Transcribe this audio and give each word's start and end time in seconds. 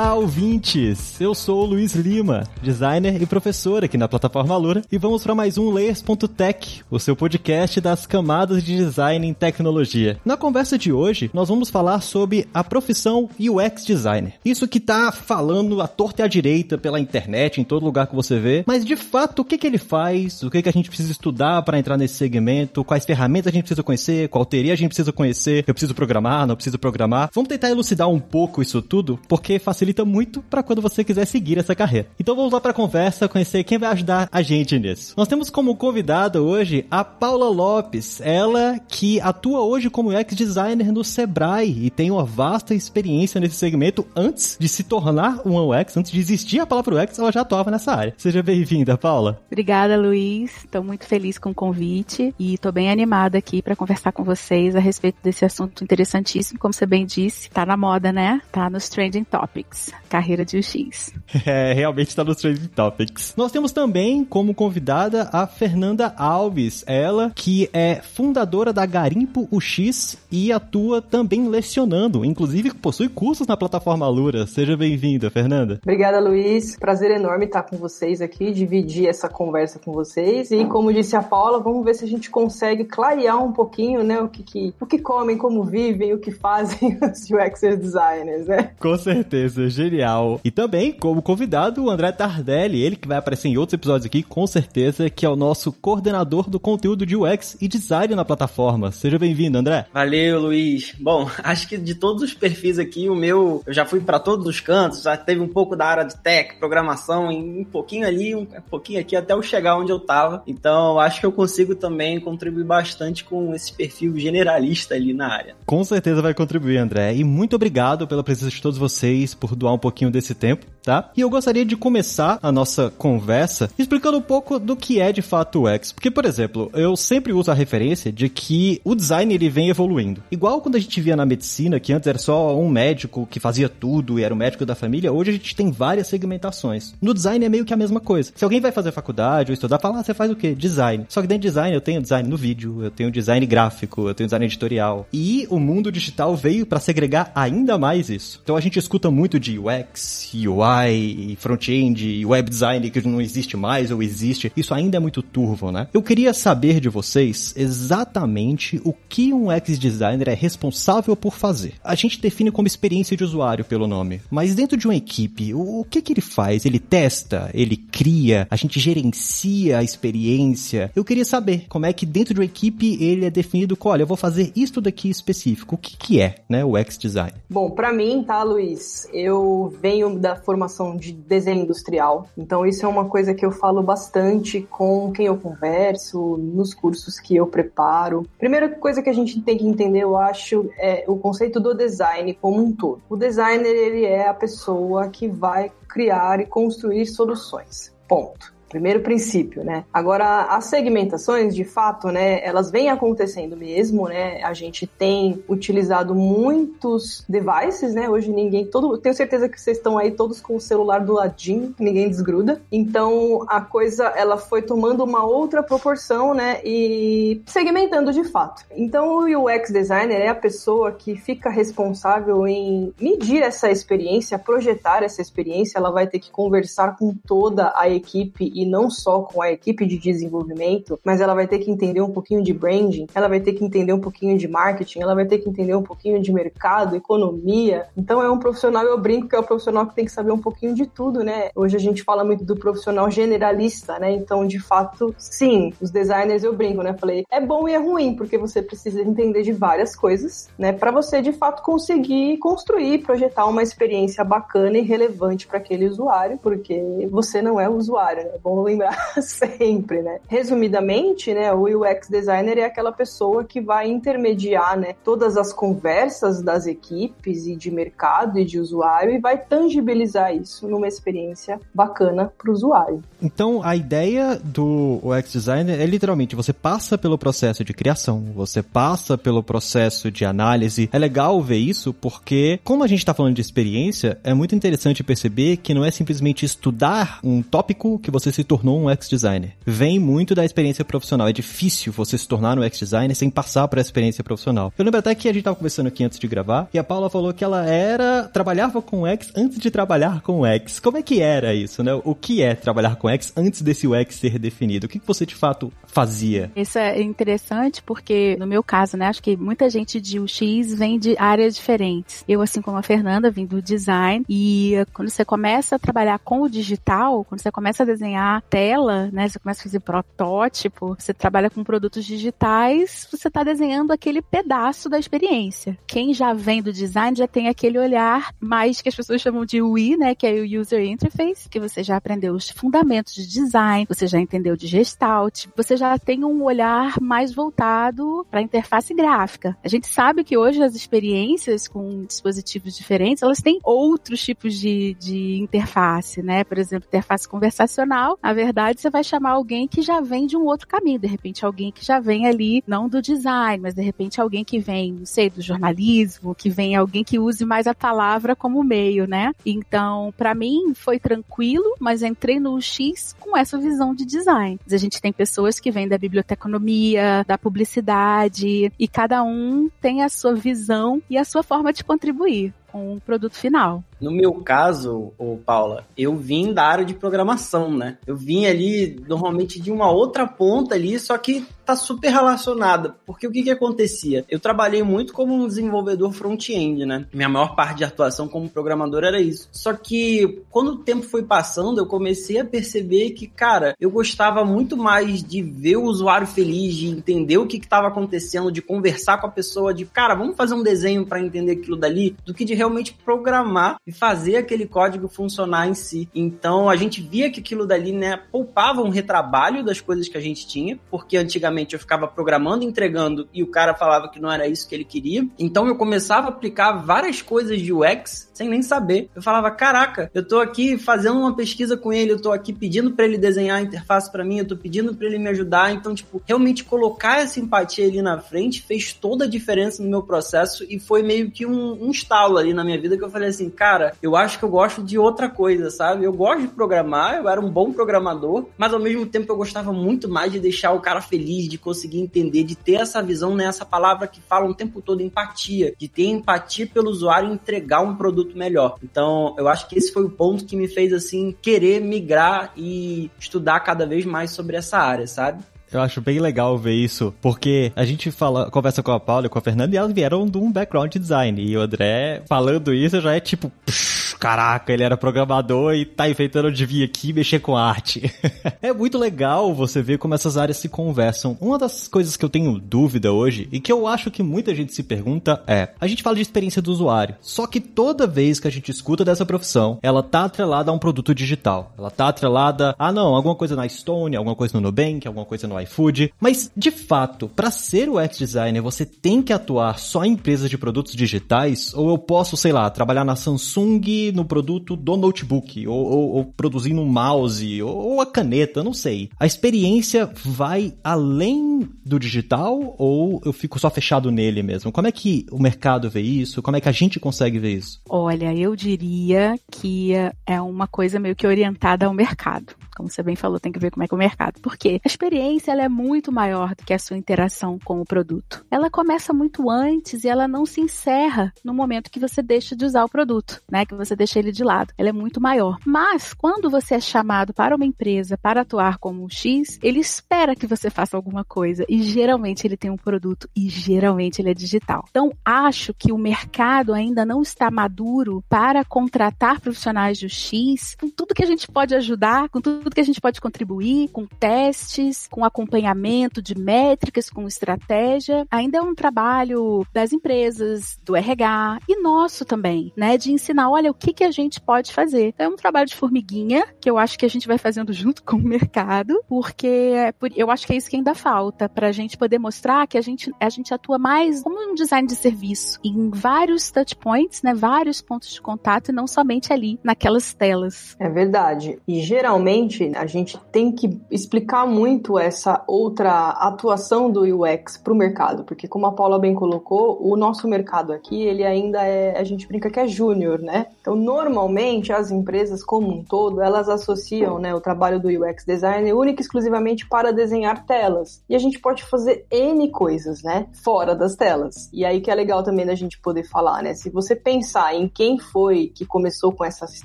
Olá, 0.00 0.14
ouvintes! 0.14 1.20
Eu 1.20 1.34
sou 1.34 1.62
o 1.62 1.66
Luiz 1.66 1.94
Lima, 1.94 2.48
designer 2.62 3.20
e 3.20 3.26
professor 3.26 3.84
aqui 3.84 3.98
na 3.98 4.08
plataforma 4.08 4.56
Lura, 4.56 4.80
e 4.90 4.96
vamos 4.96 5.22
para 5.22 5.34
mais 5.34 5.58
um 5.58 5.70
Layers.tech, 5.70 6.80
o 6.90 6.98
seu 6.98 7.14
podcast 7.14 7.78
das 7.82 8.06
camadas 8.06 8.64
de 8.64 8.78
design 8.78 9.26
em 9.26 9.34
tecnologia. 9.34 10.18
Na 10.24 10.38
conversa 10.38 10.78
de 10.78 10.90
hoje, 10.90 11.30
nós 11.34 11.50
vamos 11.50 11.68
falar 11.68 12.00
sobre 12.00 12.48
a 12.54 12.64
profissão 12.64 13.28
UX 13.38 13.84
designer. 13.84 14.32
Isso 14.42 14.66
que 14.66 14.80
tá 14.80 15.12
falando 15.12 15.82
à 15.82 15.86
torta 15.86 16.22
e 16.22 16.24
à 16.24 16.28
direita 16.28 16.78
pela 16.78 16.98
internet, 16.98 17.60
em 17.60 17.64
todo 17.64 17.84
lugar 17.84 18.06
que 18.06 18.16
você 18.16 18.38
vê, 18.38 18.64
mas 18.66 18.86
de 18.86 18.96
fato, 18.96 19.40
o 19.40 19.44
que, 19.44 19.58
que 19.58 19.66
ele 19.66 19.76
faz, 19.76 20.42
o 20.42 20.50
que, 20.50 20.62
que 20.62 20.68
a 20.70 20.72
gente 20.72 20.88
precisa 20.88 21.12
estudar 21.12 21.60
para 21.60 21.78
entrar 21.78 21.98
nesse 21.98 22.14
segmento, 22.14 22.82
quais 22.84 23.04
ferramentas 23.04 23.52
a 23.52 23.54
gente 23.54 23.64
precisa 23.64 23.82
conhecer, 23.82 24.30
qual 24.30 24.46
teoria 24.46 24.72
a 24.72 24.76
gente 24.76 24.88
precisa 24.88 25.12
conhecer, 25.12 25.62
eu 25.66 25.74
preciso 25.74 25.94
programar, 25.94 26.46
não 26.46 26.54
preciso 26.54 26.78
programar. 26.78 27.28
Vamos 27.34 27.50
tentar 27.50 27.68
elucidar 27.68 28.08
um 28.08 28.18
pouco 28.18 28.62
isso 28.62 28.80
tudo, 28.80 29.20
porque 29.28 29.58
facilita 29.58 29.89
muito 30.04 30.42
para 30.42 30.62
quando 30.62 30.82
você 30.82 31.04
quiser 31.04 31.26
seguir 31.26 31.58
essa 31.58 31.74
carreira. 31.74 32.08
Então 32.18 32.34
vamos 32.34 32.52
lá 32.52 32.60
para 32.60 32.70
a 32.70 32.74
conversa, 32.74 33.28
conhecer 33.28 33.64
quem 33.64 33.78
vai 33.78 33.90
ajudar 33.90 34.28
a 34.30 34.42
gente 34.42 34.78
nisso. 34.78 35.14
Nós 35.16 35.28
temos 35.28 35.50
como 35.50 35.76
convidada 35.76 36.42
hoje 36.42 36.86
a 36.90 37.04
Paula 37.04 37.48
Lopes, 37.48 38.20
ela 38.20 38.78
que 38.88 39.20
atua 39.20 39.60
hoje 39.60 39.90
como 39.90 40.10
UX 40.10 40.34
designer 40.34 40.92
no 40.92 41.04
Sebrae 41.04 41.86
e 41.86 41.90
tem 41.90 42.10
uma 42.10 42.24
vasta 42.24 42.74
experiência 42.74 43.40
nesse 43.40 43.56
segmento 43.56 44.06
antes 44.14 44.56
de 44.58 44.68
se 44.68 44.84
tornar 44.84 45.46
um 45.46 45.56
UX, 45.56 45.96
antes 45.96 46.12
de 46.12 46.18
existir 46.18 46.60
a 46.60 46.66
palavra 46.66 47.02
UX, 47.02 47.18
ela 47.18 47.32
já 47.32 47.40
atuava 47.40 47.70
nessa 47.70 47.92
área. 47.92 48.14
Seja 48.16 48.42
bem-vinda, 48.42 48.96
Paula. 48.96 49.40
Obrigada, 49.46 49.96
Luiz. 49.96 50.64
Estou 50.64 50.82
muito 50.82 51.06
feliz 51.06 51.38
com 51.38 51.50
o 51.50 51.54
convite 51.54 52.34
e 52.38 52.54
estou 52.54 52.72
bem 52.72 52.90
animada 52.90 53.38
aqui 53.38 53.62
para 53.62 53.76
conversar 53.76 54.12
com 54.12 54.24
vocês 54.24 54.76
a 54.76 54.80
respeito 54.80 55.16
desse 55.22 55.44
assunto 55.44 55.82
interessantíssimo, 55.82 56.58
como 56.58 56.72
você 56.72 56.86
bem 56.86 57.06
disse, 57.06 57.50
tá 57.50 57.64
na 57.66 57.76
moda, 57.76 58.12
né? 58.12 58.40
Tá 58.52 58.68
nos 58.70 58.88
trending 58.88 59.24
topics, 59.24 59.69
carreira 60.08 60.44
de 60.44 60.58
UX. 60.58 61.12
É, 61.46 61.72
realmente 61.72 62.08
está 62.08 62.22
nos 62.22 62.36
trending 62.36 62.66
topics. 62.68 63.34
Nós 63.36 63.50
temos 63.50 63.72
também 63.72 64.24
como 64.24 64.54
convidada 64.54 65.30
a 65.32 65.46
Fernanda 65.46 66.12
Alves, 66.16 66.84
ela 66.86 67.32
que 67.34 67.68
é 67.72 67.96
fundadora 67.96 68.72
da 68.72 68.84
Garimpo 68.84 69.48
UX 69.50 70.18
e 70.30 70.52
atua 70.52 71.00
também 71.00 71.48
lecionando, 71.48 72.24
inclusive 72.24 72.74
possui 72.74 73.08
cursos 73.08 73.46
na 73.46 73.56
plataforma 73.56 74.06
Lura. 74.08 74.46
Seja 74.46 74.76
bem-vinda, 74.76 75.30
Fernanda. 75.30 75.80
Obrigada, 75.82 76.20
Luiz. 76.20 76.76
Prazer 76.76 77.10
enorme 77.12 77.46
estar 77.46 77.62
com 77.62 77.76
vocês 77.76 78.20
aqui, 78.20 78.52
dividir 78.52 79.08
essa 79.08 79.28
conversa 79.28 79.78
com 79.78 79.92
vocês. 79.92 80.50
E 80.50 80.64
como 80.66 80.92
disse 80.92 81.16
a 81.16 81.22
Paula, 81.22 81.60
vamos 81.60 81.84
ver 81.84 81.94
se 81.94 82.04
a 82.04 82.08
gente 82.08 82.30
consegue 82.30 82.84
clarear 82.84 83.42
um 83.42 83.52
pouquinho, 83.52 84.02
né, 84.02 84.20
o 84.20 84.28
que, 84.28 84.42
que 84.42 84.74
o 84.80 84.86
que 84.86 84.98
comem, 84.98 85.36
como 85.36 85.64
vivem, 85.64 86.12
o 86.12 86.18
que 86.18 86.30
fazem 86.30 86.98
os 87.02 87.30
UX 87.30 87.60
designers, 87.78 88.46
né? 88.46 88.70
Com 88.78 88.96
certeza, 88.96 89.59
genial. 89.68 90.40
E 90.44 90.50
também, 90.50 90.92
como 90.92 91.22
convidado, 91.22 91.84
o 91.84 91.90
André 91.90 92.12
Tardelli, 92.12 92.82
ele 92.82 92.96
que 92.96 93.08
vai 93.08 93.18
aparecer 93.18 93.48
em 93.48 93.56
outros 93.56 93.74
episódios 93.74 94.06
aqui, 94.06 94.22
com 94.22 94.46
certeza, 94.46 95.10
que 95.10 95.26
é 95.26 95.28
o 95.28 95.36
nosso 95.36 95.72
coordenador 95.72 96.48
do 96.48 96.60
conteúdo 96.60 97.04
de 97.04 97.16
UX 97.16 97.56
e 97.60 97.68
design 97.68 98.14
na 98.14 98.24
plataforma. 98.24 98.90
Seja 98.92 99.18
bem-vindo, 99.18 99.58
André. 99.58 99.86
Valeu, 99.92 100.40
Luiz. 100.40 100.94
Bom, 100.98 101.28
acho 101.42 101.68
que 101.68 101.76
de 101.76 101.94
todos 101.94 102.22
os 102.22 102.34
perfis 102.34 102.78
aqui, 102.78 103.08
o 103.08 103.14
meu, 103.14 103.62
eu 103.66 103.72
já 103.72 103.84
fui 103.84 104.00
para 104.00 104.18
todos 104.18 104.46
os 104.46 104.60
cantos, 104.60 105.02
já 105.02 105.16
teve 105.16 105.40
um 105.40 105.48
pouco 105.48 105.76
da 105.76 105.86
área 105.86 106.04
de 106.04 106.16
tech, 106.16 106.56
programação, 106.58 107.28
um 107.28 107.64
pouquinho 107.64 108.06
ali, 108.06 108.34
um 108.34 108.46
pouquinho 108.70 109.00
aqui, 109.00 109.16
até 109.16 109.32
eu 109.32 109.42
chegar 109.42 109.76
onde 109.76 109.92
eu 109.92 109.98
tava. 109.98 110.42
Então, 110.46 110.98
acho 110.98 111.20
que 111.20 111.26
eu 111.26 111.32
consigo 111.32 111.74
também 111.74 112.20
contribuir 112.20 112.64
bastante 112.64 113.24
com 113.24 113.54
esse 113.54 113.72
perfil 113.72 114.18
generalista 114.18 114.94
ali 114.94 115.12
na 115.12 115.28
área. 115.28 115.54
Com 115.66 115.82
certeza 115.84 116.22
vai 116.22 116.34
contribuir, 116.34 116.78
André. 116.78 117.14
E 117.14 117.24
muito 117.24 117.56
obrigado 117.56 118.06
pela 118.06 118.22
presença 118.22 118.50
de 118.50 118.62
todos 118.62 118.78
vocês, 118.78 119.34
por 119.34 119.49
doar 119.56 119.74
um 119.74 119.78
pouquinho 119.78 120.10
desse 120.10 120.34
tempo, 120.34 120.66
tá? 120.82 121.10
E 121.16 121.20
eu 121.20 121.30
gostaria 121.30 121.64
de 121.64 121.76
começar 121.76 122.38
a 122.42 122.50
nossa 122.50 122.92
conversa 122.96 123.70
explicando 123.78 124.18
um 124.18 124.22
pouco 124.22 124.58
do 124.58 124.76
que 124.76 125.00
é 125.00 125.12
de 125.12 125.22
fato 125.22 125.60
o 125.60 125.72
UX. 125.72 125.92
Porque, 125.92 126.10
por 126.10 126.24
exemplo, 126.24 126.70
eu 126.74 126.96
sempre 126.96 127.32
uso 127.32 127.50
a 127.50 127.54
referência 127.54 128.12
de 128.12 128.28
que 128.28 128.80
o 128.84 128.94
design 128.94 129.32
ele 129.32 129.48
vem 129.48 129.68
evoluindo. 129.68 130.22
Igual 130.30 130.60
quando 130.60 130.76
a 130.76 130.78
gente 130.78 131.00
via 131.00 131.16
na 131.16 131.26
medicina, 131.26 131.80
que 131.80 131.92
antes 131.92 132.06
era 132.06 132.18
só 132.18 132.56
um 132.58 132.68
médico 132.68 133.26
que 133.30 133.40
fazia 133.40 133.68
tudo 133.68 134.18
e 134.18 134.24
era 134.24 134.34
o 134.34 134.36
médico 134.36 134.66
da 134.66 134.74
família, 134.74 135.12
hoje 135.12 135.30
a 135.30 135.34
gente 135.34 135.54
tem 135.54 135.70
várias 135.70 136.06
segmentações. 136.06 136.94
No 137.00 137.14
design 137.14 137.44
é 137.44 137.48
meio 137.48 137.64
que 137.64 137.74
a 137.74 137.76
mesma 137.76 138.00
coisa. 138.00 138.32
Se 138.34 138.44
alguém 138.44 138.60
vai 138.60 138.72
fazer 138.72 138.92
faculdade 138.92 139.50
ou 139.50 139.54
estudar, 139.54 139.78
fala, 139.78 140.00
ah, 140.00 140.02
você 140.02 140.14
faz 140.14 140.30
o 140.30 140.36
quê? 140.36 140.54
Design. 140.54 141.06
Só 141.08 141.20
que 141.20 141.26
dentro 141.26 141.42
de 141.42 141.48
design 141.48 141.74
eu 141.74 141.80
tenho 141.80 142.00
design 142.00 142.28
no 142.28 142.36
vídeo, 142.36 142.82
eu 142.82 142.90
tenho 142.90 143.10
design 143.10 143.44
gráfico, 143.46 144.08
eu 144.08 144.14
tenho 144.14 144.26
design 144.26 144.44
editorial. 144.44 145.06
E 145.12 145.46
o 145.50 145.58
mundo 145.58 145.90
digital 145.90 146.36
veio 146.36 146.66
para 146.66 146.80
segregar 146.80 147.32
ainda 147.34 147.78
mais 147.78 148.08
isso. 148.08 148.40
Então 148.42 148.56
a 148.56 148.60
gente 148.60 148.78
escuta 148.78 149.10
muito 149.10 149.39
de 149.40 149.58
UX, 149.58 150.30
UI, 150.34 151.36
front-end, 151.38 152.24
web 152.24 152.48
design 152.48 152.90
que 152.90 153.08
não 153.08 153.20
existe 153.20 153.56
mais 153.56 153.90
ou 153.90 154.02
existe. 154.02 154.52
Isso 154.56 154.74
ainda 154.74 154.96
é 154.96 155.00
muito 155.00 155.22
turvo, 155.22 155.72
né? 155.72 155.88
Eu 155.92 156.02
queria 156.02 156.32
saber 156.32 156.80
de 156.80 156.88
vocês 156.88 157.52
exatamente 157.56 158.80
o 158.84 158.92
que 158.92 159.32
um 159.32 159.48
UX 159.48 159.78
designer 159.78 160.28
é 160.28 160.34
responsável 160.34 161.16
por 161.16 161.34
fazer. 161.34 161.74
A 161.82 161.94
gente 161.94 162.20
define 162.20 162.50
como 162.50 162.68
experiência 162.68 163.16
de 163.16 163.24
usuário 163.24 163.64
pelo 163.64 163.86
nome, 163.86 164.20
mas 164.30 164.54
dentro 164.54 164.76
de 164.76 164.86
uma 164.86 164.94
equipe, 164.94 165.54
o 165.54 165.84
que 165.88 166.02
que 166.02 166.12
ele 166.12 166.20
faz? 166.20 166.64
Ele 166.64 166.78
testa, 166.78 167.50
ele 167.54 167.76
cria, 167.76 168.46
a 168.50 168.56
gente 168.56 168.78
gerencia 168.78 169.78
a 169.78 169.82
experiência. 169.82 170.90
Eu 170.94 171.04
queria 171.04 171.24
saber 171.24 171.66
como 171.68 171.86
é 171.86 171.92
que 171.92 172.06
dentro 172.06 172.34
de 172.34 172.40
uma 172.40 172.44
equipe 172.44 173.02
ele 173.02 173.24
é 173.24 173.30
definido, 173.30 173.76
olha, 173.80 174.02
eu 174.02 174.06
vou 174.06 174.16
fazer 174.16 174.52
isto 174.54 174.80
daqui 174.80 175.08
específico. 175.08 175.74
O 175.74 175.78
que 175.78 175.96
que 175.96 176.20
é, 176.20 176.36
né, 176.48 176.64
o 176.64 176.78
UX 176.78 176.98
design? 176.98 177.32
Bom, 177.48 177.70
para 177.70 177.92
mim, 177.92 178.22
tá, 178.26 178.42
Luiz, 178.42 179.08
eu 179.12 179.29
venho 179.68 180.18
da 180.18 180.36
formação 180.36 180.96
de 180.96 181.12
desenho 181.12 181.62
industrial, 181.62 182.26
então 182.36 182.66
isso 182.66 182.84
é 182.84 182.88
uma 182.88 183.04
coisa 183.04 183.34
que 183.34 183.44
eu 183.44 183.52
falo 183.52 183.82
bastante 183.82 184.62
com 184.62 185.12
quem 185.12 185.26
eu 185.26 185.36
converso, 185.36 186.36
nos 186.38 186.74
cursos 186.74 187.18
que 187.18 187.36
eu 187.36 187.46
preparo. 187.46 188.26
Primeira 188.38 188.68
coisa 188.68 189.02
que 189.02 189.10
a 189.10 189.12
gente 189.12 189.40
tem 189.42 189.58
que 189.58 189.66
entender, 189.66 190.00
eu 190.00 190.16
acho, 190.16 190.70
é 190.78 191.04
o 191.06 191.16
conceito 191.16 191.60
do 191.60 191.74
design 191.74 192.34
como 192.40 192.62
um 192.62 192.72
todo. 192.72 193.02
O 193.08 193.16
designer, 193.16 193.68
ele 193.68 194.04
é 194.04 194.28
a 194.28 194.34
pessoa 194.34 195.08
que 195.08 195.28
vai 195.28 195.70
criar 195.88 196.40
e 196.40 196.46
construir 196.46 197.06
soluções. 197.06 197.92
Ponto. 198.08 198.59
Primeiro 198.70 199.00
princípio, 199.00 199.64
né? 199.64 199.84
Agora, 199.92 200.44
as 200.44 200.66
segmentações, 200.66 201.56
de 201.56 201.64
fato, 201.64 202.06
né, 202.06 202.40
elas 202.46 202.70
vêm 202.70 202.88
acontecendo 202.88 203.56
mesmo, 203.56 204.06
né? 204.06 204.40
A 204.44 204.54
gente 204.54 204.86
tem 204.86 205.42
utilizado 205.48 206.14
muitos 206.14 207.24
devices, 207.28 207.92
né? 207.94 208.08
Hoje 208.08 208.30
ninguém, 208.30 208.64
todo, 208.64 208.96
tenho 208.96 209.14
certeza 209.14 209.48
que 209.48 209.60
vocês 209.60 209.76
estão 209.76 209.98
aí 209.98 210.12
todos 210.12 210.40
com 210.40 210.54
o 210.54 210.60
celular 210.60 211.00
do 211.00 211.14
ladinho, 211.14 211.74
ninguém 211.80 212.08
desgruda. 212.08 212.62
Então, 212.70 213.44
a 213.48 213.60
coisa, 213.60 214.04
ela 214.16 214.36
foi 214.36 214.62
tomando 214.62 215.02
uma 215.02 215.24
outra 215.24 215.64
proporção, 215.64 216.32
né? 216.32 216.60
E 216.64 217.42
segmentando 217.46 218.12
de 218.12 218.22
fato. 218.22 218.64
Então, 218.70 219.18
o 219.18 219.46
UX 219.46 219.70
designer 219.72 220.20
é 220.20 220.28
a 220.28 220.34
pessoa 220.34 220.92
que 220.92 221.16
fica 221.16 221.50
responsável 221.50 222.46
em 222.46 222.94
medir 223.00 223.42
essa 223.42 223.68
experiência, 223.68 224.38
projetar 224.38 225.02
essa 225.02 225.20
experiência, 225.20 225.76
ela 225.76 225.90
vai 225.90 226.06
ter 226.06 226.20
que 226.20 226.30
conversar 226.30 226.96
com 226.96 227.12
toda 227.26 227.72
a 227.74 227.88
equipe 227.88 228.59
e 228.60 228.66
não 228.66 228.90
só 228.90 229.22
com 229.22 229.40
a 229.40 229.50
equipe 229.50 229.86
de 229.86 229.96
desenvolvimento, 229.98 230.98
mas 231.04 231.20
ela 231.20 231.34
vai 231.34 231.46
ter 231.46 231.58
que 231.58 231.70
entender 231.70 232.00
um 232.00 232.10
pouquinho 232.10 232.42
de 232.42 232.52
branding, 232.52 233.06
ela 233.14 233.28
vai 233.28 233.40
ter 233.40 233.54
que 233.54 233.64
entender 233.64 233.92
um 233.92 234.00
pouquinho 234.00 234.36
de 234.36 234.46
marketing, 234.46 235.00
ela 235.00 235.14
vai 235.14 235.24
ter 235.24 235.38
que 235.38 235.48
entender 235.48 235.74
um 235.74 235.82
pouquinho 235.82 236.20
de 236.20 236.32
mercado, 236.32 236.96
economia. 236.96 237.86
Então 237.96 238.22
é 238.22 238.30
um 238.30 238.38
profissional, 238.38 238.84
eu 238.84 238.98
brinco 238.98 239.28
que 239.28 239.34
é 239.34 239.38
o 239.38 239.42
um 239.42 239.46
profissional 239.46 239.86
que 239.86 239.94
tem 239.94 240.04
que 240.04 240.12
saber 240.12 240.32
um 240.32 240.38
pouquinho 240.38 240.74
de 240.74 240.86
tudo, 240.86 241.24
né? 241.24 241.50
Hoje 241.54 241.76
a 241.76 241.80
gente 241.80 242.02
fala 242.02 242.24
muito 242.24 242.44
do 242.44 242.56
profissional 242.56 243.10
generalista, 243.10 243.98
né? 243.98 244.12
Então, 244.12 244.46
de 244.46 244.58
fato, 244.60 245.14
sim, 245.18 245.72
os 245.80 245.90
designers 245.90 246.44
eu 246.44 246.54
brinco, 246.54 246.82
né? 246.82 246.94
Falei, 246.94 247.24
é 247.30 247.40
bom 247.40 247.68
e 247.68 247.72
é 247.72 247.78
ruim, 247.78 248.14
porque 248.14 248.36
você 248.36 248.60
precisa 248.60 249.00
entender 249.00 249.42
de 249.42 249.52
várias 249.52 249.96
coisas, 249.96 250.48
né? 250.58 250.72
Para 250.72 250.90
você 250.90 251.22
de 251.22 251.32
fato 251.32 251.62
conseguir 251.62 252.36
construir, 252.38 252.98
projetar 252.98 253.46
uma 253.46 253.62
experiência 253.62 254.22
bacana 254.22 254.78
e 254.78 254.82
relevante 254.82 255.46
para 255.46 255.58
aquele 255.58 255.86
usuário, 255.86 256.38
porque 256.42 257.08
você 257.10 257.40
não 257.40 257.58
é 257.58 257.68
o 257.68 257.76
usuário, 257.76 258.24
né? 258.24 258.38
Lembrar 258.58 258.96
sempre, 259.22 260.02
né? 260.02 260.18
Resumidamente, 260.28 261.32
né, 261.32 261.52
o 261.52 261.64
UX 261.64 262.08
designer 262.08 262.58
é 262.58 262.64
aquela 262.64 262.92
pessoa 262.92 263.44
que 263.44 263.60
vai 263.60 263.88
intermediar, 263.88 264.78
né, 264.78 264.94
todas 265.04 265.36
as 265.36 265.52
conversas 265.52 266.42
das 266.42 266.66
equipes 266.66 267.46
e 267.46 267.56
de 267.56 267.70
mercado 267.70 268.38
e 268.38 268.44
de 268.44 268.58
usuário 268.58 269.14
e 269.14 269.18
vai 269.18 269.38
tangibilizar 269.38 270.34
isso 270.34 270.68
numa 270.68 270.88
experiência 270.88 271.60
bacana 271.74 272.32
para 272.36 272.50
o 272.50 272.54
usuário. 272.54 273.02
Então, 273.22 273.60
a 273.62 273.76
ideia 273.76 274.40
do 274.42 275.00
UX 275.02 275.32
designer 275.32 275.80
é 275.80 275.86
literalmente 275.86 276.36
você 276.36 276.52
passa 276.52 276.96
pelo 276.96 277.18
processo 277.18 277.64
de 277.64 277.72
criação, 277.72 278.24
você 278.34 278.62
passa 278.62 279.16
pelo 279.18 279.42
processo 279.42 280.10
de 280.10 280.24
análise. 280.24 280.88
É 280.92 280.98
legal 280.98 281.40
ver 281.42 281.58
isso 281.58 281.92
porque, 281.92 282.60
como 282.64 282.82
a 282.82 282.86
gente 282.86 283.00
está 283.00 283.14
falando 283.14 283.34
de 283.34 283.40
experiência, 283.40 284.18
é 284.24 284.32
muito 284.32 284.54
interessante 284.54 285.02
perceber 285.02 285.58
que 285.58 285.74
não 285.74 285.84
é 285.84 285.90
simplesmente 285.90 286.44
estudar 286.44 287.20
um 287.22 287.42
tópico 287.42 287.98
que 287.98 288.10
você 288.10 288.32
se 288.32 288.39
tornou 288.44 288.80
um 288.80 288.90
UX 288.90 289.08
designer. 289.08 289.52
Vem 289.64 289.98
muito 289.98 290.34
da 290.34 290.44
experiência 290.44 290.84
profissional. 290.84 291.28
É 291.28 291.32
difícil 291.32 291.92
você 291.92 292.16
se 292.16 292.26
tornar 292.26 292.58
um 292.58 292.64
UX 292.64 292.78
designer 292.78 293.14
sem 293.14 293.30
passar 293.30 293.66
por 293.68 293.78
essa 293.78 293.88
experiência 293.88 294.24
profissional. 294.24 294.72
Eu 294.76 294.84
lembro 294.84 294.98
até 294.98 295.14
que 295.14 295.28
a 295.28 295.32
gente 295.32 295.40
estava 295.40 295.56
conversando 295.56 295.86
aqui 295.88 296.04
antes 296.04 296.18
de 296.18 296.26
gravar 296.26 296.68
e 296.72 296.78
a 296.78 296.84
Paula 296.84 297.10
falou 297.10 297.32
que 297.32 297.44
ela 297.44 297.66
era 297.66 298.24
trabalhava 298.24 298.80
com 298.82 299.02
UX 299.02 299.32
antes 299.36 299.58
de 299.58 299.70
trabalhar 299.70 300.20
com 300.20 300.42
UX. 300.42 300.80
Como 300.80 300.96
é 300.96 301.02
que 301.02 301.20
era 301.20 301.54
isso, 301.54 301.82
né? 301.82 301.92
O 302.04 302.14
que 302.14 302.42
é 302.42 302.54
trabalhar 302.54 302.96
com 302.96 303.08
UX 303.08 303.32
antes 303.36 303.62
desse 303.62 303.86
UX 303.86 304.14
ser 304.16 304.38
definido? 304.38 304.86
O 304.86 304.88
que 304.88 305.00
você 305.04 305.26
de 305.26 305.34
fato 305.34 305.72
fazia? 305.86 306.50
Isso 306.54 306.78
é 306.78 307.00
interessante 307.00 307.82
porque 307.82 308.36
no 308.38 308.46
meu 308.46 308.62
caso, 308.62 308.96
né, 308.96 309.06
acho 309.06 309.22
que 309.22 309.36
muita 309.36 309.68
gente 309.68 310.00
de 310.00 310.18
UX 310.18 310.74
vem 310.74 310.98
de 310.98 311.16
áreas 311.18 311.54
diferentes. 311.54 312.24
Eu 312.28 312.40
assim 312.40 312.60
como 312.60 312.76
a 312.76 312.82
Fernanda 312.82 313.30
vim 313.30 313.46
do 313.46 313.60
design 313.60 314.24
e 314.28 314.74
quando 314.92 315.10
você 315.10 315.24
começa 315.24 315.76
a 315.76 315.78
trabalhar 315.78 316.18
com 316.18 316.42
o 316.42 316.48
digital, 316.48 317.24
quando 317.24 317.40
você 317.40 317.50
começa 317.50 317.82
a 317.82 317.86
desenhar 317.86 318.29
tela, 318.42 319.08
né, 319.10 319.26
você 319.26 319.38
começa 319.38 319.60
a 319.60 319.64
fazer 319.64 319.80
protótipo, 319.80 320.94
você 320.98 321.14
trabalha 321.14 321.48
com 321.48 321.64
produtos 321.64 322.04
digitais, 322.04 323.08
você 323.10 323.28
está 323.28 323.42
desenhando 323.42 323.92
aquele 323.92 324.20
pedaço 324.20 324.90
da 324.90 324.98
experiência. 324.98 325.78
Quem 325.86 326.12
já 326.12 326.34
vem 326.34 326.60
do 326.60 326.70
design 326.70 327.16
já 327.16 327.26
tem 327.26 327.48
aquele 327.48 327.78
olhar 327.78 328.34
mais 328.38 328.82
que 328.82 328.90
as 328.90 328.94
pessoas 328.94 329.22
chamam 329.22 329.46
de 329.46 329.62
UI, 329.62 329.96
né, 329.96 330.14
que 330.14 330.26
é 330.26 330.32
o 330.32 330.60
user 330.60 330.84
interface, 330.84 331.48
que 331.48 331.58
você 331.58 331.82
já 331.82 331.96
aprendeu 331.96 332.34
os 332.34 332.50
fundamentos 332.50 333.14
de 333.14 333.26
design, 333.26 333.86
você 333.88 334.06
já 334.06 334.20
entendeu 334.20 334.54
de 334.54 334.66
gestalt, 334.66 335.46
você 335.56 335.76
já 335.76 335.98
tem 335.98 336.24
um 336.24 336.42
olhar 336.42 337.00
mais 337.00 337.32
voltado 337.32 338.26
para 338.30 338.40
a 338.40 338.42
interface 338.42 338.92
gráfica. 338.92 339.56
A 339.64 339.68
gente 339.68 339.86
sabe 339.86 340.24
que 340.24 340.36
hoje 340.36 340.62
as 340.62 340.74
experiências 340.74 341.68
com 341.68 342.04
dispositivos 342.04 342.76
diferentes, 342.76 343.22
elas 343.22 343.40
têm 343.40 343.60
outros 343.62 344.22
tipos 344.22 344.54
de, 344.54 344.94
de 344.98 345.38
interface, 345.40 346.22
né? 346.22 346.44
Por 346.44 346.58
exemplo, 346.58 346.88
interface 346.88 347.28
conversacional. 347.28 348.18
Na 348.22 348.32
verdade, 348.32 348.80
você 348.80 348.90
vai 348.90 349.02
chamar 349.02 349.30
alguém 349.30 349.66
que 349.66 349.82
já 349.82 350.00
vem 350.00 350.26
de 350.26 350.36
um 350.36 350.44
outro 350.44 350.68
caminho. 350.68 350.98
De 350.98 351.06
repente, 351.06 351.44
alguém 351.44 351.72
que 351.72 351.84
já 351.84 351.98
vem 351.98 352.26
ali, 352.26 352.62
não 352.66 352.88
do 352.88 353.00
design, 353.00 353.62
mas 353.62 353.74
de 353.74 353.82
repente 353.82 354.20
alguém 354.20 354.44
que 354.44 354.58
vem, 354.58 354.92
não 354.92 355.06
sei, 355.06 355.30
do 355.30 355.40
jornalismo, 355.40 356.34
que 356.34 356.50
vem 356.50 356.76
alguém 356.76 357.02
que 357.02 357.18
use 357.18 357.44
mais 357.44 357.66
a 357.66 357.74
palavra 357.74 358.36
como 358.36 358.62
meio, 358.62 359.06
né? 359.06 359.32
Então, 359.44 360.12
para 360.16 360.34
mim, 360.34 360.72
foi 360.74 360.98
tranquilo, 360.98 361.74
mas 361.78 362.02
entrei 362.02 362.38
no 362.38 362.60
X 362.60 363.16
com 363.18 363.36
essa 363.36 363.58
visão 363.58 363.94
de 363.94 364.04
design. 364.04 364.58
A 364.70 364.76
gente 364.76 365.00
tem 365.00 365.12
pessoas 365.12 365.58
que 365.58 365.70
vêm 365.70 365.88
da 365.88 365.98
biblioteconomia, 365.98 367.24
da 367.26 367.38
publicidade, 367.38 368.72
e 368.78 368.88
cada 368.88 369.22
um 369.22 369.70
tem 369.80 370.02
a 370.02 370.08
sua 370.08 370.34
visão 370.34 371.02
e 371.08 371.16
a 371.16 371.24
sua 371.24 371.42
forma 371.42 371.72
de 371.72 371.84
contribuir 371.84 372.52
com 372.70 372.94
o 372.94 373.00
produto 373.00 373.34
final. 373.34 373.82
No 374.00 374.10
meu 374.10 374.32
caso, 374.34 375.12
ô 375.18 375.36
Paula, 375.36 375.84
eu 375.96 376.16
vim 376.16 376.52
da 376.52 376.64
área 376.64 376.84
de 376.84 376.94
programação, 376.94 377.70
né? 377.70 377.98
Eu 378.06 378.16
vim 378.16 378.46
ali 378.46 378.98
normalmente 379.06 379.60
de 379.60 379.70
uma 379.70 379.90
outra 379.90 380.26
ponta 380.26 380.74
ali, 380.74 380.98
só 380.98 381.18
que 381.18 381.44
tá 381.64 381.76
super 381.76 382.10
relacionada. 382.10 382.96
Porque 383.06 383.26
o 383.26 383.30
que 383.30 383.42
que 383.42 383.50
acontecia? 383.50 384.24
Eu 384.28 384.40
trabalhei 384.40 384.82
muito 384.82 385.12
como 385.12 385.34
um 385.34 385.46
desenvolvedor 385.46 386.12
front-end, 386.12 386.86
né? 386.86 387.06
Minha 387.12 387.28
maior 387.28 387.54
parte 387.54 387.78
de 387.78 387.84
atuação 387.84 388.26
como 388.26 388.48
programador 388.48 389.04
era 389.04 389.20
isso. 389.20 389.48
Só 389.52 389.74
que 389.74 390.42
quando 390.50 390.72
o 390.72 390.78
tempo 390.78 391.02
foi 391.02 391.22
passando, 391.22 391.78
eu 391.78 391.86
comecei 391.86 392.40
a 392.40 392.44
perceber 392.44 393.10
que, 393.10 393.26
cara, 393.26 393.74
eu 393.78 393.90
gostava 393.90 394.44
muito 394.44 394.76
mais 394.76 395.22
de 395.22 395.42
ver 395.42 395.76
o 395.76 395.84
usuário 395.84 396.26
feliz, 396.26 396.74
de 396.74 396.88
entender 396.88 397.38
o 397.38 397.46
que 397.46 397.58
estava 397.58 397.88
acontecendo, 397.88 398.50
de 398.50 398.62
conversar 398.62 399.20
com 399.20 399.26
a 399.26 399.30
pessoa, 399.30 399.74
de, 399.74 399.84
cara, 399.84 400.14
vamos 400.14 400.36
fazer 400.36 400.54
um 400.54 400.62
desenho 400.62 401.04
para 401.06 401.20
entender 401.20 401.52
aquilo 401.52 401.76
dali, 401.76 402.16
do 402.24 402.34
que 402.34 402.44
de 402.44 402.54
realmente 402.60 402.92
programar 402.92 403.76
e 403.86 403.92
fazer 403.92 404.36
aquele 404.36 404.66
código 404.66 405.08
funcionar 405.08 405.66
em 405.66 405.74
si. 405.74 406.08
Então 406.14 406.68
a 406.68 406.76
gente 406.76 407.00
via 407.00 407.30
que 407.30 407.40
aquilo 407.40 407.66
dali, 407.66 407.90
né, 407.90 408.20
poupava 408.30 408.82
um 408.82 408.90
retrabalho 408.90 409.64
das 409.64 409.80
coisas 409.80 410.08
que 410.08 410.18
a 410.18 410.20
gente 410.20 410.46
tinha, 410.46 410.78
porque 410.90 411.16
antigamente 411.16 411.72
eu 411.72 411.80
ficava 411.80 412.06
programando, 412.06 412.62
entregando 412.62 413.26
e 413.32 413.42
o 413.42 413.46
cara 413.46 413.74
falava 413.74 414.10
que 414.10 414.20
não 414.20 414.30
era 414.30 414.46
isso 414.46 414.68
que 414.68 414.74
ele 414.74 414.84
queria. 414.84 415.26
Então 415.38 415.66
eu 415.66 415.76
começava 415.76 416.26
a 416.26 416.30
aplicar 416.30 416.72
várias 416.72 417.22
coisas 417.22 417.60
de 417.60 417.72
UX 417.72 418.30
sem 418.40 418.48
nem 418.48 418.62
saber. 418.62 419.10
Eu 419.14 419.20
falava, 419.20 419.50
caraca, 419.50 420.10
eu 420.14 420.26
tô 420.26 420.40
aqui 420.40 420.78
fazendo 420.78 421.18
uma 421.18 421.36
pesquisa 421.36 421.76
com 421.76 421.92
ele, 421.92 422.12
eu 422.12 422.20
tô 422.20 422.32
aqui 422.32 422.54
pedindo 422.54 422.92
para 422.92 423.04
ele 423.04 423.18
desenhar 423.18 423.58
a 423.58 423.62
interface 423.62 424.10
para 424.10 424.24
mim, 424.24 424.38
eu 424.38 424.46
tô 424.46 424.56
pedindo 424.56 424.94
para 424.94 425.06
ele 425.06 425.18
me 425.18 425.28
ajudar. 425.28 425.72
Então, 425.72 425.94
tipo, 425.94 426.22
realmente 426.26 426.64
colocar 426.64 427.20
essa 427.20 427.38
empatia 427.38 427.86
ali 427.86 428.00
na 428.00 428.18
frente 428.18 428.62
fez 428.62 428.94
toda 428.94 429.26
a 429.26 429.28
diferença 429.28 429.82
no 429.82 429.90
meu 429.90 430.02
processo 430.02 430.64
e 430.68 430.78
foi 430.78 431.02
meio 431.02 431.30
que 431.30 431.44
um, 431.44 431.84
um 431.84 431.90
estalo 431.90 432.38
ali 432.38 432.49
ali 432.50 432.54
na 432.54 432.64
minha 432.64 432.80
vida 432.80 432.96
que 432.96 433.04
eu 433.04 433.10
falei 433.10 433.28
assim, 433.28 433.48
cara, 433.48 433.94
eu 434.02 434.16
acho 434.16 434.38
que 434.38 434.44
eu 434.44 434.48
gosto 434.48 434.82
de 434.82 434.98
outra 434.98 435.28
coisa, 435.28 435.70
sabe? 435.70 436.04
Eu 436.04 436.12
gosto 436.12 436.42
de 436.42 436.48
programar, 436.48 437.16
eu 437.16 437.28
era 437.28 437.40
um 437.40 437.50
bom 437.50 437.72
programador, 437.72 438.46
mas 438.58 438.74
ao 438.74 438.80
mesmo 438.80 439.06
tempo 439.06 439.32
eu 439.32 439.36
gostava 439.36 439.72
muito 439.72 440.08
mais 440.08 440.32
de 440.32 440.40
deixar 440.40 440.72
o 440.72 440.80
cara 440.80 441.00
feliz, 441.00 441.48
de 441.48 441.56
conseguir 441.56 442.00
entender, 442.00 442.44
de 442.44 442.54
ter 442.54 442.74
essa 442.74 443.02
visão, 443.02 443.34
né? 443.34 443.44
Essa 443.44 443.64
palavra 443.64 444.06
que 444.06 444.20
fala 444.20 444.48
o 444.48 444.54
tempo 444.54 444.82
todo, 444.82 445.02
empatia, 445.02 445.74
de 445.78 445.88
ter 445.88 446.06
empatia 446.06 446.66
pelo 446.66 446.90
usuário 446.90 447.30
e 447.30 447.34
entregar 447.34 447.80
um 447.80 447.94
produto 447.94 448.36
melhor. 448.36 448.76
Então, 448.82 449.34
eu 449.38 449.48
acho 449.48 449.68
que 449.68 449.78
esse 449.78 449.92
foi 449.92 450.04
o 450.04 450.10
ponto 450.10 450.44
que 450.44 450.56
me 450.56 450.68
fez, 450.68 450.92
assim, 450.92 451.34
querer 451.40 451.80
migrar 451.80 452.52
e 452.56 453.10
estudar 453.18 453.60
cada 453.60 453.86
vez 453.86 454.04
mais 454.04 454.30
sobre 454.30 454.56
essa 454.56 454.78
área, 454.78 455.06
sabe? 455.06 455.42
Eu 455.72 455.80
acho 455.80 456.00
bem 456.00 456.18
legal 456.18 456.58
ver 456.58 456.74
isso, 456.74 457.14
porque 457.22 457.70
a 457.76 457.84
gente 457.84 458.10
fala, 458.10 458.50
conversa 458.50 458.82
com 458.82 458.90
a 458.90 458.98
Paula 458.98 459.26
e 459.26 459.28
com 459.28 459.38
a 459.38 459.42
Fernanda 459.42 459.74
e 459.74 459.78
elas 459.78 459.92
vieram 459.92 460.26
de 460.26 460.36
um 460.36 460.50
background 460.50 460.92
de 460.92 460.98
design. 460.98 461.40
E 461.40 461.56
o 461.56 461.60
André 461.60 462.22
falando 462.26 462.74
isso 462.74 463.00
já 463.00 463.14
é 463.14 463.20
tipo, 463.20 463.52
psh, 463.64 463.99
caraca, 464.20 464.70
ele 464.70 464.82
era 464.82 464.98
programador 464.98 465.74
e 465.74 465.86
tá 465.86 466.06
inventando 466.06 466.52
de 466.52 466.66
vir 466.66 466.84
aqui 466.84 467.10
mexer 467.10 467.40
com 467.40 467.56
arte. 467.56 468.12
é 468.60 468.70
muito 468.70 468.98
legal 468.98 469.54
você 469.54 469.80
ver 469.80 469.98
como 469.98 470.14
essas 470.14 470.36
áreas 470.36 470.58
se 470.58 470.68
conversam. 470.68 471.38
Uma 471.40 471.58
das 471.58 471.88
coisas 471.88 472.18
que 472.18 472.24
eu 472.24 472.28
tenho 472.28 472.58
dúvida 472.60 473.10
hoje 473.10 473.48
e 473.50 473.58
que 473.58 473.72
eu 473.72 473.86
acho 473.86 474.10
que 474.10 474.22
muita 474.22 474.54
gente 474.54 474.74
se 474.74 474.82
pergunta 474.82 475.42
é: 475.46 475.70
a 475.80 475.86
gente 475.86 476.02
fala 476.02 476.16
de 476.16 476.22
experiência 476.22 476.60
do 476.60 476.70
usuário, 476.70 477.16
só 477.22 477.46
que 477.46 477.60
toda 477.60 478.06
vez 478.06 478.38
que 478.38 478.46
a 478.46 478.50
gente 478.50 478.70
escuta 478.70 479.04
dessa 479.04 479.24
profissão, 479.24 479.78
ela 479.82 480.02
tá 480.02 480.26
atrelada 480.26 480.70
a 480.70 480.74
um 480.74 480.78
produto 480.78 481.14
digital. 481.14 481.72
Ela 481.78 481.90
tá 481.90 482.08
atrelada 482.08 482.74
a, 482.78 482.92
não, 482.92 483.14
alguma 483.14 483.34
coisa 483.34 483.56
na 483.56 483.66
Stone, 483.66 484.16
alguma 484.16 484.36
coisa 484.36 484.52
no 484.54 484.60
Nubank, 484.60 485.06
alguma 485.06 485.24
coisa 485.24 485.48
no 485.48 485.58
iFood. 485.60 486.12
Mas, 486.20 486.50
de 486.54 486.70
fato, 486.70 487.28
para 487.28 487.50
ser 487.50 487.88
o 487.88 487.98
UX 487.98 488.18
designer, 488.18 488.60
você 488.60 488.84
tem 488.84 489.22
que 489.22 489.32
atuar 489.32 489.78
só 489.78 490.04
em 490.04 490.12
empresas 490.12 490.50
de 490.50 490.58
produtos 490.58 490.94
digitais? 490.94 491.72
Ou 491.72 491.88
eu 491.88 491.96
posso, 491.96 492.36
sei 492.36 492.52
lá, 492.52 492.68
trabalhar 492.68 493.04
na 493.04 493.16
Samsung 493.16 494.09
no 494.12 494.24
produto 494.24 494.76
do 494.76 494.96
notebook? 494.96 495.66
Ou, 495.66 495.76
ou, 495.76 496.10
ou 496.16 496.24
produzindo 496.24 496.84
mouse? 496.84 497.62
Ou, 497.62 497.76
ou 497.76 498.00
a 498.00 498.06
caneta? 498.06 498.62
Não 498.62 498.72
sei. 498.72 499.10
A 499.18 499.26
experiência 499.26 500.10
vai 500.24 500.74
além 500.82 501.68
do 501.84 501.98
digital? 501.98 502.74
Ou 502.78 503.20
eu 503.24 503.32
fico 503.32 503.58
só 503.58 503.70
fechado 503.70 504.10
nele 504.10 504.42
mesmo? 504.42 504.72
Como 504.72 504.86
é 504.86 504.92
que 504.92 505.26
o 505.30 505.40
mercado 505.40 505.90
vê 505.90 506.00
isso? 506.00 506.42
Como 506.42 506.56
é 506.56 506.60
que 506.60 506.68
a 506.68 506.72
gente 506.72 507.00
consegue 507.00 507.38
ver 507.38 507.54
isso? 507.54 507.80
Olha, 507.88 508.34
eu 508.34 508.54
diria 508.56 509.38
que 509.50 509.92
é 510.26 510.40
uma 510.40 510.66
coisa 510.66 510.98
meio 510.98 511.16
que 511.16 511.26
orientada 511.26 511.86
ao 511.86 511.94
mercado. 511.94 512.54
Como 512.76 512.88
você 512.88 513.02
bem 513.02 513.14
falou, 513.14 513.38
tem 513.38 513.52
que 513.52 513.58
ver 513.58 513.70
como 513.70 513.84
é 513.84 513.88
que 513.88 513.92
é 513.92 513.96
o 513.96 513.98
mercado. 513.98 514.40
Porque 514.40 514.80
a 514.82 514.88
experiência 514.88 515.52
ela 515.52 515.62
é 515.62 515.68
muito 515.68 516.10
maior 516.10 516.54
do 516.54 516.64
que 516.64 516.72
a 516.72 516.78
sua 516.78 516.96
interação 516.96 517.58
com 517.62 517.80
o 517.80 517.84
produto. 517.84 518.44
Ela 518.50 518.70
começa 518.70 519.12
muito 519.12 519.50
antes 519.50 520.04
e 520.04 520.08
ela 520.08 520.26
não 520.26 520.46
se 520.46 520.62
encerra 520.62 521.32
no 521.44 521.52
momento 521.52 521.90
que 521.90 522.00
você 522.00 522.22
deixa 522.22 522.56
de 522.56 522.64
usar 522.64 522.84
o 522.84 522.88
produto, 522.88 523.42
né? 523.50 523.66
Que 523.66 523.74
você 523.74 523.94
deixa 524.00 524.18
ele 524.18 524.32
de 524.32 524.42
lado. 524.42 524.72
Ela 524.76 524.88
é 524.88 524.92
muito 524.92 525.20
maior. 525.20 525.58
Mas 525.64 526.14
quando 526.14 526.50
você 526.50 526.74
é 526.74 526.80
chamado 526.80 527.32
para 527.34 527.54
uma 527.54 527.64
empresa 527.64 528.16
para 528.16 528.40
atuar 528.40 528.78
como 528.78 529.04
um 529.04 529.08
X, 529.08 529.58
ele 529.62 529.78
espera 529.78 530.34
que 530.34 530.46
você 530.46 530.70
faça 530.70 530.96
alguma 530.96 531.24
coisa 531.24 531.64
e 531.68 531.82
geralmente 531.82 532.46
ele 532.46 532.56
tem 532.56 532.70
um 532.70 532.76
produto 532.76 533.28
e 533.36 533.48
geralmente 533.48 534.20
ele 534.20 534.30
é 534.30 534.34
digital. 534.34 534.84
Então 534.90 535.12
acho 535.24 535.74
que 535.74 535.92
o 535.92 535.98
mercado 535.98 536.72
ainda 536.72 537.04
não 537.04 537.20
está 537.20 537.50
maduro 537.50 538.24
para 538.28 538.64
contratar 538.64 539.40
profissionais 539.40 539.98
do 539.98 540.08
X 540.08 540.76
com 540.80 540.88
tudo 540.88 541.14
que 541.14 541.22
a 541.22 541.26
gente 541.26 541.46
pode 541.46 541.74
ajudar, 541.74 542.28
com 542.28 542.40
tudo 542.40 542.70
que 542.70 542.80
a 542.80 542.84
gente 542.84 543.00
pode 543.00 543.20
contribuir 543.20 543.88
com 543.88 544.06
testes, 544.06 545.06
com 545.10 545.24
acompanhamento 545.24 546.22
de 546.22 546.38
métricas, 546.38 547.10
com 547.10 547.26
estratégia, 547.26 548.26
ainda 548.30 548.58
é 548.58 548.62
um 548.62 548.74
trabalho 548.74 549.66
das 549.72 549.92
empresas, 549.92 550.78
do 550.84 550.96
RH 550.96 551.58
e 551.68 551.80
nosso 551.80 552.24
também, 552.24 552.72
né? 552.76 552.96
De 552.96 553.12
ensinar, 553.12 553.50
olha, 553.50 553.70
o 553.70 553.74
que, 553.74 553.89
que 553.92 554.04
a 554.04 554.10
gente 554.10 554.40
pode 554.40 554.72
fazer. 554.72 555.14
É 555.18 555.28
um 555.28 555.36
trabalho 555.36 555.66
de 555.66 555.76
formiguinha 555.76 556.44
que 556.60 556.70
eu 556.70 556.78
acho 556.78 556.98
que 556.98 557.04
a 557.04 557.08
gente 557.08 557.26
vai 557.26 557.38
fazendo 557.38 557.72
junto 557.74 558.02
com 558.02 558.16
o 558.16 558.22
mercado, 558.22 559.02
porque 559.08 559.46
é 559.46 559.94
eu 560.16 560.30
acho 560.30 560.46
que 560.46 560.52
é 560.52 560.56
isso 560.56 560.68
que 560.68 560.76
ainda 560.76 560.94
falta 560.94 561.48
para 561.48 561.68
a 561.68 561.72
gente 561.72 561.96
poder 561.96 562.18
mostrar 562.18 562.66
que 562.66 562.78
a 562.78 562.80
gente, 562.80 563.12
a 563.20 563.28
gente 563.28 563.52
atua 563.52 563.78
mais 563.78 564.22
como 564.22 564.38
um 564.50 564.54
design 564.54 564.86
de 564.86 564.94
serviço 564.94 565.58
em 565.64 565.90
vários 565.90 566.50
touch 566.50 566.76
points, 566.76 567.22
né? 567.22 567.34
Vários 567.34 567.80
pontos 567.80 568.10
de 568.10 568.20
contato 568.20 568.70
e 568.70 568.72
não 568.72 568.86
somente 568.86 569.32
ali 569.32 569.58
naquelas 569.62 570.14
telas. 570.14 570.76
É 570.78 570.88
verdade. 570.88 571.58
E 571.66 571.80
geralmente 571.80 572.70
a 572.74 572.86
gente 572.86 573.18
tem 573.32 573.52
que 573.52 573.80
explicar 573.90 574.46
muito 574.46 574.98
essa 574.98 575.42
outra 575.46 576.10
atuação 576.10 576.90
do 576.90 577.02
UX 577.02 577.56
para 577.56 577.72
o 577.72 577.76
mercado, 577.76 578.24
porque 578.24 578.48
como 578.48 578.66
a 578.66 578.72
Paula 578.72 578.98
bem 578.98 579.14
colocou, 579.14 579.78
o 579.80 579.96
nosso 579.96 580.28
mercado 580.28 580.72
aqui 580.72 581.02
ele 581.02 581.24
ainda 581.24 581.62
é, 581.62 581.98
a 581.98 582.04
gente 582.04 582.26
brinca 582.26 582.50
que 582.50 582.60
é 582.60 582.66
júnior, 582.66 583.20
né? 583.20 583.46
Então 583.60 583.69
normalmente 583.76 584.72
as 584.72 584.90
empresas 584.90 585.42
como 585.44 585.68
um 585.68 585.84
todo 585.84 586.20
elas 586.20 586.48
associam, 586.48 587.18
né, 587.18 587.34
o 587.34 587.40
trabalho 587.40 587.80
do 587.80 587.88
UX 587.88 588.24
designer 588.24 588.74
única 588.74 589.00
e 589.00 589.04
exclusivamente 589.04 589.68
para 589.68 589.92
desenhar 589.92 590.44
telas. 590.46 591.02
E 591.08 591.14
a 591.14 591.18
gente 591.18 591.38
pode 591.38 591.64
fazer 591.64 592.06
N 592.10 592.50
coisas, 592.50 593.02
né? 593.02 593.26
Fora 593.44 593.74
das 593.74 593.96
telas. 593.96 594.48
E 594.52 594.64
aí 594.64 594.80
que 594.80 594.90
é 594.90 594.94
legal 594.94 595.22
também 595.22 595.46
da 595.46 595.54
gente 595.54 595.80
poder 595.80 596.04
falar, 596.04 596.42
né? 596.42 596.54
Se 596.54 596.70
você 596.70 596.94
pensar 596.94 597.54
em 597.54 597.68
quem 597.68 597.98
foi 597.98 598.48
que 598.54 598.64
começou 598.64 599.12
com 599.12 599.24
essa 599.24 599.46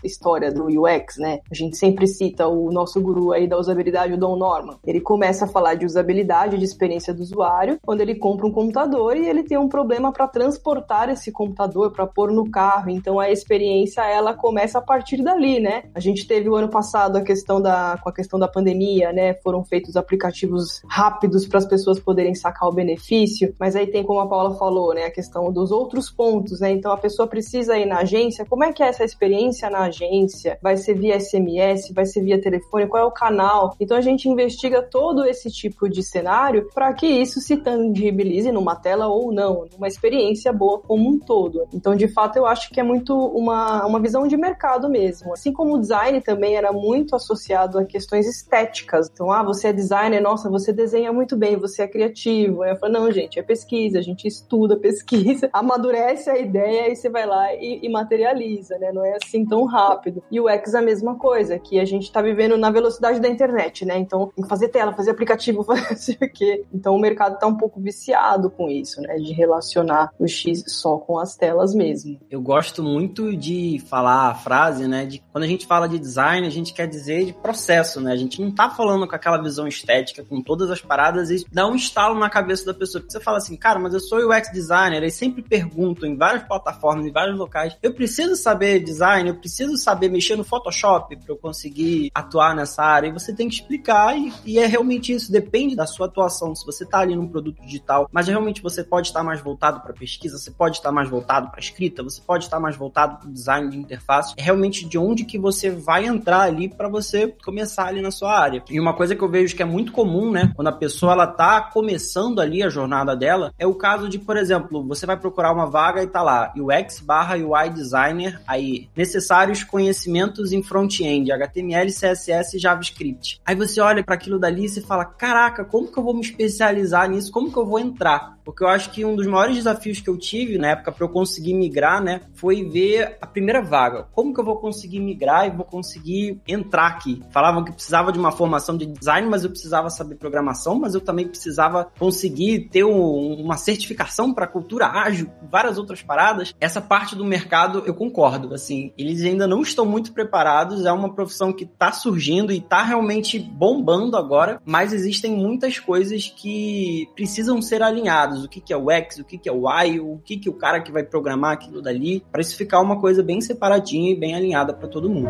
história 0.04 0.52
do 0.52 0.66
UX, 0.66 1.18
né? 1.18 1.40
A 1.52 1.56
gente 1.56 1.78
sempre 1.78 2.08
cita 2.08 2.48
o 2.48 2.72
nosso 2.72 3.02
guru 3.02 3.32
aí 3.32 3.48
da 3.48 3.58
usabilidade, 3.58 4.14
o 4.14 4.18
Don 4.18 4.36
Norman. 4.36 4.78
Ele 4.86 5.02
começa 5.02 5.46
a 5.46 5.48
falar 5.48 5.76
de 5.76 5.86
usabilidade, 5.86 6.58
de 6.58 6.66
experiência 6.66 7.14
do 7.14 7.22
usuário, 7.22 7.80
quando 7.82 8.02
ele 8.02 8.16
compra 8.16 8.46
um 8.46 8.52
computador 8.52 9.16
e 9.16 9.28
ele 9.28 9.44
tem 9.44 9.58
um 9.58 9.70
problema 9.70 10.12
para 10.12 10.28
transportar 10.28 11.10
esse 11.10 11.32
computador, 11.32 11.92
para 11.92 12.08
pôr 12.08 12.32
no 12.32 12.50
carro. 12.50 12.90
Então 12.90 13.20
a 13.20 13.30
experiência 13.30 13.95
ela 14.04 14.34
começa 14.34 14.80
a 14.80 14.82
partir 14.82 15.22
dali, 15.22 15.60
né? 15.60 15.84
A 15.94 16.00
gente 16.00 16.28
teve 16.28 16.50
o 16.50 16.56
ano 16.56 16.70
passado 16.70 17.18
a 17.18 17.22
questão 17.22 17.62
da 17.62 17.98
com 18.02 18.10
a 18.10 18.14
questão 18.14 18.40
da 18.40 18.48
pandemia, 18.48 19.14
né? 19.14 19.36
Foram 19.36 19.64
feitos 19.64 19.96
aplicativos 19.96 20.82
rápidos 20.90 21.48
para 21.48 21.60
as 21.60 21.66
pessoas 21.66 22.00
poderem 22.00 22.34
sacar 22.34 22.70
o 22.70 22.74
benefício, 22.74 23.54
mas 23.60 23.75
aí 23.75 23.88
tem 23.88 24.04
como 24.04 24.20
a 24.20 24.28
Paula 24.28 24.56
falou, 24.56 24.94
né, 24.94 25.06
a 25.06 25.12
questão 25.12 25.52
dos 25.52 25.72
outros 25.72 26.10
pontos, 26.10 26.60
né? 26.60 26.72
Então 26.72 26.92
a 26.92 26.98
pessoa 26.98 27.28
precisa 27.28 27.78
ir 27.78 27.86
na 27.86 28.00
agência, 28.00 28.46
como 28.46 28.64
é 28.64 28.74
que 28.74 28.84
é 28.84 28.88
essa 28.88 29.04
experiência 29.04 29.70
na 29.70 29.84
agência? 29.84 30.58
Vai 30.62 30.78
ser 30.78 30.96
via 30.96 31.20
SMS, 31.20 31.92
vai 31.94 32.06
ser 32.06 32.22
via 32.22 32.42
telefone, 32.42 32.88
qual 32.88 33.04
é 33.04 33.06
o 33.06 33.12
canal? 33.12 33.75
Então 33.80 33.98
a 33.98 34.02
gente 34.02 34.28
investiga 34.28 34.82
todo 34.82 35.25
esse 35.25 35.50
tipo 35.50 35.90
de 35.90 36.04
cenário 36.04 36.68
para 36.74 36.94
que 36.94 37.08
isso 37.08 37.40
se 37.40 37.58
tangibilize 37.58 38.52
numa 38.52 38.75
tela 38.75 39.08
ou 39.08 39.32
não, 39.32 39.68
numa 39.72 39.88
experiência 39.88 40.52
boa 40.52 40.80
como 40.80 41.10
um 41.10 41.20
todo. 41.20 41.68
Então, 41.74 41.96
de 41.96 42.08
fato, 42.08 42.38
eu 42.38 42.46
acho 42.46 42.70
que 42.70 42.80
é 42.80 42.84
muito 42.84 43.16
uma, 43.16 43.85
uma 43.86 44.00
visão 44.00 44.27
de 44.27 44.38
mercado 44.38 44.89
mesmo. 44.89 45.34
Assim 45.34 45.51
como 45.51 45.75
o 45.75 45.80
design 45.80 46.22
também 46.22 46.56
era 46.56 46.72
muito 46.72 47.15
associado 47.15 47.77
a 47.80 47.86
questões 47.86 48.27
estéticas. 48.27 49.10
Então, 49.12 49.32
ah, 49.32 49.44
você 49.44 49.68
é 49.68 49.74
designer, 49.74 50.22
nossa, 50.22 50.50
você 50.50 50.72
desenha 50.72 51.12
muito 51.12 51.36
bem, 51.36 51.58
você 51.58 51.84
é 51.84 51.88
criativo. 51.88 52.63
Aí 52.63 52.72
eu 52.72 52.77
falo, 52.77 52.94
não, 52.94 53.12
gente, 53.12 53.39
é 53.39 53.44
pesquisa, 53.44 54.00
a 54.00 54.01
gente 54.01 54.27
estuda, 54.27 54.77
pesquisa, 54.80 55.50
amadurece 55.54 56.30
a 56.30 56.38
ideia 56.38 56.92
e 56.92 56.96
você 56.96 57.10
vai 57.10 57.25
lá 57.25 57.54
e, 57.54 57.80
e 57.84 57.89
materializa, 57.89 58.77
né? 58.77 58.92
Não 58.92 59.06
é 59.06 59.18
assim 59.22 59.46
tão 59.46 59.65
rápido. 59.65 60.24
E 60.32 60.39
o 60.39 60.50
X 60.50 60.74
é 60.74 60.80
a 60.80 60.82
mesma 60.82 61.15
coisa, 61.18 61.60
que 61.60 61.80
a 61.80 61.86
gente 61.86 62.12
tá 62.12 62.22
vivendo 62.22 62.58
na 62.58 62.70
velocidade 62.70 63.20
da 63.20 63.27
internet, 63.27 63.86
né? 63.86 63.98
Então, 63.98 64.32
tem 64.36 64.44
que 64.44 64.50
fazer 64.50 64.70
tela, 64.70 64.94
fazer 64.94 65.12
aplicativo, 65.12 65.63
fazer 65.63 66.18
o 66.22 66.30
quê. 66.30 66.63
Então, 66.74 66.96
o 66.96 67.00
mercado 67.00 67.39
tá 67.39 67.48
um 67.48 67.58
pouco 67.58 67.80
viciado 67.80 68.50
com 68.50 68.70
isso, 68.70 69.01
né? 69.01 69.15
De 69.15 69.34
relacionar 69.34 70.12
o 70.20 70.27
X 70.27 70.63
só 70.68 70.98
com 70.98 71.20
as 71.20 71.36
telas 71.36 71.74
mesmo. 71.74 72.20
Eu 72.30 72.42
gosto 72.42 72.84
muito 72.84 73.36
de 73.36 73.75
falar 73.79 74.29
a 74.29 74.36
frase, 74.36 74.88
né? 74.88 75.05
De 75.05 75.22
quando 75.32 75.44
a 75.44 75.48
gente 75.48 75.65
fala 75.65 75.88
de 75.88 76.00
design, 76.00 76.46
a 76.46 76.50
gente 76.50 76.74
quer 76.74 76.88
dizer 76.88 77.25
de 77.25 77.34
processo, 77.34 78.00
né? 78.01 78.12
A 78.12 78.17
gente 78.17 78.41
não 78.41 78.51
tá 78.51 78.70
falando 78.70 79.08
com 79.08 79.15
aquela 79.15 79.41
visão 79.41 79.67
estética, 79.67 80.24
com 80.24 80.41
todas 80.41 80.70
as 80.72 80.82
paradas 80.82 81.29
e 81.29 81.46
dá 81.51 81.67
um 81.67 81.75
estalo 81.75 82.17
na 82.20 82.29
cabeça 82.29 82.65
da 82.65 82.74
pessoa. 82.74 83.01
Porque 83.01 83.13
você 83.13 83.24
fala 83.24 83.38
assim, 83.38 83.55
cara, 83.55 83.79
mas 83.79 83.94
eu 83.94 84.00
sou 84.00 84.20
UX 84.20 84.51
designer, 84.51 85.03
e 85.03 85.12
sempre 85.12 85.41
pergunto 85.41 86.05
em 86.05 86.15
várias 86.15 86.44
plataformas, 86.44 87.05
em 87.05 87.12
vários 87.12 87.38
locais, 87.38 87.77
eu 87.82 87.94
preciso 87.94 88.36
saber 88.36 88.79
design, 88.79 89.29
eu 89.29 89.36
preciso 89.36 89.77
saber 89.77 90.10
mexer 90.10 90.36
no 90.36 90.44
Photoshop 90.44 91.15
para 91.15 91.34
eu 91.34 91.38
conseguir 91.38 92.12
atuar 92.13 92.55
nessa 92.55 92.84
área. 92.84 93.08
E 93.08 93.12
você 93.12 93.34
tem 93.34 93.48
que 93.48 93.55
explicar 93.55 94.17
e, 94.17 94.34
e, 94.46 94.60
é 94.60 94.65
realmente 94.65 95.13
isso, 95.13 95.32
depende 95.32 95.75
da 95.75 95.86
sua 95.86 96.08
atuação. 96.08 96.55
Se 96.55 96.65
você 96.65 96.86
tá 96.86 97.00
ali 97.00 97.15
num 97.15 97.27
produto 97.27 97.62
digital, 97.62 98.10
mas 98.12 98.27
realmente 98.27 98.62
você 98.62 98.84
pode 98.84 99.08
estar 99.08 99.24
mais 99.24 99.41
voltado 99.41 99.82
para 99.82 99.94
pesquisa, 99.94 100.38
você 100.38 100.51
pode 100.51 100.77
estar 100.77 100.91
mais 100.91 101.10
voltado 101.10 101.50
para 101.50 101.60
escrita, 101.60 102.03
você 102.03 102.22
pode 102.22 102.46
estar 102.46 102.60
mais 102.60 102.75
voltado 102.75 103.17
para 103.17 103.29
design 103.29 103.65
de 103.70 103.78
interface. 103.78 104.34
É 104.38 104.42
realmente 104.42 104.86
de 104.88 104.98
onde 104.98 105.26
que 105.26 105.38
você 105.38 105.70
vai 105.70 106.06
entrar 106.06 106.42
ali 106.42 106.70
para 106.70 106.88
você 106.88 107.28
começar 107.44 107.88
ali 107.88 108.02
na 108.02 108.12
sua 108.12 108.38
área. 108.38 108.64
E 108.70 108.80
uma 108.80 108.94
coisa 108.94 109.16
que 109.16 109.22
eu 109.22 109.30
vejo 109.30 109.56
que 109.56 109.62
é 109.62 109.66
muito 109.66 109.92
comum, 109.92 110.32
né, 110.32 110.52
quando 110.56 110.68
a 110.68 110.72
pessoa 110.72 111.14
ela 111.14 111.28
tá 111.28 111.62
começando 111.62 112.40
ali 112.40 112.64
a 112.64 112.70
jornada 112.70 113.16
dela, 113.16 113.54
é 113.58 113.66
o 113.66 113.76
caso 113.76 114.10
de, 114.10 114.20
por 114.20 114.38
exemplo, 114.38 114.84
você 114.84 115.06
vai 115.06 115.18
procurar 115.18 115.52
uma 115.52 115.66
vaga 115.66 116.04
e 116.04 116.08
tá 116.08 116.22
lá, 116.22 116.54
UX 116.56 117.00
barra 117.00 117.36
UI 117.36 117.70
designer, 117.70 118.42
aí, 118.48 118.90
necessários 118.96 119.64
conhecimentos 119.64 120.52
em 120.52 120.64
front-end, 120.64 121.32
HTML, 121.32 121.92
CSS 121.92 122.56
e 122.56 122.60
JavaScript. 122.60 123.42
Aí 123.46 123.56
você 123.56 123.80
olha 123.82 124.04
para 124.04 124.16
aquilo 124.16 124.40
dali 124.40 124.66
e 124.66 124.70
você 124.70 124.82
fala, 124.82 125.06
caraca, 125.06 125.64
como 125.66 125.92
que 125.92 125.98
eu 125.98 126.04
vou 126.04 126.14
me 126.14 126.22
especializar 126.22 127.10
nisso? 127.10 127.32
Como 127.32 127.52
que 127.52 127.58
eu 127.58 127.66
vou 127.66 127.80
entrar? 127.80 128.35
Porque 128.46 128.64
eu 128.64 128.68
acho 128.68 128.92
que 128.92 129.04
um 129.04 129.16
dos 129.16 129.25
maiores 129.25 129.56
desafios 129.56 130.00
que 130.00 130.10
eu 130.10 130.18
tive 130.18 130.58
na 130.58 130.70
época 130.70 130.92
para 130.92 131.04
eu 131.04 131.10
conseguir 131.10 131.56
migrar, 131.56 132.02
né, 132.02 132.22
foi 132.36 132.64
ver 132.64 133.18
a 133.20 133.25
primeira 133.25 133.62
vaga. 133.62 134.08
Como 134.14 134.34
que 134.34 134.40
eu 134.40 134.46
vou 134.46 134.58
conseguir 134.58 135.00
migrar 135.00 135.48
e 135.48 135.50
vou 135.50 135.66
conseguir 135.66 136.40
entrar 136.48 136.88
aqui? 136.88 137.22
Falavam 137.32 137.64
que 137.64 137.72
precisava 137.72 138.12
de 138.12 138.20
uma 138.20 138.32
formação 138.32 138.78
de 138.78 138.86
design, 138.86 139.28
mas 139.28 139.44
eu 139.44 139.50
precisava 139.50 139.90
saber 139.90 140.16
programação, 140.16 140.75
mas 140.75 140.94
eu 140.94 141.02
também 141.02 141.28
precisava 141.28 141.92
conseguir 141.98 142.70
ter 142.70 142.84
um, 142.84 143.34
uma 143.42 143.58
certificação 143.58 144.34
para 144.34 144.46
cultura 144.46 144.88
ágil, 144.88 145.30
várias 145.50 145.78
outras 145.78 146.04
paradas. 146.04 146.54
Essa 146.60 146.80
parte 146.80 147.16
do 147.16 147.25
mercado 147.25 147.84
eu 147.86 147.94
concordo, 147.94 148.54
assim, 148.54 148.94
eles 148.98 149.24
ainda 149.24 149.48
não 149.48 149.62
estão 149.62 149.86
muito 149.86 150.14
preparados, 150.14 150.86
é 150.86 150.92
uma 150.92 151.14
profissão 151.14 151.52
que 151.52 151.64
está 151.64 151.92
surgindo 151.92 152.52
e 152.52 152.58
está 152.58 152.84
realmente 152.84 153.40
bombando 153.40 154.18
agora, 154.18 154.62
mas 154.64 154.94
existem 154.94 155.32
muitas 155.32 155.80
coisas 155.80 156.28
que 156.28 157.10
precisam 157.16 157.62
ser 157.62 157.82
alinhadas. 157.82 158.35
O 158.44 158.50
que, 158.50 158.60
que 158.60 158.74
é 158.74 158.77
o 158.77 158.92
X, 158.92 159.20
o 159.20 159.24
que, 159.24 159.38
que 159.38 159.50
é 159.50 159.51
o 159.51 159.70
Y, 159.70 160.00
o 160.00 160.20
que, 160.24 160.38
que 160.38 160.50
o 160.50 160.54
cara 160.54 160.80
que 160.82 160.92
vai 160.92 161.04
programar 161.04 161.54
aquilo 161.54 161.82
dali, 161.82 162.24
para 162.32 162.42
isso 162.42 162.56
ficar 162.56 162.80
uma 162.80 163.00
coisa 163.00 163.24
bem 163.24 163.42
separadinha 163.42 164.12
e 164.12 164.15
bem 164.15 164.36
alinhada 164.36 164.74
para 164.74 164.88
todo 164.88 165.10
mundo. 165.10 165.30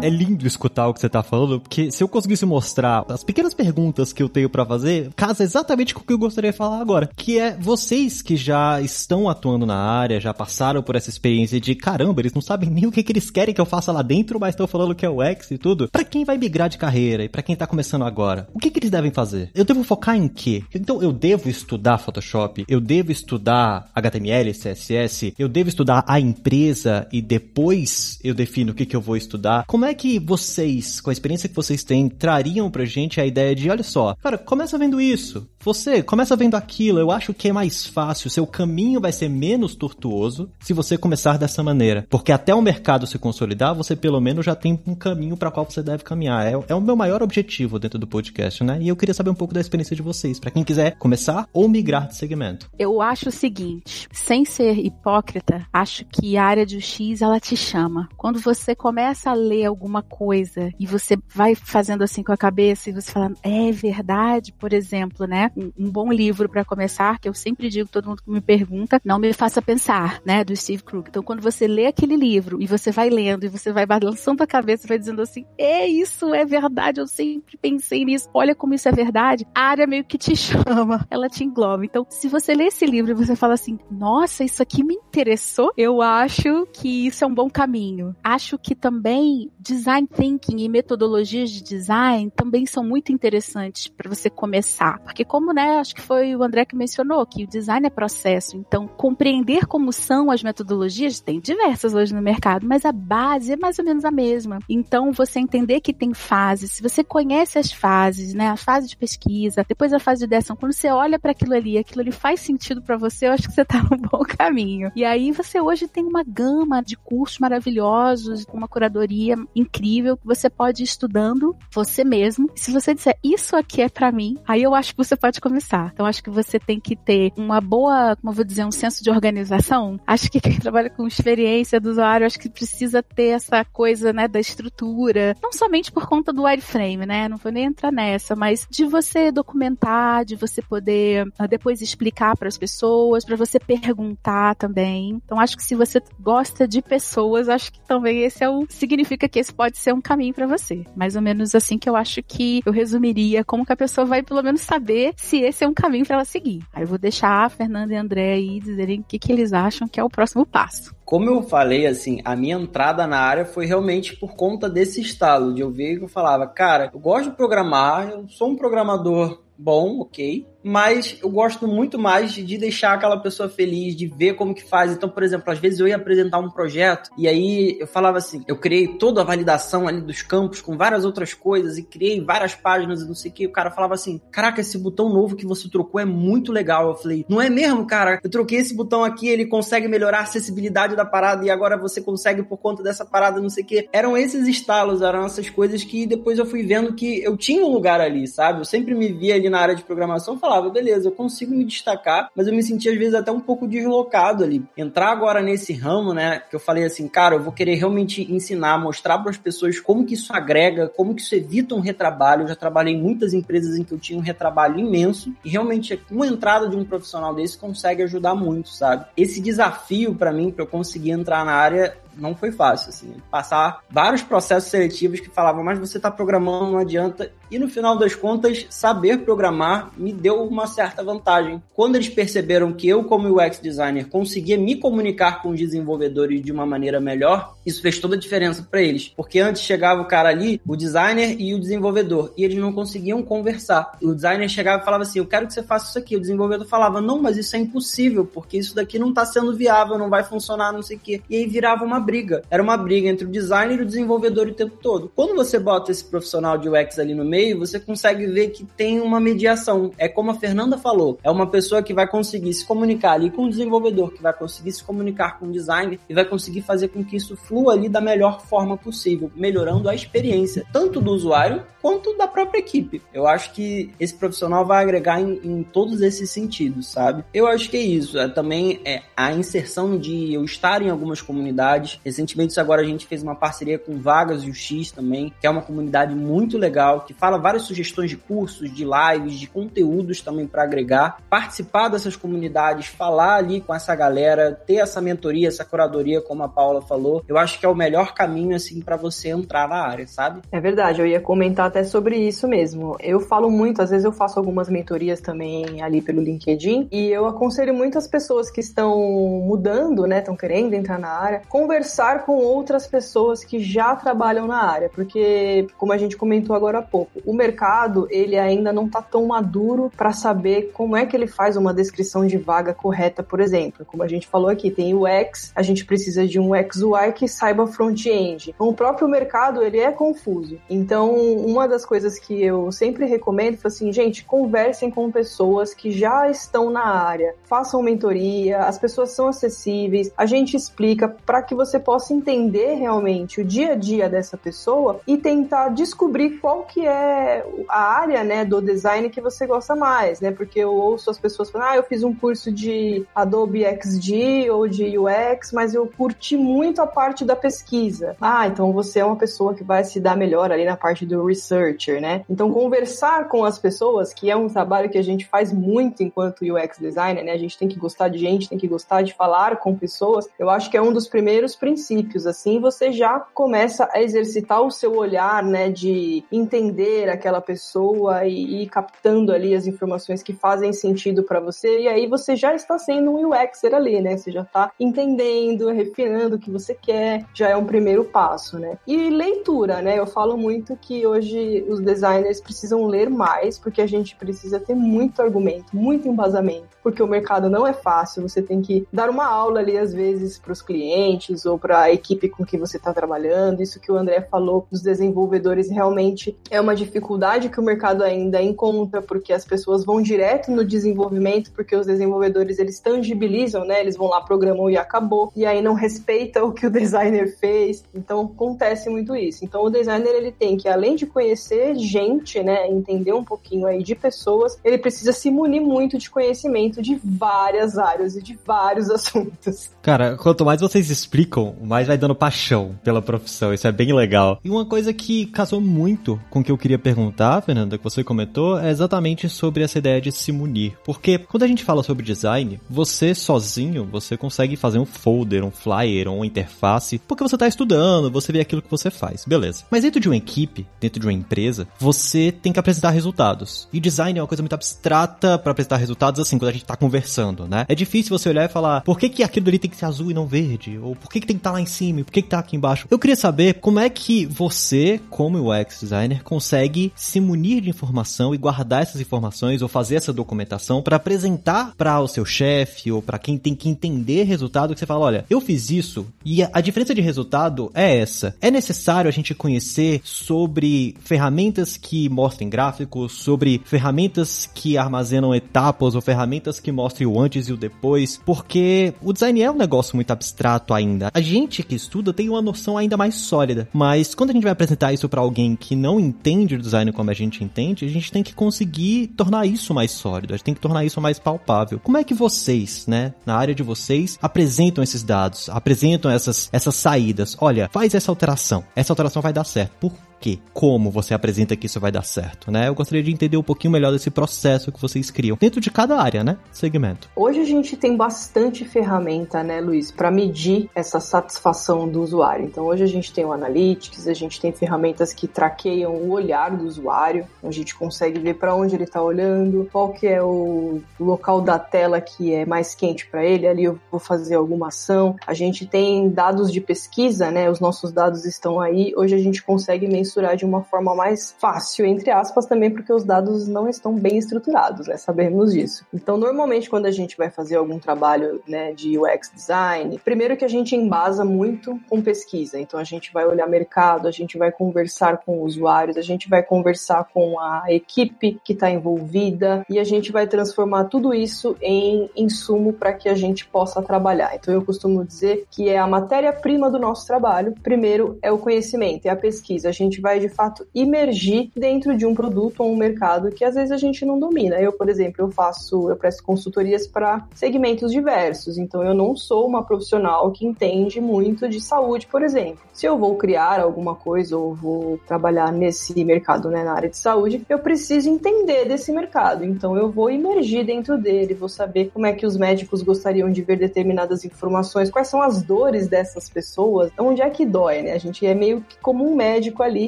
É 0.00 0.08
lindo 0.08 0.46
escutar 0.46 0.86
o 0.86 0.94
que 0.94 1.00
você 1.00 1.08
tá 1.08 1.24
falando, 1.24 1.60
porque 1.60 1.90
se 1.90 2.04
eu 2.04 2.08
conseguisse 2.08 2.46
mostrar 2.46 3.04
as 3.08 3.24
pequenas 3.24 3.52
perguntas 3.52 4.12
que 4.12 4.22
eu 4.22 4.28
tenho 4.28 4.48
para 4.48 4.64
fazer, 4.64 5.10
casa 5.16 5.42
exatamente 5.42 5.92
com 5.92 6.00
o 6.00 6.04
que 6.04 6.12
eu 6.12 6.18
gostaria 6.18 6.52
de 6.52 6.56
falar 6.56 6.80
agora, 6.80 7.10
que 7.16 7.36
é 7.36 7.56
vocês 7.56 8.22
que 8.22 8.36
já 8.36 8.80
estão 8.80 9.28
atuando 9.28 9.66
na 9.66 9.76
área, 9.76 10.20
já 10.20 10.32
passaram 10.32 10.84
por 10.84 10.94
essa 10.94 11.10
experiência 11.10 11.60
de 11.60 11.74
caramba, 11.74 12.20
eles 12.20 12.32
não 12.32 12.40
sabem 12.40 12.70
nem 12.70 12.86
o 12.86 12.92
que, 12.92 13.02
que 13.02 13.10
eles 13.10 13.28
querem 13.28 13.52
que 13.52 13.60
eu 13.60 13.66
faça 13.66 13.90
lá 13.90 14.00
dentro, 14.00 14.38
mas 14.38 14.50
estão 14.50 14.68
falando 14.68 14.94
que 14.94 15.04
é 15.04 15.10
o 15.10 15.20
X 15.20 15.50
e 15.50 15.58
tudo. 15.58 15.88
Para 15.88 16.04
quem 16.04 16.24
vai 16.24 16.38
migrar 16.38 16.68
de 16.68 16.78
carreira 16.78 17.24
e 17.24 17.28
para 17.28 17.42
quem 17.42 17.56
tá 17.56 17.66
começando 17.66 18.04
agora, 18.04 18.48
o 18.54 18.60
que, 18.60 18.70
que 18.70 18.78
eles 18.78 18.90
devem 18.90 19.10
fazer? 19.10 19.50
Eu 19.52 19.64
devo 19.64 19.82
focar 19.82 20.14
em 20.14 20.28
quê? 20.28 20.62
Então 20.72 21.02
eu 21.02 21.12
devo 21.12 21.48
estudar 21.48 21.98
Photoshop, 21.98 22.64
eu 22.68 22.80
devo 22.80 23.10
estudar 23.10 23.90
HTML, 23.92 24.52
CSS, 24.52 25.34
eu 25.36 25.48
devo 25.48 25.68
estudar 25.68 26.04
a 26.06 26.20
empresa 26.20 27.08
e 27.12 27.20
depois 27.20 28.20
eu 28.22 28.32
defino 28.32 28.70
o 28.70 28.74
que, 28.76 28.86
que 28.86 28.94
eu 28.94 29.00
vou 29.00 29.16
estudar. 29.16 29.64
Como 29.66 29.87
é 29.87 29.87
que 29.94 30.18
vocês, 30.18 31.00
com 31.00 31.10
a 31.10 31.12
experiência 31.12 31.48
que 31.48 31.54
vocês 31.54 31.82
têm, 31.84 32.08
trariam 32.08 32.70
pra 32.70 32.84
gente 32.84 33.20
a 33.20 33.26
ideia 33.26 33.54
de, 33.54 33.70
olha 33.70 33.82
só, 33.82 34.14
cara, 34.22 34.38
começa 34.38 34.78
vendo 34.78 35.00
isso. 35.00 35.48
Você 35.60 36.04
começa 36.04 36.36
vendo 36.36 36.54
aquilo, 36.54 37.00
eu 37.00 37.10
acho 37.10 37.34
que 37.34 37.48
é 37.48 37.52
mais 37.52 37.84
fácil, 37.84 38.30
seu 38.30 38.46
caminho 38.46 39.00
vai 39.00 39.10
ser 39.10 39.28
menos 39.28 39.74
tortuoso 39.74 40.48
se 40.60 40.72
você 40.72 40.96
começar 40.96 41.36
dessa 41.36 41.64
maneira. 41.64 42.06
Porque 42.08 42.30
até 42.30 42.54
o 42.54 42.62
mercado 42.62 43.08
se 43.08 43.18
consolidar, 43.18 43.74
você 43.74 43.96
pelo 43.96 44.20
menos 44.20 44.46
já 44.46 44.54
tem 44.54 44.80
um 44.86 44.94
caminho 44.94 45.36
para 45.36 45.50
qual 45.50 45.66
você 45.68 45.82
deve 45.82 46.04
caminhar. 46.04 46.46
É, 46.46 46.52
é, 46.68 46.74
o 46.74 46.80
meu 46.80 46.94
maior 46.94 47.22
objetivo 47.22 47.78
dentro 47.78 47.98
do 47.98 48.06
podcast, 48.06 48.62
né? 48.62 48.78
E 48.80 48.88
eu 48.88 48.94
queria 48.94 49.12
saber 49.14 49.30
um 49.30 49.34
pouco 49.34 49.52
da 49.52 49.60
experiência 49.60 49.96
de 49.96 50.02
vocês, 50.02 50.38
para 50.38 50.52
quem 50.52 50.62
quiser 50.62 50.96
começar 50.96 51.48
ou 51.52 51.68
migrar 51.68 52.06
de 52.06 52.16
segmento. 52.16 52.70
Eu 52.78 53.02
acho 53.02 53.28
o 53.28 53.32
seguinte, 53.32 54.08
sem 54.12 54.44
ser 54.44 54.78
hipócrita, 54.78 55.66
acho 55.72 56.04
que 56.04 56.36
a 56.36 56.44
área 56.44 56.64
de 56.64 56.80
X 56.80 57.20
ela 57.20 57.40
te 57.40 57.56
chama. 57.56 58.08
Quando 58.16 58.38
você 58.38 58.76
começa 58.76 59.30
a 59.30 59.34
ler 59.34 59.64
alguma 59.64 60.02
coisa 60.02 60.70
e 60.78 60.86
você 60.86 61.18
vai 61.34 61.56
fazendo 61.56 62.02
assim 62.02 62.22
com 62.22 62.32
a 62.32 62.36
cabeça 62.36 62.90
e 62.90 62.92
você 62.92 63.10
fala, 63.10 63.32
é 63.42 63.72
verdade, 63.72 64.52
por 64.52 64.72
exemplo, 64.72 65.26
né? 65.26 65.50
Um, 65.78 65.90
bom 65.90 66.12
livro 66.12 66.48
para 66.48 66.64
começar, 66.64 67.18
que 67.18 67.28
eu 67.28 67.34
sempre 67.34 67.68
digo, 67.68 67.88
todo 67.88 68.08
mundo 68.08 68.22
que 68.22 68.30
me 68.30 68.40
pergunta, 68.40 69.00
não 69.04 69.18
me 69.18 69.32
faça 69.32 69.60
pensar, 69.60 70.20
né, 70.24 70.44
do 70.44 70.54
Steve 70.56 70.82
Krug. 70.82 71.08
Então, 71.08 71.22
quando 71.22 71.40
você 71.40 71.66
lê 71.66 71.86
aquele 71.86 72.16
livro 72.16 72.60
e 72.60 72.66
você 72.66 72.90
vai 72.90 73.10
lendo 73.10 73.44
e 73.44 73.48
você 73.48 73.72
vai 73.72 73.86
balançando 73.86 74.42
a 74.42 74.46
cabeça 74.46 74.86
e 74.86 74.88
vai 74.88 74.98
dizendo 74.98 75.22
assim, 75.22 75.44
é 75.56 75.86
isso, 75.86 76.32
é 76.34 76.44
verdade, 76.44 77.00
eu 77.00 77.06
sempre 77.06 77.56
pensei 77.56 78.04
nisso, 78.04 78.28
olha 78.32 78.54
como 78.54 78.74
isso 78.74 78.88
é 78.88 78.92
verdade, 78.92 79.46
a 79.54 79.62
área 79.62 79.86
meio 79.86 80.04
que 80.04 80.18
te 80.18 80.34
chama, 80.36 81.06
ela 81.10 81.28
te 81.28 81.44
engloba. 81.44 81.84
Então, 81.84 82.06
se 82.08 82.28
você 82.28 82.54
lê 82.54 82.64
esse 82.64 82.86
livro 82.86 83.10
e 83.10 83.14
você 83.14 83.34
fala 83.34 83.54
assim, 83.54 83.78
nossa, 83.90 84.44
isso 84.44 84.62
aqui 84.62 84.84
me 84.84 84.94
interessou, 84.94 85.72
eu 85.76 86.00
acho 86.02 86.66
que 86.72 87.06
isso 87.06 87.24
é 87.24 87.26
um 87.26 87.34
bom 87.34 87.48
caminho. 87.48 88.14
Acho 88.22 88.58
que 88.58 88.74
também 88.74 89.50
design 89.58 90.06
thinking 90.06 90.58
e 90.58 90.68
metodologias 90.68 91.50
de 91.50 91.62
design 91.62 92.30
também 92.34 92.66
são 92.66 92.84
muito 92.84 93.12
interessantes 93.12 93.88
para 93.88 94.08
você 94.08 94.30
começar, 94.30 94.98
porque 95.00 95.24
como, 95.24 95.37
né, 95.46 95.78
acho 95.78 95.94
que 95.94 96.02
foi 96.02 96.34
o 96.34 96.42
André 96.42 96.64
que 96.64 96.76
mencionou 96.76 97.24
que 97.26 97.44
o 97.44 97.46
design 97.46 97.86
é 97.86 97.90
processo, 97.90 98.56
então 98.56 98.86
compreender 98.86 99.66
como 99.66 99.92
são 99.92 100.30
as 100.30 100.42
metodologias, 100.42 101.20
tem 101.20 101.40
diversas 101.40 101.94
hoje 101.94 102.14
no 102.14 102.22
mercado, 102.22 102.66
mas 102.66 102.84
a 102.84 102.92
base 102.92 103.52
é 103.52 103.56
mais 103.56 103.78
ou 103.78 103.84
menos 103.84 104.04
a 104.04 104.10
mesma. 104.10 104.58
Então, 104.68 105.12
você 105.12 105.38
entender 105.38 105.80
que 105.80 105.92
tem 105.92 106.14
fases, 106.14 106.72
se 106.72 106.82
você 106.82 107.02
conhece 107.02 107.58
as 107.58 107.72
fases, 107.72 108.34
né, 108.34 108.48
a 108.48 108.56
fase 108.56 108.88
de 108.88 108.96
pesquisa, 108.96 109.64
depois 109.66 109.92
a 109.92 109.98
fase 109.98 110.20
de 110.20 110.24
ideação, 110.26 110.56
quando 110.56 110.72
você 110.72 110.88
olha 110.88 111.18
para 111.18 111.32
aquilo 111.32 111.54
ali, 111.54 111.78
aquilo 111.78 112.00
ali 112.00 112.12
faz 112.12 112.40
sentido 112.40 112.82
para 112.82 112.96
você, 112.96 113.26
eu 113.26 113.32
acho 113.32 113.48
que 113.48 113.54
você 113.54 113.64
tá 113.64 113.82
no 113.82 113.96
bom 114.10 114.20
caminho. 114.20 114.90
E 114.94 115.04
aí 115.04 115.32
você 115.32 115.60
hoje 115.60 115.86
tem 115.88 116.04
uma 116.04 116.22
gama 116.24 116.82
de 116.82 116.96
cursos 116.96 117.38
maravilhosos, 117.38 118.46
uma 118.52 118.68
curadoria 118.68 119.36
incrível 119.54 120.16
que 120.16 120.26
você 120.26 120.48
pode 120.48 120.82
ir 120.82 120.86
estudando 120.86 121.56
você 121.70 122.04
mesmo. 122.04 122.50
Se 122.54 122.72
você 122.72 122.94
disser 122.94 123.18
isso 123.22 123.56
aqui 123.56 123.82
é 123.82 123.88
para 123.88 124.10
mim, 124.10 124.36
aí 124.46 124.62
eu 124.62 124.74
acho 124.74 124.92
que 124.92 124.98
você 124.98 125.16
pode 125.16 125.27
começar. 125.40 125.90
Então 125.92 126.06
acho 126.06 126.22
que 126.22 126.30
você 126.30 126.58
tem 126.58 126.80
que 126.80 126.96
ter 126.96 127.32
uma 127.36 127.60
boa, 127.60 128.16
como 128.16 128.30
eu 128.30 128.36
vou 128.36 128.44
dizer, 128.44 128.64
um 128.64 128.70
senso 128.70 129.02
de 129.02 129.10
organização. 129.10 129.98
Acho 130.06 130.30
que 130.30 130.40
quem 130.40 130.56
trabalha 130.58 130.90
com 130.90 131.06
experiência 131.06 131.80
do 131.80 131.90
usuário, 131.90 132.26
acho 132.26 132.38
que 132.38 132.48
precisa 132.48 133.02
ter 133.02 133.28
essa 133.28 133.64
coisa, 133.64 134.12
né, 134.12 134.26
da 134.26 134.40
estrutura, 134.40 135.36
não 135.42 135.52
somente 135.52 135.92
por 135.92 136.06
conta 136.06 136.32
do 136.32 136.42
wireframe, 136.42 137.06
né? 137.06 137.28
Não 137.28 137.36
vou 137.36 137.52
nem 137.52 137.64
entrar 137.64 137.92
nessa, 137.92 138.34
mas 138.34 138.66
de 138.70 138.84
você 138.84 139.30
documentar, 139.30 140.24
de 140.24 140.36
você 140.36 140.62
poder 140.62 141.26
uh, 141.26 141.48
depois 141.48 141.80
explicar 141.80 142.36
para 142.36 142.48
as 142.48 142.58
pessoas, 142.58 143.24
para 143.24 143.36
você 143.36 143.58
perguntar 143.58 144.54
também. 144.54 145.20
Então 145.24 145.40
acho 145.40 145.56
que 145.56 145.62
se 145.62 145.74
você 145.74 146.00
gosta 146.20 146.66
de 146.66 146.80
pessoas, 146.80 147.48
acho 147.48 147.72
que 147.72 147.80
também 147.86 148.22
esse 148.22 148.42
é 148.42 148.48
o 148.48 148.66
significa 148.68 149.28
que 149.28 149.38
esse 149.38 149.52
pode 149.52 149.78
ser 149.78 149.92
um 149.92 150.00
caminho 150.00 150.34
para 150.34 150.46
você. 150.46 150.84
Mais 150.96 151.16
ou 151.16 151.22
menos 151.22 151.54
assim 151.54 151.78
que 151.78 151.88
eu 151.88 151.96
acho 151.96 152.22
que 152.22 152.62
eu 152.64 152.72
resumiria 152.72 153.44
como 153.44 153.64
que 153.64 153.72
a 153.72 153.76
pessoa 153.76 154.04
vai 154.04 154.22
pelo 154.22 154.42
menos 154.42 154.60
saber 154.60 155.14
se 155.18 155.40
esse 155.40 155.64
é 155.64 155.68
um 155.68 155.74
caminho 155.74 156.06
para 156.06 156.16
ela 156.16 156.24
seguir. 156.24 156.62
Aí 156.72 156.84
eu 156.84 156.86
vou 156.86 156.96
deixar 156.96 157.44
a 157.44 157.48
Fernanda 157.48 157.92
e 157.92 157.96
a 157.96 158.00
André 158.00 158.32
aí 158.34 158.60
dizerem 158.60 159.00
o 159.00 159.04
que, 159.04 159.18
que 159.18 159.32
eles 159.32 159.52
acham 159.52 159.88
que 159.88 159.98
é 159.98 160.04
o 160.04 160.08
próximo 160.08 160.46
passo. 160.46 160.94
Como 161.04 161.28
eu 161.28 161.42
falei, 161.42 161.86
assim, 161.86 162.20
a 162.24 162.36
minha 162.36 162.56
entrada 162.56 163.06
na 163.06 163.18
área 163.18 163.44
foi 163.44 163.66
realmente 163.66 164.16
por 164.16 164.36
conta 164.36 164.70
desse 164.70 165.00
estalo, 165.00 165.52
de 165.52 165.60
eu 165.60 165.70
ver 165.70 165.98
que 165.98 166.04
eu 166.04 166.08
falava, 166.08 166.46
cara, 166.46 166.90
eu 166.94 167.00
gosto 167.00 167.30
de 167.30 167.36
programar, 167.36 168.10
eu 168.10 168.28
sou 168.28 168.50
um 168.50 168.56
programador 168.56 169.42
bom, 169.58 169.98
ok, 170.00 170.46
mas 170.68 171.16
eu 171.22 171.30
gosto 171.30 171.66
muito 171.66 171.98
mais 171.98 172.32
de 172.32 172.58
deixar 172.58 172.92
aquela 172.92 173.18
pessoa 173.18 173.48
feliz, 173.48 173.96
de 173.96 174.06
ver 174.06 174.34
como 174.34 174.54
que 174.54 174.62
faz. 174.62 174.92
Então, 174.92 175.08
por 175.08 175.22
exemplo, 175.22 175.50
às 175.50 175.58
vezes 175.58 175.80
eu 175.80 175.88
ia 175.88 175.96
apresentar 175.96 176.38
um 176.38 176.50
projeto 176.50 177.08
e 177.16 177.26
aí 177.26 177.78
eu 177.80 177.86
falava 177.86 178.18
assim, 178.18 178.44
eu 178.46 178.54
criei 178.54 178.86
toda 178.86 179.22
a 179.22 179.24
validação 179.24 179.88
ali 179.88 180.02
dos 180.02 180.20
campos 180.20 180.60
com 180.60 180.76
várias 180.76 181.06
outras 181.06 181.32
coisas 181.32 181.78
e 181.78 181.82
criei 181.82 182.20
várias 182.20 182.54
páginas 182.54 183.00
e 183.00 183.08
não 183.08 183.14
sei 183.14 183.30
o 183.30 183.34
que. 183.34 183.46
O 183.46 183.52
cara 183.52 183.70
falava 183.70 183.94
assim, 183.94 184.20
caraca, 184.30 184.60
esse 184.60 184.76
botão 184.76 185.08
novo 185.08 185.36
que 185.36 185.46
você 185.46 185.70
trocou 185.70 185.98
é 185.98 186.04
muito 186.04 186.52
legal. 186.52 186.88
Eu 186.88 186.96
falei, 186.96 187.24
não 187.30 187.40
é 187.40 187.48
mesmo, 187.48 187.86
cara? 187.86 188.20
Eu 188.22 188.28
troquei 188.28 188.58
esse 188.58 188.74
botão 188.74 189.02
aqui, 189.02 189.26
ele 189.26 189.46
consegue 189.46 189.88
melhorar 189.88 190.18
a 190.18 190.22
acessibilidade 190.24 190.94
da 190.94 191.04
parada 191.06 191.46
e 191.46 191.50
agora 191.50 191.78
você 191.78 192.02
consegue 192.02 192.42
por 192.42 192.58
conta 192.58 192.82
dessa 192.82 193.06
parada, 193.06 193.40
não 193.40 193.48
sei 193.48 193.64
o 193.64 193.66
que. 193.66 193.88
Eram 193.90 194.18
esses 194.18 194.46
estalos, 194.46 195.00
eram 195.00 195.24
essas 195.24 195.48
coisas 195.48 195.82
que 195.82 196.06
depois 196.06 196.38
eu 196.38 196.44
fui 196.44 196.62
vendo 196.62 196.92
que 196.92 197.22
eu 197.22 197.38
tinha 197.38 197.64
um 197.64 197.72
lugar 197.72 198.02
ali, 198.02 198.28
sabe? 198.28 198.60
Eu 198.60 198.66
sempre 198.66 198.94
me 198.94 199.10
via 199.10 199.34
ali 199.34 199.48
na 199.48 199.60
área 199.60 199.74
de 199.74 199.82
programação, 199.82 200.38
falava, 200.38 200.57
beleza, 200.70 201.08
eu 201.08 201.12
consigo 201.12 201.54
me 201.54 201.64
destacar, 201.64 202.30
mas 202.34 202.46
eu 202.46 202.54
me 202.54 202.62
sentia 202.62 202.92
às 202.92 202.98
vezes 202.98 203.14
até 203.14 203.30
um 203.30 203.40
pouco 203.40 203.66
deslocado 203.66 204.44
ali. 204.44 204.64
Entrar 204.76 205.10
agora 205.10 205.42
nesse 205.42 205.72
ramo, 205.72 206.12
né, 206.12 206.42
que 206.48 206.56
eu 206.56 206.60
falei 206.60 206.84
assim, 206.84 207.08
cara, 207.08 207.36
eu 207.36 207.42
vou 207.42 207.52
querer 207.52 207.74
realmente 207.74 208.30
ensinar, 208.32 208.78
mostrar 208.78 209.18
para 209.18 209.30
as 209.30 209.36
pessoas 209.36 209.80
como 209.80 210.04
que 210.04 210.14
isso 210.14 210.32
agrega, 210.32 210.88
como 210.88 211.14
que 211.14 211.22
isso 211.22 211.34
evita 211.34 211.74
um 211.74 211.80
retrabalho. 211.80 212.42
Eu 212.42 212.48
já 212.48 212.56
trabalhei 212.56 212.94
em 212.94 213.00
muitas 213.00 213.32
empresas 213.32 213.76
em 213.76 213.84
que 213.84 213.92
eu 213.92 213.98
tinha 213.98 214.18
um 214.18 214.22
retrabalho 214.22 214.78
imenso 214.78 215.32
e 215.44 215.48
realmente 215.48 216.00
uma 216.10 216.26
entrada 216.26 216.68
de 216.68 216.76
um 216.76 216.84
profissional 216.84 217.34
desse 217.34 217.58
consegue 217.58 218.02
ajudar 218.02 218.34
muito, 218.34 218.70
sabe? 218.70 219.06
Esse 219.16 219.40
desafio 219.40 220.14
para 220.14 220.32
mim, 220.32 220.50
para 220.50 220.64
eu 220.64 220.68
conseguir 220.68 221.10
entrar 221.10 221.44
na 221.44 221.52
área, 221.52 221.96
não 222.18 222.34
foi 222.34 222.52
fácil, 222.52 222.90
assim. 222.90 223.14
Passar 223.30 223.80
vários 223.90 224.22
processos 224.22 224.70
seletivos 224.70 225.20
que 225.20 225.30
falavam, 225.30 225.64
mas 225.64 225.78
você 225.78 225.96
está 225.96 226.10
programando, 226.10 226.72
não 226.72 226.78
adianta. 226.78 227.30
E 227.50 227.58
no 227.58 227.68
final 227.68 227.96
das 227.96 228.14
contas, 228.14 228.66
saber 228.68 229.18
programar 229.18 229.90
me 229.96 230.12
deu 230.12 230.42
uma 230.42 230.66
certa 230.66 231.02
vantagem. 231.02 231.62
Quando 231.74 231.96
eles 231.96 232.08
perceberam 232.08 232.72
que 232.72 232.88
eu, 232.88 233.04
como 233.04 233.28
UX 233.28 233.58
designer, 233.60 234.08
conseguia 234.08 234.58
me 234.58 234.76
comunicar 234.76 235.42
com 235.42 235.50
os 235.50 235.58
desenvolvedores 235.58 236.42
de 236.42 236.52
uma 236.52 236.66
maneira 236.66 237.00
melhor, 237.00 237.54
isso 237.64 237.80
fez 237.80 237.98
toda 237.98 238.16
a 238.16 238.18
diferença 238.18 238.66
para 238.68 238.82
eles. 238.82 239.12
Porque 239.16 239.40
antes 239.40 239.62
chegava 239.62 240.02
o 240.02 240.06
cara 240.06 240.28
ali, 240.28 240.60
o 240.66 240.76
designer 240.76 241.36
e 241.38 241.54
o 241.54 241.60
desenvolvedor, 241.60 242.32
e 242.36 242.44
eles 242.44 242.58
não 242.58 242.72
conseguiam 242.72 243.22
conversar. 243.22 243.96
O 244.02 244.14
designer 244.14 244.48
chegava 244.48 244.82
e 244.82 244.84
falava 244.84 245.02
assim: 245.02 245.18
Eu 245.18 245.26
quero 245.26 245.46
que 245.46 245.54
você 245.54 245.62
faça 245.62 245.88
isso 245.88 245.98
aqui. 245.98 246.16
O 246.16 246.20
desenvolvedor 246.20 246.66
falava: 246.66 247.00
Não, 247.00 247.20
mas 247.20 247.36
isso 247.36 247.56
é 247.56 247.58
impossível, 247.58 248.26
porque 248.26 248.58
isso 248.58 248.74
daqui 248.74 248.98
não 248.98 249.08
está 249.10 249.24
sendo 249.24 249.54
viável, 249.54 249.98
não 249.98 250.10
vai 250.10 250.24
funcionar, 250.24 250.72
não 250.72 250.82
sei 250.82 250.96
o 250.96 251.00
quê. 251.00 251.22
E 251.28 251.36
aí 251.36 251.46
virava 251.46 251.84
uma 251.84 252.00
briga. 252.08 252.42
Era 252.50 252.62
uma 252.62 252.74
briga 252.74 253.06
entre 253.06 253.26
o 253.26 253.28
designer 253.28 253.78
e 253.78 253.82
o 253.82 253.86
desenvolvedor 253.86 254.48
o 254.48 254.54
tempo 254.54 254.78
todo. 254.80 255.12
Quando 255.14 255.34
você 255.34 255.58
bota 255.58 255.92
esse 255.92 256.02
profissional 256.02 256.56
de 256.56 256.70
UX 256.70 256.98
ali 256.98 257.14
no 257.14 257.24
meio, 257.24 257.58
você 257.58 257.78
consegue 257.78 258.26
ver 258.26 258.48
que 258.48 258.64
tem 258.64 258.98
uma 258.98 259.20
mediação. 259.20 259.90
É 259.98 260.08
como 260.08 260.30
a 260.30 260.34
Fernanda 260.34 260.78
falou, 260.78 261.18
é 261.22 261.30
uma 261.30 261.46
pessoa 261.46 261.82
que 261.82 261.92
vai 261.92 262.08
conseguir 262.08 262.54
se 262.54 262.64
comunicar 262.64 263.12
ali 263.12 263.30
com 263.30 263.44
o 263.44 263.50
desenvolvedor, 263.50 264.10
que 264.10 264.22
vai 264.22 264.32
conseguir 264.32 264.72
se 264.72 264.82
comunicar 264.82 265.38
com 265.38 265.46
o 265.46 265.52
designer 265.52 266.00
e 266.08 266.14
vai 266.14 266.24
conseguir 266.24 266.62
fazer 266.62 266.88
com 266.88 267.04
que 267.04 267.16
isso 267.16 267.36
flua 267.36 267.74
ali 267.74 267.90
da 267.90 268.00
melhor 268.00 268.40
forma 268.40 268.74
possível, 268.74 269.30
melhorando 269.36 269.86
a 269.86 269.94
experiência 269.94 270.64
tanto 270.72 270.98
do 270.98 271.12
usuário 271.12 271.62
quanto 271.80 272.16
da 272.16 272.26
própria 272.26 272.58
equipe. 272.58 273.02
Eu 273.12 273.26
acho 273.26 273.52
que 273.52 273.90
esse 273.98 274.14
profissional 274.14 274.64
vai 274.64 274.82
agregar 274.82 275.20
em, 275.20 275.40
em 275.44 275.62
todos 275.62 276.00
esses 276.00 276.30
sentidos, 276.30 276.88
sabe? 276.88 277.24
Eu 277.32 277.46
acho 277.46 277.70
que 277.70 277.76
é 277.76 277.80
isso. 277.80 278.18
É, 278.18 278.28
também 278.28 278.80
é 278.84 279.02
a 279.16 279.32
inserção 279.32 279.98
de 279.98 280.32
eu 280.32 280.44
estar 280.44 280.82
em 280.82 280.90
algumas 280.90 281.20
comunidades. 281.20 281.97
Recentemente, 282.04 282.58
agora 282.58 282.82
a 282.82 282.84
gente 282.84 283.06
fez 283.06 283.22
uma 283.22 283.34
parceria 283.34 283.78
com 283.78 283.98
Vagas 283.98 284.42
e 284.44 284.50
o 284.50 284.54
X 284.54 284.90
também, 284.90 285.32
que 285.40 285.46
é 285.46 285.50
uma 285.50 285.62
comunidade 285.62 286.14
muito 286.14 286.56
legal, 286.56 287.02
que 287.02 287.14
fala 287.14 287.38
várias 287.38 287.62
sugestões 287.62 288.10
de 288.10 288.16
cursos, 288.16 288.72
de 288.72 288.84
lives, 288.84 289.38
de 289.38 289.46
conteúdos 289.46 290.20
também 290.20 290.46
para 290.46 290.62
agregar. 290.62 291.18
Participar 291.28 291.88
dessas 291.88 292.16
comunidades, 292.16 292.86
falar 292.86 293.36
ali 293.36 293.60
com 293.60 293.74
essa 293.74 293.94
galera, 293.94 294.52
ter 294.52 294.76
essa 294.76 295.00
mentoria, 295.00 295.48
essa 295.48 295.64
curadoria, 295.64 296.20
como 296.20 296.42
a 296.42 296.48
Paula 296.48 296.80
falou, 296.80 297.22
eu 297.28 297.36
acho 297.36 297.58
que 297.58 297.66
é 297.66 297.68
o 297.68 297.74
melhor 297.74 298.14
caminho 298.14 298.56
assim 298.56 298.80
para 298.80 298.96
você 298.96 299.28
entrar 299.30 299.68
na 299.68 299.82
área, 299.82 300.06
sabe? 300.06 300.42
É 300.50 300.60
verdade, 300.60 301.00
eu 301.00 301.06
ia 301.06 301.20
comentar 301.20 301.66
até 301.66 301.84
sobre 301.84 302.16
isso 302.16 302.46
mesmo. 302.46 302.96
Eu 303.00 303.20
falo 303.20 303.50
muito, 303.50 303.82
às 303.82 303.90
vezes 303.90 304.04
eu 304.04 304.12
faço 304.12 304.38
algumas 304.38 304.68
mentorias 304.68 305.20
também 305.20 305.82
ali 305.82 306.00
pelo 306.00 306.20
LinkedIn 306.20 306.88
e 306.90 307.08
eu 307.08 307.26
aconselho 307.26 307.74
muitas 307.74 308.06
pessoas 308.06 308.50
que 308.50 308.60
estão 308.60 308.96
mudando, 309.44 310.06
né, 310.06 310.18
estão 310.18 310.36
querendo 310.36 310.74
entrar 310.74 310.98
na 310.98 311.08
área, 311.08 311.42
conversar 311.48 311.87
com 312.24 312.36
outras 312.36 312.86
pessoas 312.86 313.44
que 313.44 313.58
já 313.60 313.94
trabalham 313.96 314.46
na 314.46 314.62
área, 314.62 314.88
porque 314.88 315.66
como 315.76 315.92
a 315.92 315.98
gente 315.98 316.16
comentou 316.16 316.54
agora 316.54 316.78
há 316.78 316.82
pouco, 316.82 317.20
o 317.24 317.32
mercado 317.32 318.06
ele 318.10 318.38
ainda 318.38 318.72
não 318.72 318.86
está 318.86 319.02
tão 319.02 319.26
maduro 319.26 319.90
para 319.96 320.12
saber 320.12 320.70
como 320.72 320.96
é 320.96 321.06
que 321.06 321.16
ele 321.16 321.26
faz 321.26 321.56
uma 321.56 321.74
descrição 321.74 322.26
de 322.26 322.38
vaga 322.38 322.72
correta, 322.72 323.22
por 323.22 323.40
exemplo. 323.40 323.84
Como 323.84 324.02
a 324.02 324.08
gente 324.08 324.26
falou 324.26 324.48
aqui, 324.48 324.70
tem 324.70 324.94
o 324.94 325.06
X, 325.06 325.52
a 325.54 325.62
gente 325.62 325.84
precisa 325.84 326.26
de 326.26 326.38
um 326.38 326.54
XY 326.54 327.12
que 327.14 327.28
saiba 327.28 327.66
front-end. 327.66 328.50
Então, 328.54 328.68
o 328.68 328.74
próprio 328.74 329.08
mercado 329.08 329.62
ele 329.62 329.78
é 329.78 329.90
confuso. 329.90 330.58
Então, 330.70 331.14
uma 331.14 331.66
das 331.66 331.84
coisas 331.84 332.18
que 332.18 332.42
eu 332.42 332.70
sempre 332.72 333.06
recomendo 333.06 333.58
é 333.62 333.66
assim, 333.66 333.92
gente, 333.92 334.24
conversem 334.24 334.90
com 334.90 335.10
pessoas 335.10 335.74
que 335.74 335.90
já 335.90 336.30
estão 336.30 336.70
na 336.70 336.84
área, 336.84 337.34
façam 337.44 337.82
mentoria, 337.82 338.60
as 338.60 338.78
pessoas 338.78 339.10
são 339.10 339.28
acessíveis, 339.28 340.12
a 340.16 340.26
gente 340.26 340.56
explica 340.56 341.08
para 341.08 341.42
que 341.42 341.54
você 341.54 341.67
possa 341.76 342.14
entender 342.14 342.74
realmente 342.74 343.40
o 343.40 343.44
dia 343.44 343.72
a 343.72 343.74
dia 343.74 344.08
dessa 344.08 344.36
pessoa 344.36 345.00
e 345.04 345.16
tentar 345.16 345.70
descobrir 345.70 346.38
qual 346.38 346.62
que 346.62 346.86
é 346.86 347.44
a 347.68 347.80
área, 347.80 348.22
né, 348.22 348.44
do 348.44 348.62
design 348.62 349.10
que 349.10 349.20
você 349.20 349.44
gosta 349.44 349.74
mais, 349.74 350.20
né? 350.20 350.30
Porque 350.30 350.60
eu 350.60 350.72
ouço 350.72 351.10
as 351.10 351.18
pessoas 351.18 351.50
falando, 351.50 351.70
ah, 351.70 351.76
eu 351.76 351.82
fiz 351.82 352.04
um 352.04 352.14
curso 352.14 352.52
de 352.52 353.04
Adobe 353.12 353.64
XD 353.64 354.50
ou 354.50 354.68
de 354.68 354.96
UX, 354.96 355.52
mas 355.52 355.74
eu 355.74 355.86
curti 355.86 356.36
muito 356.36 356.80
a 356.80 356.86
parte 356.86 357.24
da 357.24 357.34
pesquisa. 357.34 358.16
Ah, 358.20 358.46
então 358.46 358.72
você 358.72 359.00
é 359.00 359.04
uma 359.04 359.16
pessoa 359.16 359.54
que 359.54 359.64
vai 359.64 359.82
se 359.82 359.98
dar 359.98 360.16
melhor 360.16 360.52
ali 360.52 360.64
na 360.64 360.76
parte 360.76 361.04
do 361.04 361.26
researcher, 361.26 362.00
né? 362.00 362.22
Então 362.30 362.52
conversar 362.52 363.28
com 363.28 363.44
as 363.44 363.58
pessoas, 363.58 364.12
que 364.14 364.30
é 364.30 364.36
um 364.36 364.48
trabalho 364.48 364.90
que 364.90 364.98
a 364.98 365.02
gente 365.02 365.26
faz 365.26 365.52
muito 365.52 366.02
enquanto 366.02 366.44
UX 366.44 366.78
designer, 366.78 367.24
né? 367.24 367.32
A 367.32 367.38
gente 367.38 367.58
tem 367.58 367.66
que 367.66 367.78
gostar 367.78 368.08
de 368.08 368.18
gente, 368.18 368.48
tem 368.48 368.58
que 368.58 368.68
gostar 368.68 369.02
de 369.02 369.14
falar 369.14 369.56
com 369.56 369.74
pessoas. 369.74 370.28
Eu 370.38 370.50
acho 370.50 370.70
que 370.70 370.76
é 370.76 370.82
um 370.82 370.92
dos 370.92 371.08
primeiros 371.08 371.56
princípios. 371.58 372.26
Assim, 372.26 372.60
você 372.60 372.92
já 372.92 373.18
começa 373.18 373.88
a 373.92 374.00
exercitar 374.00 374.62
o 374.62 374.70
seu 374.70 374.96
olhar, 374.96 375.42
né, 375.42 375.68
de 375.70 376.24
entender 376.32 377.08
aquela 377.10 377.40
pessoa 377.40 378.26
e 378.26 378.66
captando 378.68 379.32
ali 379.32 379.54
as 379.54 379.66
informações 379.66 380.22
que 380.22 380.32
fazem 380.32 380.72
sentido 380.72 381.22
para 381.22 381.40
você. 381.40 381.80
E 381.80 381.88
aí 381.88 382.06
você 382.06 382.36
já 382.36 382.54
está 382.54 382.78
sendo 382.78 383.10
um 383.10 383.30
UXer 383.30 383.74
ali, 383.74 384.00
né? 384.00 384.16
Você 384.16 384.30
já 384.30 384.42
está 384.42 384.70
entendendo, 384.78 385.68
refinando 385.68 386.36
o 386.36 386.38
que 386.38 386.50
você 386.50 386.74
quer. 386.74 387.24
Já 387.34 387.48
é 387.48 387.56
um 387.56 387.64
primeiro 387.64 388.04
passo, 388.04 388.58
né? 388.58 388.78
E 388.86 389.10
leitura, 389.10 389.82
né? 389.82 389.98
Eu 389.98 390.06
falo 390.06 390.36
muito 390.36 390.76
que 390.76 391.06
hoje 391.06 391.64
os 391.68 391.80
designers 391.80 392.40
precisam 392.40 392.86
ler 392.86 393.10
mais, 393.10 393.58
porque 393.58 393.82
a 393.82 393.86
gente 393.86 394.16
precisa 394.16 394.60
ter 394.60 394.74
muito 394.74 395.20
argumento, 395.20 395.76
muito 395.76 396.08
embasamento, 396.08 396.76
porque 396.82 397.02
o 397.02 397.06
mercado 397.06 397.50
não 397.50 397.66
é 397.66 397.72
fácil. 397.72 398.22
Você 398.22 398.42
tem 398.42 398.60
que 398.60 398.86
dar 398.92 399.10
uma 399.10 399.26
aula 399.26 399.60
ali 399.60 399.76
às 399.76 399.92
vezes 399.92 400.38
para 400.38 400.52
os 400.52 400.62
clientes 400.62 401.44
ou 401.48 401.58
para 401.58 401.82
a 401.82 401.92
equipe 401.92 402.28
com 402.28 402.44
que 402.44 402.56
você 402.56 402.76
está 402.76 402.92
trabalhando. 402.92 403.62
Isso 403.62 403.80
que 403.80 403.90
o 403.90 403.96
André 403.96 404.20
falou 404.30 404.66
dos 404.70 404.82
desenvolvedores 404.82 405.70
realmente 405.70 406.36
é 406.50 406.60
uma 406.60 406.74
dificuldade 406.74 407.48
que 407.48 407.60
o 407.60 407.62
mercado 407.62 408.02
ainda 408.02 408.40
encontra, 408.42 409.02
porque 409.02 409.32
as 409.32 409.44
pessoas 409.44 409.84
vão 409.84 410.00
direto 410.00 410.50
no 410.50 410.64
desenvolvimento, 410.64 411.52
porque 411.52 411.74
os 411.74 411.86
desenvolvedores 411.86 412.58
eles 412.58 412.80
tangibilizam, 412.80 413.64
né? 413.64 413.80
Eles 413.80 413.96
vão 413.96 414.08
lá, 414.08 414.20
programam 414.20 414.70
e 414.70 414.76
acabou, 414.76 415.32
e 415.34 415.44
aí 415.44 415.60
não 415.62 415.74
respeita 415.74 416.44
o 416.44 416.52
que 416.52 416.66
o 416.66 416.70
designer 416.70 417.36
fez. 417.38 417.84
Então 417.94 418.30
acontece 418.34 418.88
muito 418.88 419.14
isso. 419.14 419.44
Então 419.44 419.64
o 419.64 419.70
designer 419.70 420.14
ele 420.14 420.32
tem 420.32 420.56
que 420.56 420.68
além 420.68 420.94
de 420.94 421.06
conhecer 421.06 421.74
gente, 421.76 422.42
né, 422.42 422.68
entender 422.68 423.12
um 423.12 423.24
pouquinho 423.24 423.66
aí 423.66 423.82
de 423.82 423.94
pessoas, 423.94 424.58
ele 424.64 424.78
precisa 424.78 425.12
se 425.12 425.30
munir 425.30 425.60
muito 425.60 425.98
de 425.98 426.10
conhecimento 426.10 426.80
de 426.82 427.00
várias 427.02 427.78
áreas 427.78 428.16
e 428.16 428.22
de 428.22 428.38
vários 428.46 428.90
assuntos. 428.90 429.70
Cara, 429.82 430.16
quanto 430.16 430.44
mais 430.44 430.60
vocês 430.60 430.90
explicam, 430.90 431.37
mais 431.62 431.86
vai 431.86 431.98
dando 431.98 432.14
paixão 432.14 432.78
pela 432.82 433.02
profissão. 433.02 433.52
Isso 433.52 433.66
é 433.66 433.72
bem 433.72 433.92
legal. 433.92 434.40
E 434.44 434.50
uma 434.50 434.64
coisa 434.64 434.92
que 434.92 435.26
casou 435.26 435.60
muito 435.60 436.20
com 436.30 436.40
o 436.40 436.44
que 436.44 436.52
eu 436.52 436.58
queria 436.58 436.78
perguntar, 436.78 437.42
Fernanda, 437.42 437.78
que 437.78 437.84
você 437.84 438.04
comentou, 438.04 438.58
é 438.58 438.70
exatamente 438.70 439.28
sobre 439.28 439.62
essa 439.62 439.78
ideia 439.78 440.00
de 440.00 440.12
se 440.12 440.32
munir. 440.32 440.76
Porque 440.84 441.18
quando 441.18 441.42
a 441.42 441.46
gente 441.46 441.64
fala 441.64 441.82
sobre 441.82 442.04
design, 442.04 442.60
você 442.68 443.14
sozinho, 443.14 443.84
você 443.84 444.16
consegue 444.16 444.56
fazer 444.56 444.78
um 444.78 444.86
folder, 444.86 445.44
um 445.44 445.50
flyer, 445.50 446.08
uma 446.08 446.26
interface, 446.26 447.00
porque 447.06 447.22
você 447.22 447.36
está 447.36 447.46
estudando, 447.46 448.10
você 448.10 448.32
vê 448.32 448.40
aquilo 448.40 448.62
que 448.62 448.70
você 448.70 448.90
faz. 448.90 449.24
Beleza. 449.26 449.64
Mas 449.70 449.82
dentro 449.82 450.00
de 450.00 450.08
uma 450.08 450.16
equipe, 450.16 450.66
dentro 450.80 451.00
de 451.00 451.06
uma 451.06 451.12
empresa, 451.12 451.66
você 451.78 452.32
tem 452.32 452.52
que 452.52 452.58
apresentar 452.58 452.90
resultados. 452.90 453.68
E 453.72 453.80
design 453.80 454.18
é 454.18 454.22
uma 454.22 454.28
coisa 454.28 454.42
muito 454.42 454.54
abstrata 454.54 455.38
para 455.38 455.52
apresentar 455.52 455.76
resultados 455.76 456.20
assim, 456.20 456.38
quando 456.38 456.50
a 456.50 456.52
gente 456.52 456.62
está 456.62 456.76
conversando, 456.76 457.46
né? 457.46 457.64
É 457.68 457.74
difícil 457.74 458.16
você 458.16 458.28
olhar 458.28 458.44
e 458.44 458.48
falar, 458.48 458.82
por 458.82 458.98
que, 458.98 459.08
que 459.08 459.22
aquilo 459.22 459.48
ali 459.48 459.58
tem 459.58 459.70
que 459.70 459.76
ser 459.76 459.86
azul 459.86 460.10
e 460.10 460.14
não 460.14 460.26
verde? 460.26 460.78
Ou 460.78 460.94
por 460.94 461.10
que, 461.10 461.20
que 461.20 461.26
tem 461.28 461.36
que 461.36 461.40
estar 461.40 461.50
tá 461.50 461.54
lá 461.54 461.60
em 461.60 461.66
cima? 461.66 462.02
Por 462.02 462.12
que, 462.12 462.22
que 462.22 462.28
tá 462.28 462.38
aqui 462.38 462.56
embaixo? 462.56 462.86
Eu 462.90 462.98
queria 462.98 463.16
saber 463.16 463.54
como 463.60 463.78
é 463.78 463.88
que 463.88 464.24
você, 464.26 465.00
como 465.10 465.52
UX 465.52 465.80
designer, 465.80 466.22
consegue 466.22 466.92
se 466.96 467.20
munir 467.20 467.62
de 467.62 467.70
informação 467.70 468.34
e 468.34 468.38
guardar 468.38 468.82
essas 468.82 469.00
informações 469.00 469.62
ou 469.62 469.68
fazer 469.68 469.96
essa 469.96 470.12
documentação 470.12 470.82
para 470.82 470.96
apresentar 470.96 471.74
para 471.76 472.00
o 472.00 472.08
seu 472.08 472.24
chefe 472.24 472.90
ou 472.90 473.02
para 473.02 473.18
quem 473.18 473.36
tem 473.36 473.54
que 473.54 473.68
entender 473.68 474.24
resultado 474.24 474.72
que 474.72 474.80
você 474.80 474.86
fala, 474.86 475.04
olha, 475.04 475.24
eu 475.28 475.40
fiz 475.40 475.70
isso 475.70 476.06
e 476.24 476.42
a, 476.42 476.50
a 476.52 476.60
diferença 476.60 476.94
de 476.94 477.00
resultado 477.00 477.70
é 477.74 477.98
essa. 477.98 478.34
É 478.40 478.50
necessário 478.50 479.08
a 479.08 479.12
gente 479.12 479.34
conhecer 479.34 480.00
sobre 480.04 480.96
ferramentas 481.00 481.76
que 481.76 482.08
mostrem 482.08 482.48
gráficos, 482.48 483.12
sobre 483.12 483.60
ferramentas 483.64 484.48
que 484.52 484.78
armazenam 484.78 485.34
etapas 485.34 485.94
ou 485.94 486.00
ferramentas 486.00 486.58
que 486.58 486.72
mostrem 486.72 487.06
o 487.06 487.20
antes 487.20 487.48
e 487.48 487.52
o 487.52 487.56
depois, 487.56 488.20
porque 488.24 488.94
o 489.02 489.12
design 489.12 489.42
é 489.42 489.50
um 489.50 489.56
negócio 489.56 489.96
muito 489.96 490.10
abstrato 490.10 490.72
ainda. 490.72 491.10
A 491.18 491.20
gente 491.20 491.64
que 491.64 491.74
estuda 491.74 492.12
tem 492.12 492.28
uma 492.28 492.40
noção 492.40 492.78
ainda 492.78 492.96
mais 492.96 493.16
sólida, 493.16 493.68
mas 493.72 494.14
quando 494.14 494.30
a 494.30 494.32
gente 494.32 494.44
vai 494.44 494.52
apresentar 494.52 494.92
isso 494.92 495.08
para 495.08 495.20
alguém 495.20 495.56
que 495.56 495.74
não 495.74 495.98
entende 495.98 496.54
o 496.54 496.58
design 496.60 496.92
como 496.92 497.10
a 497.10 497.12
gente 497.12 497.42
entende, 497.42 497.84
a 497.84 497.88
gente 497.88 498.12
tem 498.12 498.22
que 498.22 498.32
conseguir 498.32 499.08
tornar 499.16 499.44
isso 499.44 499.74
mais 499.74 499.90
sólido, 499.90 500.32
a 500.32 500.36
gente 500.36 500.44
tem 500.44 500.54
que 500.54 500.60
tornar 500.60 500.84
isso 500.84 501.00
mais 501.00 501.18
palpável. 501.18 501.80
Como 501.80 501.96
é 501.96 502.04
que 502.04 502.14
vocês, 502.14 502.86
né, 502.86 503.14
na 503.26 503.34
área 503.34 503.52
de 503.52 503.64
vocês, 503.64 504.16
apresentam 504.22 504.84
esses 504.84 505.02
dados, 505.02 505.48
apresentam 505.48 506.08
essas, 506.08 506.48
essas 506.52 506.76
saídas? 506.76 507.36
Olha, 507.40 507.68
faz 507.72 507.94
essa 507.94 508.12
alteração, 508.12 508.62
essa 508.76 508.92
alteração 508.92 509.20
vai 509.20 509.32
dar 509.32 509.42
certo. 509.42 509.72
Por 509.80 509.92
quê? 510.18 510.38
Como 510.52 510.90
você 510.90 511.14
apresenta 511.14 511.56
que 511.56 511.66
isso 511.66 511.80
vai 511.80 511.90
dar 511.90 512.02
certo, 512.02 512.50
né? 512.50 512.68
Eu 512.68 512.74
gostaria 512.74 513.02
de 513.02 513.10
entender 513.10 513.36
um 513.36 513.42
pouquinho 513.42 513.72
melhor 513.72 513.92
desse 513.92 514.10
processo 514.10 514.72
que 514.72 514.80
vocês 514.80 515.10
criam 515.10 515.36
dentro 515.40 515.60
de 515.60 515.70
cada 515.70 516.00
área, 516.00 516.22
né? 516.22 516.36
Segmento. 516.52 517.08
Hoje 517.14 517.40
a 517.40 517.44
gente 517.44 517.76
tem 517.76 517.96
bastante 517.96 518.64
ferramenta, 518.64 519.42
né, 519.42 519.60
Luiz, 519.60 519.90
para 519.90 520.10
medir 520.10 520.68
essa 520.74 521.00
satisfação 521.00 521.88
do 521.88 522.02
usuário. 522.02 522.44
Então 522.44 522.66
hoje 522.66 522.84
a 522.84 522.86
gente 522.86 523.12
tem 523.12 523.24
o 523.24 523.32
Analytics, 523.32 524.06
a 524.06 524.14
gente 524.14 524.40
tem 524.40 524.52
ferramentas 524.52 525.12
que 525.12 525.26
traqueiam 525.26 525.94
o 525.94 526.10
olhar 526.10 526.50
do 526.56 526.64
usuário, 526.64 527.26
a 527.42 527.50
gente 527.50 527.74
consegue 527.74 528.18
ver 528.18 528.34
para 528.34 528.54
onde 528.54 528.74
ele 528.74 528.84
está 528.84 529.02
olhando, 529.02 529.68
qual 529.72 529.92
que 529.92 530.06
é 530.06 530.22
o 530.22 530.80
local 530.98 531.40
da 531.40 531.58
tela 531.58 532.00
que 532.00 532.32
é 532.34 532.44
mais 532.44 532.74
quente 532.74 533.06
para 533.06 533.24
ele, 533.24 533.46
ali 533.46 533.64
eu 533.64 533.78
vou 533.90 534.00
fazer 534.00 534.34
alguma 534.34 534.68
ação. 534.68 535.16
A 535.26 535.34
gente 535.34 535.66
tem 535.66 536.08
dados 536.08 536.52
de 536.52 536.60
pesquisa, 536.60 537.30
né? 537.30 537.50
Os 537.50 537.60
nossos 537.60 537.92
dados 537.92 538.24
estão 538.24 538.60
aí. 538.60 538.92
Hoje 538.96 539.14
a 539.14 539.18
gente 539.18 539.42
consegue 539.42 539.86
mensurar 539.86 540.07
mensurar 540.08 540.36
de 540.36 540.44
uma 540.44 540.62
forma 540.62 540.94
mais 540.94 541.34
fácil, 541.38 541.84
entre 541.84 542.10
aspas, 542.10 542.46
também 542.46 542.70
porque 542.70 542.92
os 542.92 543.04
dados 543.04 543.46
não 543.46 543.68
estão 543.68 543.94
bem 543.94 544.16
estruturados, 544.16 544.88
né? 544.88 544.96
Sabemos 544.96 545.52
disso. 545.52 545.84
Então, 545.92 546.16
normalmente, 546.16 546.70
quando 546.70 546.86
a 546.86 546.90
gente 546.90 547.16
vai 547.16 547.30
fazer 547.30 547.56
algum 547.56 547.78
trabalho 547.78 548.40
né, 548.48 548.72
de 548.72 548.98
UX 548.98 549.30
design, 549.34 550.00
primeiro 550.02 550.36
que 550.36 550.44
a 550.44 550.48
gente 550.48 550.74
embasa 550.74 551.24
muito 551.24 551.78
com 551.88 552.00
pesquisa. 552.00 552.58
Então, 552.58 552.80
a 552.80 552.84
gente 552.84 553.12
vai 553.12 553.26
olhar 553.26 553.46
mercado, 553.46 554.08
a 554.08 554.10
gente 554.10 554.38
vai 554.38 554.50
conversar 554.50 555.18
com 555.18 555.42
usuários, 555.42 555.96
a 555.96 556.02
gente 556.02 556.28
vai 556.28 556.42
conversar 556.42 557.04
com 557.12 557.38
a 557.38 557.64
equipe 557.68 558.40
que 558.42 558.54
está 558.54 558.70
envolvida 558.70 559.64
e 559.68 559.78
a 559.78 559.84
gente 559.84 560.10
vai 560.10 560.26
transformar 560.26 560.84
tudo 560.84 561.12
isso 561.12 561.56
em 561.60 562.10
insumo 562.16 562.72
para 562.72 562.92
que 562.92 563.08
a 563.08 563.14
gente 563.14 563.46
possa 563.46 563.82
trabalhar. 563.82 564.34
Então, 564.34 564.54
eu 564.54 564.64
costumo 564.64 565.04
dizer 565.04 565.46
que 565.50 565.68
é 565.68 565.78
a 565.78 565.86
matéria-prima 565.86 566.70
do 566.70 566.78
nosso 566.78 567.06
trabalho. 567.06 567.54
Primeiro 567.62 568.18
é 568.22 568.32
o 568.32 568.38
conhecimento, 568.38 569.06
é 569.06 569.10
a 569.10 569.16
pesquisa. 569.16 569.68
A 569.68 569.72
gente 569.72 569.97
gente 569.98 570.00
vai 570.00 570.20
de 570.20 570.28
fato 570.28 570.66
imergir 570.74 571.50
dentro 571.54 571.96
de 571.96 572.06
um 572.06 572.14
produto 572.14 572.60
ou 572.60 572.72
um 572.72 572.76
mercado 572.76 573.30
que 573.30 573.44
às 573.44 573.54
vezes 573.54 573.72
a 573.72 573.76
gente 573.76 574.04
não 574.06 574.18
domina. 574.18 574.56
Eu, 574.60 574.72
por 574.72 574.88
exemplo, 574.88 575.16
eu 575.18 575.30
faço, 575.30 575.90
eu 575.90 575.96
presto 575.96 576.22
consultorias 576.22 576.86
para 576.86 577.26
segmentos 577.34 577.90
diversos, 577.90 578.56
então 578.58 578.82
eu 578.82 578.94
não 578.94 579.16
sou 579.16 579.46
uma 579.46 579.64
profissional 579.64 580.30
que 580.30 580.46
entende 580.46 581.00
muito 581.00 581.48
de 581.48 581.60
saúde, 581.60 582.06
por 582.06 582.22
exemplo. 582.22 582.60
Se 582.72 582.86
eu 582.86 582.96
vou 582.96 583.16
criar 583.16 583.60
alguma 583.60 583.94
coisa 583.94 584.36
ou 584.36 584.54
vou 584.54 585.00
trabalhar 585.06 585.52
nesse 585.52 586.04
mercado, 586.04 586.48
né, 586.48 586.62
na 586.62 586.72
área 586.72 586.88
de 586.88 586.96
saúde, 586.96 587.44
eu 587.48 587.58
preciso 587.58 588.08
entender 588.08 588.66
desse 588.66 588.92
mercado. 588.92 589.44
Então 589.44 589.76
eu 589.76 589.90
vou 589.90 590.10
imergir 590.10 590.64
dentro 590.64 590.96
dele, 590.96 591.34
vou 591.34 591.48
saber 591.48 591.90
como 591.92 592.06
é 592.06 592.12
que 592.12 592.24
os 592.24 592.36
médicos 592.36 592.82
gostariam 592.82 593.30
de 593.30 593.42
ver 593.42 593.58
determinadas 593.58 594.24
informações, 594.24 594.90
quais 594.90 595.08
são 595.08 595.20
as 595.20 595.42
dores 595.42 595.88
dessas 595.88 596.28
pessoas, 596.28 596.92
onde 596.98 597.20
é 597.20 597.28
que 597.30 597.44
dói, 597.44 597.82
né? 597.82 597.92
A 597.92 597.98
gente 597.98 598.24
é 598.24 598.34
meio 598.34 598.60
que 598.60 598.78
como 598.78 599.04
um 599.04 599.16
médico 599.16 599.62
ali 599.62 599.87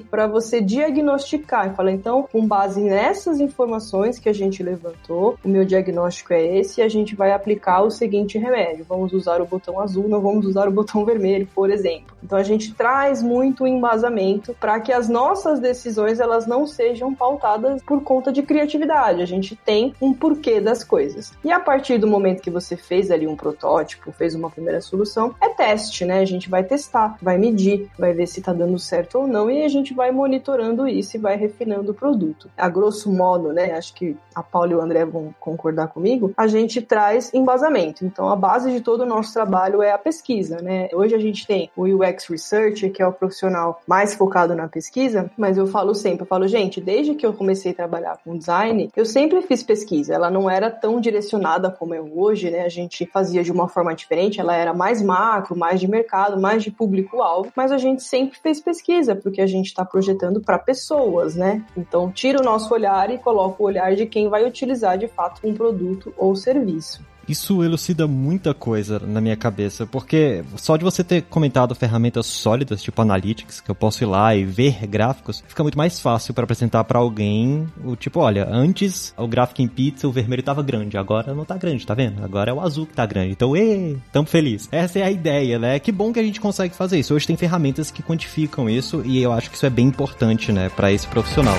para 0.01 0.27
você 0.27 0.61
diagnosticar 0.61 1.71
e 1.71 1.75
falar, 1.75 1.93
então, 1.93 2.23
com 2.31 2.47
base 2.47 2.81
nessas 2.81 3.41
informações 3.41 4.19
que 4.19 4.29
a 4.29 4.33
gente 4.33 4.63
levantou, 4.63 5.39
o 5.45 5.49
meu 5.49 5.65
diagnóstico 5.65 6.33
é 6.33 6.59
esse 6.59 6.81
e 6.81 6.85
a 6.85 6.89
gente 6.89 7.15
vai 7.15 7.33
aplicar 7.33 7.83
o 7.83 7.91
seguinte 7.91 8.39
remédio. 8.39 8.85
Vamos 8.89 9.13
usar 9.13 9.41
o 9.41 9.47
botão 9.47 9.81
azul, 9.81 10.09
não 10.09 10.21
vamos 10.21 10.47
usar 10.47 10.69
o 10.69 10.73
botão 10.73 11.05
vermelho, 11.05 11.49
por 11.55 11.71
exemplo. 11.71 12.17
Então 12.23 12.39
a 12.39 12.43
gente 12.43 12.75
traz 12.75 13.23
muito 13.23 13.67
embasamento 13.67 14.55
para 14.59 14.79
que 14.81 14.93
as 14.93 15.09
nossas 15.09 15.59
decisões 15.61 16.21
elas 16.21 16.47
não 16.47 16.67
sejam 16.67 17.15
pautadas 17.15 17.83
por 17.83 18.03
conta 18.03 18.33
de 18.33 18.43
criatividade. 18.43 19.23
A 19.23 19.27
gente 19.27 19.57
tem 19.57 19.95
um 20.01 20.13
porquê 20.13 20.61
das 20.61 20.85
coisas. 20.85 21.33
E 21.45 21.51
a 21.51 21.61
partir 21.61 21.99
do 21.99 22.07
momento 22.07 22.43
que 22.43 22.51
você 22.51 22.77
fez 22.77 23.11
ali 23.11 23.27
um 23.27 23.37
protótipo, 23.37 24.13
fez 24.13 24.35
uma 24.35 24.51
primeira 24.51 24.81
solução, 24.81 25.35
é 25.41 25.49
teste, 25.49 26.05
né? 26.05 26.21
A 26.21 26.25
gente 26.25 26.49
vai 26.49 26.63
testar, 26.63 27.17
vai 27.21 27.39
medir, 27.39 27.89
vai 27.99 28.13
ver 28.13 28.27
se 28.27 28.41
tá 28.41 28.53
dando 28.53 28.79
certo 28.79 29.19
ou 29.19 29.27
não 29.27 29.51
e 29.51 29.65
a 29.65 29.69
gente 29.69 29.90
gente 29.91 29.95
vai 29.95 30.11
monitorando 30.13 30.87
isso 30.87 31.17
e 31.17 31.21
vai 31.21 31.37
refinando 31.37 31.91
o 31.91 31.95
produto. 31.95 32.49
A 32.57 32.69
grosso 32.69 33.13
modo, 33.13 33.53
né, 33.53 33.73
acho 33.73 33.93
que 33.95 34.17
a 34.35 34.43
Paula 34.43 34.73
e 34.73 34.75
o 34.75 34.81
André 34.81 35.05
vão 35.05 35.35
concordar 35.41 35.89
comigo, 35.89 36.33
a 36.37 36.47
gente 36.47 36.81
traz 36.81 37.33
embasamento. 37.35 38.05
Então, 38.05 38.29
a 38.29 38.37
base 38.37 38.71
de 38.71 38.81
todo 38.81 39.03
o 39.03 39.07
nosso 39.07 39.33
trabalho 39.33 39.83
é 39.83 39.91
a 39.91 39.99
pesquisa, 39.99 40.61
né? 40.63 40.89
Hoje 40.93 41.15
a 41.15 41.19
gente 41.19 41.47
tem 41.47 41.71
o 41.77 41.85
UX 41.85 42.27
Researcher, 42.27 42.93
que 42.93 43.03
é 43.03 43.07
o 43.07 43.13
profissional 43.13 43.81
mais 43.87 44.15
focado 44.15 44.55
na 44.55 44.69
pesquisa, 44.69 45.31
mas 45.37 45.59
eu 45.59 45.67
falo 45.67 45.95
sempre, 45.95 46.23
eu 46.23 46.27
falo, 46.27 46.47
gente, 46.47 46.81
desde 46.81 47.15
que 47.15 47.27
eu 47.27 47.33
comecei 47.33 47.73
a 47.73 47.75
trabalhar 47.75 48.19
com 48.25 48.39
design, 48.39 48.91
eu 48.97 49.05
sempre 49.05 49.43
fiz 49.43 49.63
pesquisa. 49.63 50.15
Ela 50.15 50.31
não 50.31 50.49
era 50.49 50.71
tão 50.71 51.01
direcionada 51.01 51.71
como 51.71 51.95
é 51.95 52.01
hoje, 52.01 52.51
né? 52.51 52.63
A 52.63 52.69
gente 52.69 53.07
fazia 53.07 53.43
de 53.43 53.51
uma 53.51 53.69
forma 53.69 53.95
diferente, 53.95 54.41
ela 54.41 54.55
era 54.55 54.73
mais 54.73 55.03
macro, 55.03 55.57
mais 55.57 55.81
de 55.81 55.89
mercado, 55.89 56.41
mais 56.41 56.63
de 56.63 56.71
público-alvo, 56.71 57.53
mas 57.57 57.73
a 57.73 57.79
gente 57.79 58.03
sempre 58.03 58.39
fez 58.39 58.61
pesquisa, 58.61 59.17
porque 59.17 59.41
a 59.41 59.47
gente 59.47 59.75
está 59.81 59.85
projetando 59.85 60.41
para 60.41 60.59
pessoas, 60.59 61.35
né? 61.35 61.65
Então, 61.77 62.11
tira 62.11 62.41
o 62.41 62.45
nosso 62.45 62.73
olhar 62.73 63.11
e 63.11 63.19
coloca 63.19 63.63
o 63.63 63.67
olhar 63.67 63.95
de 63.95 64.07
quem 64.07 64.29
vai 64.29 64.47
utilizar 64.47 64.99
de 64.99 65.09
fato 65.09 65.41
um 65.47 65.55
produto 65.55 66.13
ou 66.17 66.37
serviço. 66.37 67.05
Isso 67.31 67.63
elucida 67.63 68.09
muita 68.09 68.53
coisa 68.53 68.99
na 68.99 69.21
minha 69.21 69.37
cabeça, 69.37 69.87
porque 69.87 70.43
só 70.57 70.77
de 70.77 70.83
você 70.83 71.05
ter 71.05 71.23
comentado 71.23 71.77
ferramentas 71.77 72.27
sólidas, 72.27 72.83
tipo 72.83 73.01
Analytics, 73.01 73.61
que 73.61 73.71
eu 73.71 73.75
posso 73.75 74.03
ir 74.03 74.07
lá 74.07 74.35
e 74.35 74.45
ver 74.45 74.85
gráficos, 74.89 75.41
fica 75.47 75.63
muito 75.63 75.79
mais 75.79 76.01
fácil 76.01 76.35
para 76.35 76.43
apresentar 76.43 76.83
para 76.83 76.99
alguém 76.99 77.69
o 77.85 77.95
tipo, 77.95 78.19
olha, 78.19 78.49
antes 78.51 79.15
o 79.17 79.29
gráfico 79.29 79.63
em 79.63 79.69
pizza, 79.69 80.09
o 80.09 80.13
vermelho 80.13 80.43
tava 80.43 80.61
grande, 80.61 80.99
agora 80.99 81.33
não 81.33 81.45
tá 81.45 81.57
grande, 81.57 81.87
tá 81.87 81.95
vendo? 81.95 82.21
Agora 82.25 82.51
é 82.51 82.55
o 82.55 82.61
azul 82.61 82.85
que 82.85 82.95
tá 82.95 83.07
grande. 83.07 83.31
Então, 83.31 83.57
ê, 83.57 83.97
tamo 84.13 84.27
feliz. 84.27 84.69
Essa 84.73 84.99
é 84.99 85.03
a 85.05 85.11
ideia, 85.13 85.57
né? 85.57 85.79
Que 85.79 85.93
bom 85.93 86.13
que 86.13 86.19
a 86.19 86.25
gente 86.25 86.41
consegue 86.41 86.75
fazer 86.75 86.99
isso. 86.99 87.15
Hoje 87.15 87.29
tem 87.29 87.37
ferramentas 87.37 87.93
que 87.93 88.03
quantificam 88.03 88.69
isso 88.69 89.03
e 89.05 89.23
eu 89.23 89.33
acho 89.33 89.49
que 89.49 89.55
isso 89.55 89.67
é 89.67 89.71
bem 89.71 89.87
importante, 89.87 90.51
né, 90.51 90.69
para 90.69 90.91
esse 90.91 91.07
profissional. 91.07 91.57